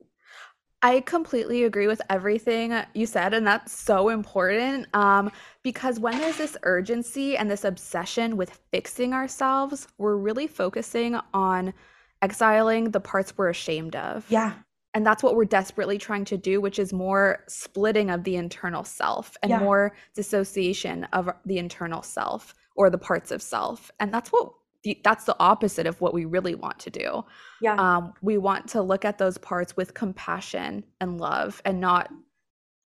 I 0.85 1.01
completely 1.01 1.63
agree 1.63 1.87
with 1.87 2.03
everything 2.11 2.75
you 2.93 3.07
said, 3.07 3.35
and 3.35 3.47
that's 3.47 3.73
so 3.73 4.09
important. 4.09 4.89
Um, 4.95 5.31
because 5.63 6.01
when 6.01 6.19
there's 6.19 6.39
this 6.39 6.57
urgency 6.65 7.37
and 7.37 7.49
this 7.49 7.65
obsession 7.65 8.37
with 8.37 8.59
fixing 8.73 9.13
ourselves, 9.15 9.87
we're 9.99 10.17
really 10.17 10.49
focusing 10.49 11.17
on 11.33 11.73
exiling 12.21 12.91
the 12.91 13.01
parts 13.01 13.37
we're 13.39 13.49
ashamed 13.51 13.95
of. 13.95 14.27
yeah 14.29 14.55
And 14.95 15.07
that's 15.07 15.23
what 15.23 15.37
we're 15.37 15.45
desperately 15.45 15.99
trying 15.99 16.25
to 16.27 16.37
do, 16.37 16.61
which 16.61 16.79
is 16.81 16.93
more 16.93 17.45
splitting 17.49 18.11
of 18.11 18.25
the 18.25 18.37
internal 18.37 18.85
self 18.85 19.37
and 19.43 19.51
Yeah. 19.51 19.59
more 19.61 19.95
dissociation 20.15 21.05
of 21.13 21.31
the 21.47 21.59
internal 21.59 22.03
self 22.03 22.55
or 22.75 22.91
the 22.91 22.99
parts 22.99 23.31
of 23.31 23.41
self. 23.41 23.91
And 24.01 24.13
that's 24.13 24.31
what 24.31 24.53
the, 24.85 25.01
that's 25.05 25.25
the 25.25 25.37
opposite 25.39 25.87
of 25.87 26.01
what 26.01 26.15
we 26.15 26.25
really 26.25 26.55
want 26.55 26.79
to 26.81 26.91
do. 26.91 27.25
yeah 27.61 27.79
Um, 27.79 28.15
we 28.23 28.39
want 28.39 28.69
to 28.71 28.83
look 28.83 29.05
at 29.05 29.19
those 29.19 29.39
parts 29.39 29.77
with 29.77 29.95
compassion 29.95 30.85
and 31.01 31.19
love 31.21 31.63
and 31.65 31.81
not 31.81 32.11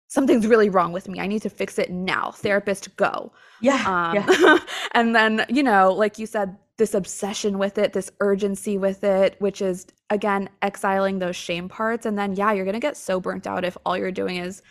something's 0.07 0.47
really 0.47 0.69
wrong 0.69 0.91
with 0.91 1.07
me. 1.09 1.19
I 1.19 1.27
need 1.27 1.41
to 1.43 1.49
fix 1.49 1.79
it 1.79 1.89
now. 1.91 2.31
Therapist, 2.31 2.95
go. 2.95 3.31
yeah 3.59 3.83
Um, 3.85 4.15
yeah 4.15 4.57
and 4.93 5.15
then, 5.15 5.45
you 5.49 5.63
know, 5.63 5.91
like 5.93 6.19
you 6.19 6.25
said, 6.25 6.57
this 6.77 6.93
obsession 6.93 7.57
with 7.57 7.77
it, 7.77 7.93
this 7.93 8.11
urgency 8.19 8.77
with 8.77 9.03
it, 9.03 9.35
which 9.39 9.61
is 9.61 9.87
again 10.09 10.49
exiling 10.61 11.19
those 11.19 11.35
shame 11.35 11.69
parts. 11.69 12.05
And 12.05 12.17
then, 12.17 12.35
yeah, 12.35 12.51
you're 12.51 12.65
going 12.65 12.73
to 12.73 12.79
get 12.79 12.97
so 12.97 13.19
burnt 13.19 13.47
out 13.47 13.63
if 13.65 13.77
all 13.85 13.97
you're 13.97 14.11
doing 14.11 14.37
is, 14.37 14.61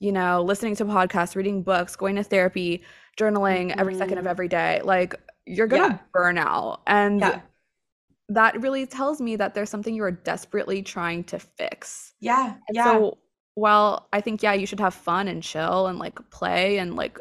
you 0.00 0.10
know, 0.12 0.42
listening 0.42 0.74
to 0.76 0.84
podcasts, 0.86 1.36
reading 1.36 1.62
books, 1.62 1.96
going 1.96 2.16
to 2.16 2.24
therapy, 2.24 2.82
journaling 3.18 3.74
every 3.78 3.94
second 3.94 4.18
of 4.18 4.24
Mhm. 4.24 4.30
every 4.30 4.48
day. 4.48 4.80
Like, 4.82 5.14
you're 5.46 5.66
to 5.82 5.90
Yeah. 5.90 6.00
burn 6.12 6.38
out. 6.38 6.82
And 6.86 7.22
yeah 7.22 7.40
that 8.28 8.60
really 8.60 8.86
tells 8.86 9.20
me 9.20 9.36
that 9.36 9.54
there's 9.54 9.70
something 9.70 9.94
you 9.94 10.04
are 10.04 10.10
desperately 10.12 10.82
trying 10.82 11.24
to 11.24 11.38
fix. 11.38 12.14
yeah 12.20 12.56
And 12.68 12.78
yeah 12.78 12.82
so, 12.82 13.18
well, 13.56 14.08
I 14.12 14.20
think, 14.20 14.42
yeah, 14.42 14.54
you 14.54 14.66
should 14.66 14.80
have 14.80 14.94
fun 14.94 15.28
and 15.28 15.42
chill 15.42 15.86
and 15.88 15.98
like 15.98 16.18
play 16.30 16.78
and 16.78 16.96
like 16.96 17.18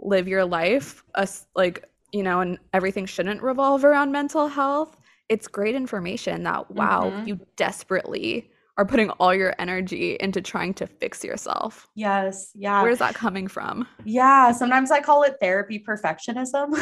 live 0.00 0.28
your 0.28 0.44
life, 0.44 1.04
us 1.14 1.46
like, 1.56 1.90
you 2.12 2.22
know, 2.22 2.40
and 2.40 2.58
everything 2.72 3.06
shouldn't 3.06 3.42
revolve 3.42 3.84
around 3.84 4.12
mental 4.12 4.48
health. 4.48 4.98
It's 5.28 5.48
great 5.48 5.74
information 5.74 6.44
that, 6.44 6.70
wow, 6.70 7.14
Mhm. 7.14 7.24
you 7.24 7.40
desperately 7.56 8.50
are 8.76 8.84
putting 8.84 9.10
all 9.10 9.34
your 9.34 9.54
energy 9.58 10.16
into 10.20 10.40
trying 10.42 10.74
to 10.74 10.86
fix 10.86 11.22
yourself. 11.24 11.86
yes 11.94 12.50
yeah 12.54 12.82
Where's 12.82 12.98
that 12.98 13.14
coming 13.14 13.46
from? 13.48 13.86
Yeah, 14.04 14.52
sometimes 14.52 14.90
I 14.90 15.00
call 15.00 15.22
it 15.22 15.36
therapy 15.40 15.78
perfectionism, 15.86 16.74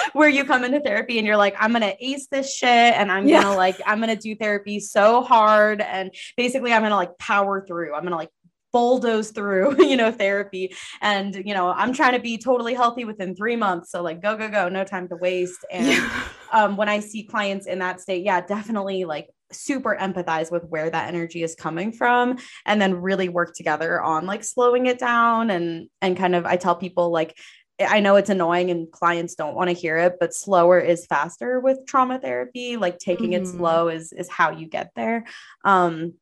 where 0.14 0.28
you 0.28 0.44
come 0.44 0.64
into 0.64 0.80
therapy 0.80 1.18
and 1.18 1.26
you're 1.26 1.36
like, 1.36 1.54
I'm 1.58 1.72
gonna 1.72 1.94
ace 2.00 2.28
this 2.30 2.54
shit, 2.54 2.68
and 2.94 3.10
I'm 3.10 3.26
Yeah. 3.26 3.42
gonna 3.42 3.56
like, 3.56 3.76
I'm 3.86 4.00
gonna 4.00 4.16
do 4.16 4.34
therapy 4.36 4.80
so 4.80 5.22
hard, 5.22 5.80
and 5.80 6.14
basically, 6.36 6.72
I'm 6.72 6.82
gonna 6.82 6.96
like 6.96 7.18
power 7.18 7.64
through. 7.66 7.94
I'm 7.94 8.04
gonna 8.04 8.16
like 8.16 8.30
bulldoze 8.72 9.30
through, 9.32 9.82
you 9.84 9.96
know, 9.96 10.10
therapy, 10.12 10.74
and 11.02 11.34
you 11.34 11.54
know, 11.54 11.70
I'm 11.70 11.92
trying 11.92 12.12
to 12.12 12.20
be 12.20 12.38
totally 12.38 12.74
healthy 12.74 13.04
within 13.04 13.34
three 13.34 13.56
months. 13.56 13.90
So 13.90 14.02
like, 14.02 14.22
go, 14.22 14.36
go, 14.36 14.48
go, 14.48 14.68
no 14.68 14.84
time 14.84 15.08
to 15.08 15.16
waste. 15.16 15.58
And 15.70 15.86
Yeah. 15.88 16.22
um, 16.52 16.76
when 16.76 16.88
I 16.88 17.00
see 17.00 17.24
clients 17.24 17.66
in 17.66 17.80
that 17.80 18.00
state, 18.00 18.24
yeah, 18.24 18.40
definitely 18.40 19.04
like 19.04 19.28
super 19.52 19.96
empathize 19.98 20.50
with 20.50 20.64
where 20.64 20.90
that 20.90 21.08
energy 21.08 21.42
is 21.42 21.54
coming 21.54 21.92
from 21.92 22.36
and 22.64 22.80
then 22.80 23.00
really 23.00 23.28
work 23.28 23.54
together 23.54 24.00
on 24.00 24.26
like 24.26 24.42
slowing 24.42 24.86
it 24.86 24.98
down 24.98 25.50
and 25.50 25.88
and 26.02 26.16
kind 26.16 26.34
of 26.34 26.44
I 26.44 26.56
tell 26.56 26.74
people 26.76 27.10
like 27.10 27.38
I 27.78 28.00
know 28.00 28.16
it's 28.16 28.30
annoying 28.30 28.70
and 28.70 28.90
clients 28.90 29.34
don't 29.34 29.54
want 29.54 29.68
to 29.68 29.74
hear 29.76 29.98
it, 29.98 30.14
but 30.18 30.32
slower 30.34 30.78
is 30.80 31.04
faster 31.06 31.60
with 31.60 31.86
trauma 31.86 32.18
therapy. 32.18 32.76
Like 32.76 32.98
taking 32.98 33.34
it 33.34 33.42
Mhm. 33.42 33.56
slow 33.56 33.88
is 33.88 34.12
is 34.12 34.30
how 34.30 34.50
you 34.50 34.66
get 34.66 34.90
there. 34.96 35.26
Um, 35.64 36.14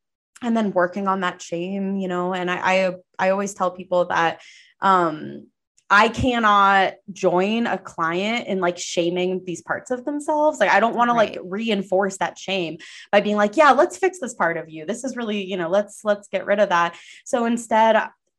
and 0.43 0.57
then 0.57 0.73
working 0.73 1.07
on 1.07 1.21
that 1.21 1.41
shame, 1.41 1.97
you 1.97 2.09
know. 2.09 2.35
And 2.35 2.51
I 2.51 2.57
I, 2.57 2.95
I 3.19 3.31
always 3.31 3.55
tell 3.55 3.71
people 3.71 4.07
that 4.07 4.43
um, 4.81 5.47
I 5.91 6.09
cannot 6.09 6.95
join 7.13 7.67
a 7.67 7.79
client 7.79 8.47
in 8.47 8.61
like 8.61 8.79
shaming 8.79 9.45
these 9.45 9.63
parts 9.63 9.91
of 9.91 10.05
themselves. 10.05 10.59
Like 10.59 10.71
I 10.71 10.81
don't 10.81 10.97
want 10.97 11.11
to 11.11 11.15
like 11.15 11.39
reinforce 11.43 12.17
that 12.19 12.39
shame 12.39 12.79
by 13.13 13.21
being 13.21 13.37
like, 13.37 13.57
yeah, 13.57 13.73
let's 13.73 13.99
fix 13.99 14.19
this 14.19 14.35
part 14.35 14.57
of 14.57 14.69
you. 14.69 14.87
This 14.87 15.05
is 15.05 15.17
really, 15.17 15.45
you 15.45 15.57
know, 15.57 15.69
let's 15.69 16.01
let's 16.05 16.29
get 16.29 16.47
rid 16.47 16.59
of 16.59 16.71
that. 16.71 16.97
So 17.25 17.45
instead 17.45 17.97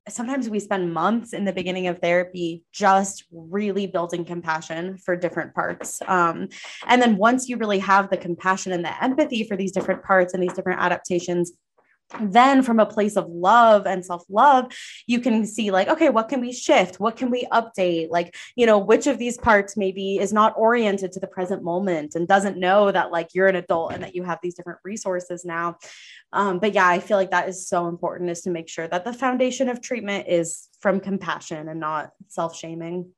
sometimes 0.07 0.49
we 0.49 0.59
spend 0.59 0.93
months 0.93 1.33
in 1.33 1.45
the 1.45 1.53
beginning 1.53 1.87
of 1.87 1.99
therapy 1.99 2.63
just 2.71 3.25
really 3.31 3.87
building 3.87 4.23
compassion 4.23 4.97
for 4.97 5.15
different 5.15 5.53
parts. 5.55 5.99
Um, 6.05 6.49
and 6.85 7.01
then 7.01 7.17
once 7.17 7.49
you 7.49 7.57
really 7.57 7.79
have 7.79 8.09
the 8.09 8.17
compassion 8.17 8.71
and 8.71 8.85
the 8.85 9.03
empathy 9.03 9.43
for 9.47 9.57
these 9.57 9.71
different 9.71 10.03
parts 10.03 10.33
and 10.33 10.43
these 10.43 10.53
different 10.53 10.79
adaptations, 10.79 11.53
then 12.21 12.61
from 12.61 12.79
a 12.79 12.85
place 12.85 13.15
of 13.15 13.27
love 13.27 13.87
and 13.87 14.05
self-love 14.05 14.71
you 15.07 15.19
can 15.19 15.45
see 15.45 15.71
like 15.71 15.87
okay 15.87 16.09
what 16.09 16.29
can 16.29 16.39
we 16.39 16.51
shift? 16.51 16.99
What 16.99 17.17
can 17.17 17.31
we 17.31 17.47
update? 17.51 18.09
Like 18.09 18.35
you 18.55 18.65
know 18.65 18.77
which 18.77 19.07
of 19.07 19.17
these 19.17 19.37
parts 19.37 19.75
maybe 19.75 20.17
is 20.17 20.31
not 20.31 20.53
oriented 20.55 21.11
to 21.13 21.19
the 21.19 21.27
present 21.27 21.63
moment 21.63 22.15
and 22.15 22.27
doesn't 22.27 22.57
know 22.57 22.91
that 22.91 23.11
like 23.11 23.29
you're 23.33 23.47
an 23.47 23.55
adult 23.55 23.93
and 23.93 24.03
that 24.03 24.15
you 24.15 24.23
have 24.23 24.39
these 24.41 24.55
different 24.55 24.79
resources 24.83 25.45
now. 25.45 25.77
Um, 26.31 26.59
but 26.59 26.73
yeah 26.73 26.87
i 26.87 26.99
feel 26.99 27.17
like 27.17 27.31
that 27.31 27.49
is 27.49 27.67
so 27.67 27.87
important 27.87 28.29
is 28.29 28.41
to 28.41 28.49
make 28.49 28.69
sure 28.69 28.87
that 28.87 29.05
the 29.05 29.13
foundation 29.13 29.69
of 29.69 29.81
treatment 29.81 30.27
is 30.27 30.67
from 30.79 30.99
compassion 30.99 31.69
and 31.69 31.79
not 31.79 32.11
self-shaming. 32.27 33.11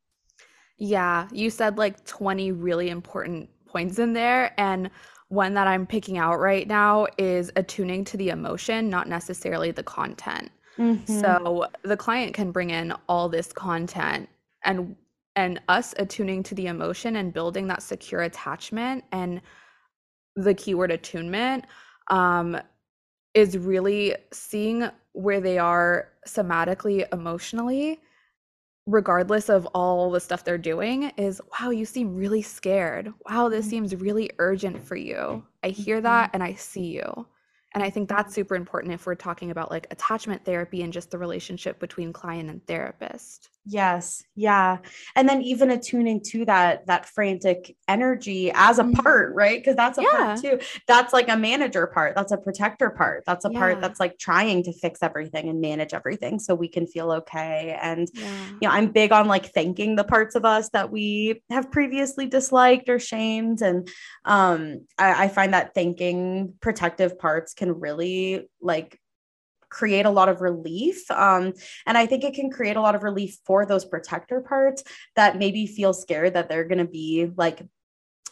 Yeah 0.78 1.28
you 1.32 1.50
said 1.50 1.78
like 1.78 2.06
20 2.06 2.52
really 2.52 2.90
important 2.90 3.50
points 3.68 4.00
in 4.00 4.14
there. 4.14 4.54
And 4.58 4.90
one 5.30 5.54
that 5.56 5.68
I'm 5.68 5.86
picking 5.86 6.18
out 6.18 6.40
right 6.40 6.68
now 6.68 7.08
is 7.18 7.52
attuning 7.56 8.06
to 8.06 8.18
the 8.18 8.30
emotion, 8.30 8.90
not 8.90 9.10
necessarily 9.10 9.72
the 9.72 9.84
content. 9.84 10.52
Mm-hmm. 10.78 11.20
So 11.20 11.68
the 11.84 11.98
client 11.98 12.34
can 12.34 12.52
bring 12.52 12.70
in 12.70 12.94
all 13.10 13.30
this 13.30 13.52
content 13.52 14.30
and 14.64 14.96
and 15.36 15.62
us 15.68 15.94
attuning 16.00 16.42
to 16.44 16.56
the 16.56 16.66
emotion 16.66 17.18
and 17.18 17.32
building 17.32 17.68
that 17.68 17.84
secure 17.84 18.24
attachment 18.24 19.04
and 19.12 19.40
the 20.36 20.54
keyword 20.54 20.90
attunement 20.90 21.66
um, 22.10 22.60
is 23.36 23.56
really 23.56 24.16
seeing 24.34 24.90
where 25.14 25.40
they 25.40 25.60
are 25.60 26.10
somatically 26.28 27.08
emotionally 27.14 28.00
regardless 28.88 29.50
of 29.50 29.68
all 29.76 30.10
the 30.10 30.20
stuff 30.20 30.44
they're 30.44 30.58
doing 30.58 31.12
is 31.18 31.42
wow 31.60 31.70
you 31.70 31.86
seem 31.86 32.16
really 32.16 32.42
scared 32.42 33.14
wow 33.30 33.50
this 33.50 33.66
mm-hmm. 33.66 33.70
seems 33.70 33.96
really 33.96 34.30
urgent 34.40 34.82
for 34.82 34.96
you 34.96 35.44
i 35.64 35.68
hear 35.68 36.02
that 36.02 36.28
mm-hmm. 36.28 36.36
and 36.36 36.44
i 36.44 36.54
see 36.54 36.86
you 36.86 37.26
and 37.74 37.84
I 37.84 37.92
think 37.92 38.10
that's 38.10 38.34
super 38.34 38.56
important 38.56 38.94
if 38.94 39.06
we're 39.06 39.14
talking 39.14 39.52
about 39.52 39.70
like 39.70 39.86
attachment 39.92 40.44
therapy 40.44 40.82
and 40.82 40.94
just 40.94 41.12
the 41.12 41.18
relationship 41.20 41.80
between 41.80 42.14
client 42.14 42.50
and 42.50 42.66
therapist. 42.66 43.50
Yes. 43.70 44.24
Yeah. 44.34 44.78
And 45.16 45.28
then 45.28 45.42
even 45.42 45.72
attuning 45.72 46.22
to 46.28 46.46
that 46.46 46.88
that 46.88 47.06
frantic 47.06 47.76
energy 47.88 48.50
as 48.54 48.80
a 48.80 48.84
mm-hmm. 48.84 48.94
part, 48.94 49.36
right? 49.36 49.60
Because 49.60 49.76
that's 49.76 49.98
a 49.98 50.04
yeah. 50.04 50.10
part 50.10 50.42
too. 50.42 50.60
That's 50.88 51.12
like 51.12 51.28
a 51.28 51.36
manager 51.36 51.86
part. 51.88 52.16
That's 52.16 52.32
a 52.32 52.38
protector 52.38 52.90
part. 52.90 53.24
That's 53.26 53.44
a 53.44 53.52
yeah. 53.52 53.60
part 53.60 53.82
that's 53.82 54.00
like 54.00 54.18
trying 54.18 54.64
to 54.64 54.74
fix 54.74 55.04
everything 55.04 55.50
and 55.50 55.60
manage 55.60 55.94
everything 55.94 56.40
so 56.40 56.56
we 56.56 56.70
can 56.70 56.88
feel 56.88 57.12
okay. 57.12 57.78
And 57.82 58.10
yeah. 58.14 58.48
you 58.62 58.70
know, 58.70 58.70
I'm 58.70 58.88
big 58.92 59.12
on 59.12 59.28
like 59.28 59.52
thanking 59.54 59.98
the 59.98 60.06
parts 60.06 60.36
of 60.36 60.46
us 60.46 60.70
that 60.70 60.90
we 60.90 61.44
have 61.50 61.70
previously 61.70 62.26
disliked 62.26 62.88
or 62.88 63.00
shamed. 63.00 63.62
And 63.62 63.90
um 64.24 64.86
I, 64.98 65.26
I 65.26 65.28
find 65.28 65.54
that 65.54 65.74
thanking 65.74 66.54
protective 66.62 67.20
parts 67.20 67.54
can 67.54 67.78
really 67.78 68.48
like 68.62 68.98
create 69.70 70.06
a 70.06 70.10
lot 70.10 70.30
of 70.30 70.42
relief. 70.42 71.10
Um, 71.12 71.54
and 71.86 71.98
I 71.98 72.06
think 72.06 72.24
it 72.24 72.34
can 72.34 72.50
create 72.50 72.78
a 72.78 72.82
lot 72.82 72.96
of 72.96 73.04
relief 73.04 73.38
for 73.46 73.66
those 73.66 73.86
protector 73.86 74.42
parts 74.42 74.84
that 75.16 75.38
maybe 75.38 75.68
feel 75.68 75.94
scared 75.94 76.34
that 76.34 76.50
they're 76.50 76.68
going 76.68 76.78
to 76.78 76.86
be 76.86 77.30
like 77.36 77.62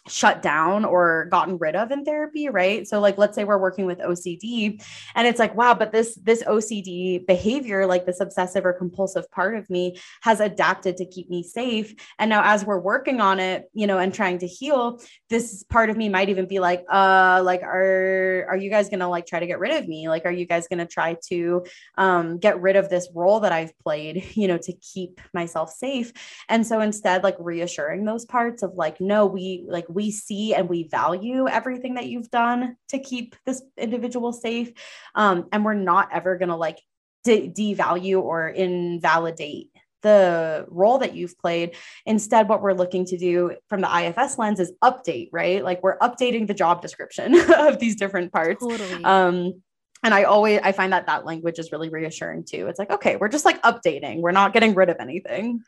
shut 0.07 0.41
down 0.41 0.85
or 0.85 1.25
gotten 1.31 1.57
rid 1.57 1.75
of 1.75 1.91
in 1.91 2.05
therapy 2.05 2.47
right? 2.49 2.87
So 2.87 2.99
like 2.99 3.17
let's 3.17 3.35
say 3.35 3.43
we're 3.43 3.57
working 3.57 3.85
with 3.85 3.99
ocd 3.99 4.83
and 5.15 5.27
it's 5.27 5.39
like 5.39 5.55
wow 5.55 5.73
but 5.73 5.91
this 5.91 6.15
this 6.15 6.43
ocd 6.43 7.25
behavior 7.25 7.85
like 7.87 8.05
this 8.05 8.19
obsessive 8.19 8.65
or 8.65 8.73
compulsive 8.73 9.29
part 9.31 9.55
of 9.55 9.69
me 9.69 9.97
has 10.21 10.39
adapted 10.39 10.97
to 10.97 11.05
keep 11.05 11.29
me 11.29 11.41
safe. 11.43 11.95
And 12.19 12.29
now 12.29 12.41
as 12.43 12.65
we're 12.65 12.79
working 12.79 13.19
on 13.19 13.39
it 13.39 13.65
you 13.73 13.87
know 13.87 13.97
and 13.97 14.13
trying 14.13 14.37
to 14.39 14.47
heal 14.47 15.01
this 15.29 15.63
part 15.63 15.89
of 15.89 15.97
me 15.97 16.09
might 16.09 16.29
even 16.29 16.47
be 16.47 16.59
like 16.59 16.83
uh 16.91 17.41
like 17.43 17.63
are 17.63 18.45
are 18.49 18.57
you 18.57 18.69
guys 18.69 18.89
gonna 18.89 19.09
like 19.09 19.25
try 19.25 19.39
to 19.39 19.47
get 19.47 19.59
rid 19.59 19.71
of 19.71 19.87
me? 19.87 20.07
Like 20.07 20.25
are 20.25 20.31
you 20.31 20.45
guys 20.45 20.67
gonna 20.67 20.85
try 20.85 21.17
to 21.29 21.65
um 21.97 22.37
get 22.37 22.61
rid 22.61 22.75
of 22.75 22.89
this 22.89 23.07
role 23.13 23.39
that 23.39 23.51
i've 23.51 23.77
played 23.79 24.25
you 24.35 24.47
know 24.47 24.57
to 24.59 24.73
keep 24.73 25.19
myself 25.33 25.71
safe? 25.71 26.13
And 26.47 26.65
so 26.65 26.81
instead 26.81 27.23
like 27.23 27.37
reassuring 27.39 28.05
those 28.05 28.25
parts 28.25 28.61
of 28.61 28.75
like 28.75 29.01
no 29.01 29.25
we 29.25 29.65
like 29.67 29.85
we 29.95 30.11
see 30.11 30.53
and 30.53 30.69
we 30.69 30.87
value 30.87 31.47
everything 31.47 31.95
that 31.95 32.07
you've 32.07 32.29
done 32.29 32.77
to 32.89 32.99
keep 32.99 33.35
this 33.45 33.63
individual 33.77 34.33
safe. 34.33 34.73
Um, 35.15 35.47
and 35.51 35.65
we're 35.65 35.73
not 35.73 36.09
ever 36.13 36.37
going 36.37 36.49
to 36.49 36.55
like 36.55 36.79
de- 37.23 37.49
devalue 37.49 38.21
or 38.21 38.47
invalidate 38.49 39.71
the 40.01 40.65
role 40.69 40.99
that 40.99 41.15
you've 41.15 41.37
played. 41.39 41.75
Instead, 42.05 42.47
what 42.47 42.61
we're 42.61 42.73
looking 42.73 43.05
to 43.05 43.17
do 43.17 43.55
from 43.69 43.81
the 43.81 43.89
IFS 43.89 44.37
lens 44.37 44.59
is 44.59 44.71
update, 44.83 45.29
right? 45.31 45.63
Like 45.63 45.81
we're 45.81 45.97
updating 45.97 46.45
the 46.45 46.53
job 46.53 46.83
description 46.83 47.35
of 47.57 47.79
these 47.79 47.95
different 47.95 48.31
parts. 48.31 48.63
Totally. 48.63 49.03
Um, 49.03 49.63
and 50.03 50.13
I 50.13 50.23
always 50.23 50.59
I 50.63 50.71
find 50.73 50.93
that 50.93 51.07
that 51.07 51.25
language 51.25 51.57
is 51.57 51.71
really 51.71 51.89
reassuring 51.89 52.43
too. 52.43 52.67
It's 52.67 52.77
like, 52.77 52.91
okay, 52.91 53.15
we're 53.15 53.29
just 53.29 53.45
like 53.45 53.59
updating. 53.63 54.21
We're 54.21 54.31
not 54.31 54.53
getting 54.53 54.75
rid 54.75 54.89
of 54.89 54.97
anything. 54.99 55.61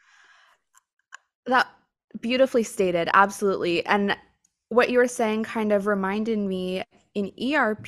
That 1.47 1.67
beautifully 2.21 2.63
stated 2.63 3.09
absolutely 3.13 3.85
and 3.85 4.15
what 4.69 4.89
you 4.89 4.97
were 4.97 5.07
saying 5.07 5.43
kind 5.43 5.71
of 5.71 5.87
reminded 5.87 6.39
me 6.39 6.83
in 7.15 7.31
erp 7.53 7.87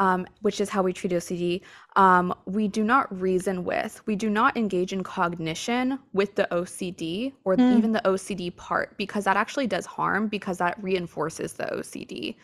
um, 0.00 0.26
which 0.42 0.60
is 0.60 0.68
how 0.68 0.82
we 0.82 0.92
treat 0.92 1.12
ocd 1.12 1.60
um, 1.96 2.34
we 2.46 2.68
do 2.68 2.84
not 2.84 3.20
reason 3.20 3.64
with 3.64 4.00
we 4.06 4.14
do 4.16 4.30
not 4.30 4.56
engage 4.56 4.92
in 4.92 5.02
cognition 5.02 5.98
with 6.12 6.34
the 6.34 6.46
ocd 6.52 7.32
or 7.44 7.56
mm. 7.56 7.76
even 7.76 7.92
the 7.92 8.02
ocd 8.04 8.54
part 8.56 8.96
because 8.96 9.24
that 9.24 9.36
actually 9.36 9.66
does 9.66 9.86
harm 9.86 10.28
because 10.28 10.58
that 10.58 10.80
reinforces 10.82 11.54
the 11.54 11.64
ocd 11.64 12.36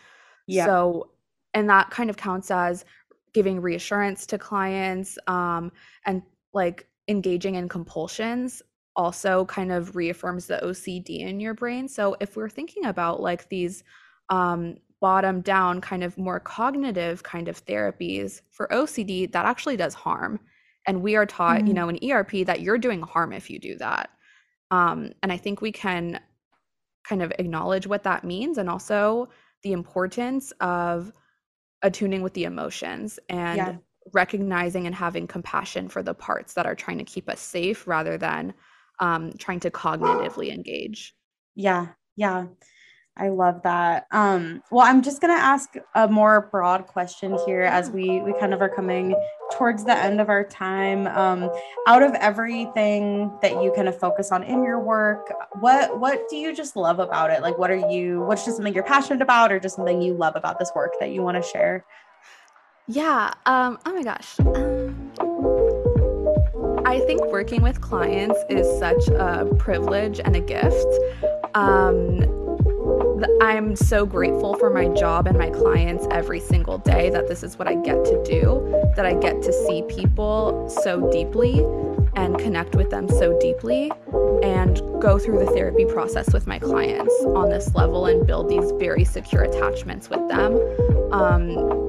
yeah. 0.47 0.65
so 0.65 1.09
and 1.53 1.69
that 1.69 1.89
kind 1.89 2.09
of 2.09 2.17
counts 2.17 2.51
as 2.51 2.83
giving 3.33 3.61
reassurance 3.61 4.25
to 4.25 4.37
clients 4.37 5.17
um, 5.27 5.71
and 6.05 6.21
like 6.53 6.87
engaging 7.07 7.55
in 7.55 7.67
compulsions 7.69 8.61
also 8.95 9.45
kind 9.45 9.71
of 9.71 9.95
reaffirms 9.95 10.47
the 10.47 10.59
OCD 10.63 11.19
in 11.21 11.39
your 11.39 11.53
brain. 11.53 11.87
So 11.87 12.15
if 12.19 12.35
we're 12.35 12.49
thinking 12.49 12.85
about 12.85 13.21
like 13.21 13.49
these 13.49 13.83
um, 14.29 14.77
bottom 15.01 15.41
down 15.41 15.81
kind 15.81 16.03
of 16.03 16.17
more 16.17 16.39
cognitive 16.39 17.23
kind 17.23 17.47
of 17.47 17.63
therapies 17.65 18.41
for 18.51 18.67
OCD, 18.71 19.31
that 19.31 19.45
actually 19.45 19.77
does 19.77 19.93
harm. 19.93 20.39
And 20.87 21.01
we 21.01 21.15
are 21.15 21.25
taught, 21.25 21.59
mm-hmm. 21.59 21.67
you 21.67 21.73
know, 21.73 21.89
in 21.89 22.11
ERP 22.11 22.45
that 22.45 22.61
you're 22.61 22.77
doing 22.77 23.01
harm 23.01 23.33
if 23.33 23.49
you 23.49 23.59
do 23.59 23.77
that. 23.77 24.09
Um, 24.71 25.11
and 25.21 25.31
I 25.31 25.37
think 25.37 25.61
we 25.61 25.71
can 25.71 26.19
kind 27.07 27.21
of 27.21 27.31
acknowledge 27.37 27.87
what 27.87 28.03
that 28.03 28.23
means 28.23 28.57
and 28.57 28.69
also 28.69 29.29
the 29.63 29.73
importance 29.73 30.51
of 30.59 31.11
attuning 31.81 32.21
with 32.21 32.33
the 32.33 32.45
emotions 32.45 33.19
and 33.29 33.57
yeah. 33.57 33.75
recognizing 34.13 34.87
and 34.87 34.95
having 34.95 35.27
compassion 35.27 35.87
for 35.87 36.01
the 36.01 36.13
parts 36.13 36.53
that 36.53 36.65
are 36.65 36.75
trying 36.75 36.97
to 36.97 37.03
keep 37.03 37.29
us 37.29 37.39
safe 37.39 37.87
rather 37.87 38.17
than 38.17 38.53
um, 38.99 39.33
trying 39.37 39.59
to 39.61 39.71
cognitively 39.71 40.53
engage. 40.53 41.15
Yeah, 41.55 41.87
yeah. 42.15 42.47
I 43.17 43.29
love 43.29 43.61
that. 43.63 44.07
Um, 44.11 44.61
well, 44.71 44.85
I'm 44.85 45.01
just 45.01 45.21
gonna 45.21 45.33
ask 45.33 45.75
a 45.95 46.05
more 46.07 46.49
broad 46.51 46.85
question 46.85 47.37
here 47.45 47.61
as 47.61 47.89
we 47.89 48.19
we 48.19 48.33
kind 48.39 48.53
of 48.53 48.61
are 48.61 48.67
coming 48.67 49.15
towards 49.53 49.85
the 49.85 49.95
end 49.95 50.19
of 50.19 50.27
our 50.27 50.43
time. 50.43 51.07
Um, 51.07 51.49
out 51.87 52.03
of 52.03 52.13
everything 52.15 53.31
that 53.41 53.63
you 53.63 53.71
kind 53.73 53.87
of 53.87 53.97
focus 53.97 54.33
on 54.33 54.43
in 54.43 54.65
your 54.65 54.81
work, 54.81 55.31
what 55.61 55.97
what 55.97 56.27
do 56.27 56.35
you 56.35 56.53
just 56.53 56.75
love 56.75 56.99
about 56.99 57.31
it? 57.31 57.41
Like, 57.41 57.57
what 57.57 57.71
are 57.71 57.89
you? 57.89 58.21
What's 58.23 58.43
just 58.43 58.57
something 58.57 58.73
you're 58.73 58.83
passionate 58.83 59.21
about, 59.21 59.49
or 59.49 59.61
just 59.61 59.77
something 59.77 60.01
you 60.01 60.13
love 60.13 60.35
about 60.35 60.59
this 60.59 60.71
work 60.75 60.91
that 60.99 61.11
you 61.11 61.21
want 61.21 61.41
to 61.41 61.49
share? 61.49 61.85
Yeah. 62.87 63.33
Um, 63.45 63.79
oh 63.85 63.93
my 63.93 64.03
gosh. 64.03 64.37
Um, 64.41 64.84
I 66.85 66.99
think 67.07 67.25
working 67.25 67.63
with 67.63 67.81
clients 67.81 68.37
is 68.47 68.67
such 68.79 69.07
a 69.07 69.45
privilege 69.57 70.19
and 70.23 70.35
a 70.35 70.39
gift. 70.39 70.85
Um, 71.55 72.23
I'm 73.41 73.75
so 73.75 74.05
grateful 74.05 74.55
for 74.57 74.69
my 74.69 74.89
job 74.89 75.25
and 75.25 75.37
my 75.37 75.49
clients 75.49 76.05
every 76.11 76.39
single 76.39 76.77
day 76.77 77.09
that 77.09 77.27
this 77.27 77.41
is 77.41 77.57
what 77.57 77.67
I 77.67 77.75
get 77.75 78.05
to 78.05 78.23
do, 78.23 78.91
that 78.95 79.05
I 79.05 79.15
get 79.15 79.41
to 79.41 79.51
see 79.51 79.83
people 79.87 80.69
so 80.83 81.09
deeply 81.11 81.59
and 82.15 82.37
connect 82.37 82.75
with 82.75 82.91
them 82.91 83.09
so 83.09 83.37
deeply 83.39 83.91
and 84.43 84.79
go 85.01 85.17
through 85.17 85.39
the 85.39 85.47
therapy 85.47 85.85
process 85.85 86.31
with 86.33 86.45
my 86.45 86.59
clients 86.59 87.13
on 87.35 87.49
this 87.49 87.73
level 87.73 88.05
and 88.05 88.27
build 88.27 88.47
these 88.47 88.71
very 88.73 89.05
secure 89.05 89.43
attachments 89.43 90.09
with 90.09 90.27
them. 90.29 90.59
Um, 91.11 91.84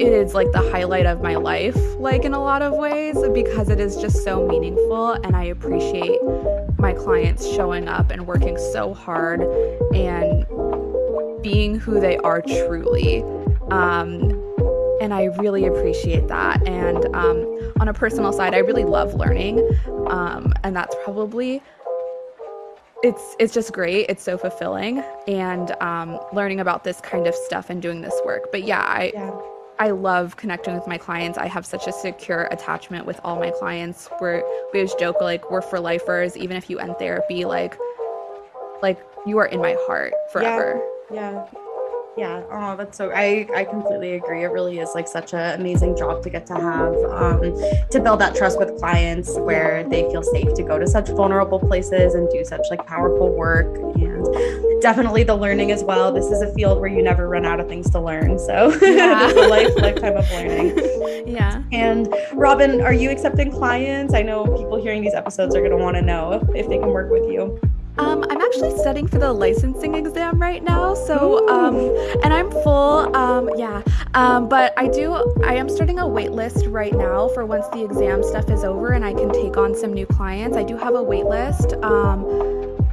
it 0.00 0.14
is 0.14 0.32
like 0.32 0.50
the 0.52 0.70
highlight 0.70 1.04
of 1.04 1.20
my 1.20 1.36
life, 1.36 1.76
like 1.98 2.24
in 2.24 2.32
a 2.32 2.40
lot 2.40 2.62
of 2.62 2.72
ways, 2.72 3.18
because 3.34 3.68
it 3.68 3.78
is 3.78 3.96
just 3.96 4.24
so 4.24 4.46
meaningful. 4.46 5.12
And 5.12 5.36
I 5.36 5.44
appreciate 5.44 6.18
my 6.78 6.94
clients 6.94 7.46
showing 7.46 7.86
up 7.86 8.10
and 8.10 8.26
working 8.26 8.56
so 8.72 8.94
hard 8.94 9.42
and 9.94 10.46
being 11.42 11.78
who 11.78 12.00
they 12.00 12.16
are 12.18 12.40
truly. 12.40 13.22
Um, 13.70 14.22
and 15.02 15.12
I 15.12 15.24
really 15.38 15.66
appreciate 15.66 16.28
that. 16.28 16.66
And 16.66 17.04
um, 17.14 17.72
on 17.78 17.88
a 17.88 17.92
personal 17.92 18.32
side, 18.32 18.54
I 18.54 18.58
really 18.58 18.84
love 18.84 19.12
learning, 19.12 19.58
um, 20.08 20.54
and 20.64 20.74
that's 20.74 20.96
probably 21.04 21.62
it's 23.02 23.36
it's 23.38 23.52
just 23.52 23.72
great. 23.72 24.06
It's 24.08 24.22
so 24.22 24.38
fulfilling, 24.38 25.02
and 25.28 25.72
um, 25.82 26.18
learning 26.32 26.60
about 26.60 26.84
this 26.84 27.00
kind 27.02 27.26
of 27.26 27.34
stuff 27.34 27.68
and 27.68 27.82
doing 27.82 28.00
this 28.00 28.18
work. 28.24 28.50
But 28.50 28.62
yeah, 28.62 28.80
I. 28.80 29.12
Yeah. 29.14 29.40
I 29.80 29.92
love 29.92 30.36
connecting 30.36 30.74
with 30.74 30.86
my 30.86 30.98
clients. 30.98 31.38
I 31.38 31.46
have 31.46 31.64
such 31.64 31.86
a 31.86 31.92
secure 31.92 32.48
attachment 32.50 33.06
with 33.06 33.18
all 33.24 33.36
my 33.36 33.50
clients. 33.50 34.10
We're 34.20 34.44
we 34.74 34.80
always 34.80 34.92
joke 34.94 35.22
like 35.22 35.50
we're 35.50 35.62
for 35.62 35.80
lifers. 35.80 36.36
Even 36.36 36.58
if 36.58 36.68
you 36.68 36.78
end 36.78 36.96
therapy, 36.98 37.46
like 37.46 37.78
like 38.82 38.98
you 39.26 39.38
are 39.38 39.46
in 39.46 39.58
my 39.58 39.76
heart 39.86 40.12
forever. 40.32 40.86
Yeah. 41.10 41.32
yeah. 41.32 41.46
Yeah. 42.18 42.42
Oh, 42.50 42.76
that's 42.76 42.98
so. 42.98 43.10
I 43.14 43.48
I 43.54 43.64
completely 43.64 44.12
agree. 44.12 44.44
It 44.44 44.48
really 44.48 44.80
is 44.80 44.90
like 44.94 45.08
such 45.08 45.32
an 45.32 45.58
amazing 45.58 45.96
job 45.96 46.22
to 46.24 46.28
get 46.28 46.44
to 46.48 46.54
have 46.54 46.94
um, 47.04 47.40
to 47.88 48.00
build 48.00 48.20
that 48.20 48.34
trust 48.34 48.58
with 48.58 48.78
clients 48.78 49.38
where 49.38 49.88
they 49.88 50.02
feel 50.10 50.22
safe 50.22 50.52
to 50.54 50.62
go 50.62 50.78
to 50.78 50.86
such 50.86 51.08
vulnerable 51.08 51.58
places 51.58 52.14
and 52.14 52.28
do 52.28 52.44
such 52.44 52.66
like 52.68 52.84
powerful 52.86 53.34
work 53.34 53.74
and 53.78 53.96
definitely 54.80 55.22
the 55.22 55.36
learning 55.36 55.70
as 55.70 55.84
well. 55.84 56.12
This 56.12 56.26
is 56.26 56.42
a 56.42 56.52
field 56.54 56.80
where 56.80 56.90
you 56.90 57.02
never 57.02 57.28
run 57.28 57.44
out 57.44 57.60
of 57.60 57.68
things 57.68 57.90
to 57.90 58.00
learn. 58.00 58.38
So 58.38 58.70
yeah. 58.82 59.28
it's 59.28 59.38
a 59.38 59.48
life 59.48 59.74
lifetime 59.76 60.16
of 60.16 60.30
learning. 60.30 60.78
Yeah. 61.26 61.62
And 61.70 62.12
Robin, 62.32 62.80
are 62.80 62.92
you 62.92 63.10
accepting 63.10 63.52
clients? 63.52 64.14
I 64.14 64.22
know 64.22 64.44
people 64.44 64.82
hearing 64.82 65.02
these 65.02 65.14
episodes 65.14 65.54
are 65.54 65.60
going 65.60 65.70
to 65.70 65.76
want 65.76 65.94
to 65.94 66.02
know 66.02 66.32
if, 66.32 66.42
if 66.56 66.68
they 66.68 66.78
can 66.78 66.88
work 66.88 67.08
with 67.08 67.30
you. 67.30 67.60
Um, 67.98 68.24
I'm 68.30 68.40
actually 68.40 68.76
studying 68.78 69.06
for 69.06 69.18
the 69.18 69.32
licensing 69.32 69.94
exam 69.94 70.40
right 70.40 70.62
now. 70.64 70.94
So, 70.94 71.46
um, 71.48 71.76
and 72.24 72.32
I'm 72.32 72.50
full. 72.50 73.14
Um, 73.14 73.50
yeah. 73.56 73.82
Um, 74.14 74.48
but 74.48 74.72
I 74.76 74.88
do, 74.88 75.14
I 75.44 75.54
am 75.54 75.68
starting 75.68 75.98
a 75.98 76.08
wait 76.08 76.32
list 76.32 76.66
right 76.66 76.94
now 76.94 77.28
for 77.28 77.44
once 77.44 77.68
the 77.68 77.84
exam 77.84 78.22
stuff 78.22 78.48
is 78.48 78.64
over 78.64 78.92
and 78.92 79.04
I 79.04 79.12
can 79.12 79.30
take 79.32 79.56
on 79.56 79.74
some 79.74 79.92
new 79.92 80.06
clients. 80.06 80.56
I 80.56 80.62
do 80.62 80.76
have 80.78 80.94
a 80.94 81.02
wait 81.02 81.26
list. 81.26 81.74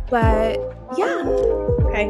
But 0.09 0.59
yeah. 0.97 1.23
Okay. 1.87 2.09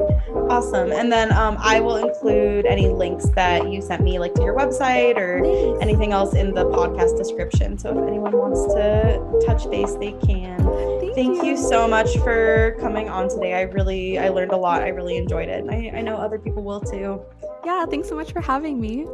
Awesome. 0.50 0.92
And 0.92 1.12
then 1.12 1.32
um, 1.34 1.58
I 1.60 1.80
will 1.80 1.98
include 1.98 2.66
any 2.66 2.88
links 2.88 3.28
that 3.30 3.70
you 3.72 3.82
sent 3.82 4.04
me, 4.04 4.20
like 4.20 4.34
to 4.36 4.44
your 4.44 4.56
website 4.56 5.18
or 5.18 5.42
Thanks. 5.42 5.82
anything 5.82 6.12
else 6.12 6.34
in 6.36 6.54
the 6.54 6.66
podcast 6.66 7.18
description. 7.18 7.78
So 7.78 7.98
if 7.98 8.08
anyone 8.08 8.38
wants 8.38 8.66
to 8.74 9.44
touch 9.46 9.70
base, 9.70 9.96
they 9.96 10.14
can. 10.26 10.58
Thank, 11.00 11.16
Thank 11.16 11.38
you. 11.38 11.52
you. 11.52 11.58
so 11.58 11.88
much 11.88 12.18
for 12.20 12.76
coming 12.80 13.10
on 13.10 13.30
today. 13.30 13.56
I 13.56 13.62
really, 13.62 14.20
I 14.20 14.30
learned 14.30 14.52
a 14.52 14.58
lot. 14.58 14.82
I 14.82 14.90
really 14.90 15.18
enjoyed 15.18 15.50
it. 15.50 15.66
I, 15.70 15.92
I 15.98 16.02
know 16.02 16.18
other 16.18 16.40
people 16.40 16.64
will 16.64 16.82
too. 16.82 17.22
Yeah. 17.66 17.86
Thanks 17.86 18.08
so 18.10 18.16
much 18.16 18.32
for 18.32 18.42
having 18.42 18.80
me. 18.80 19.08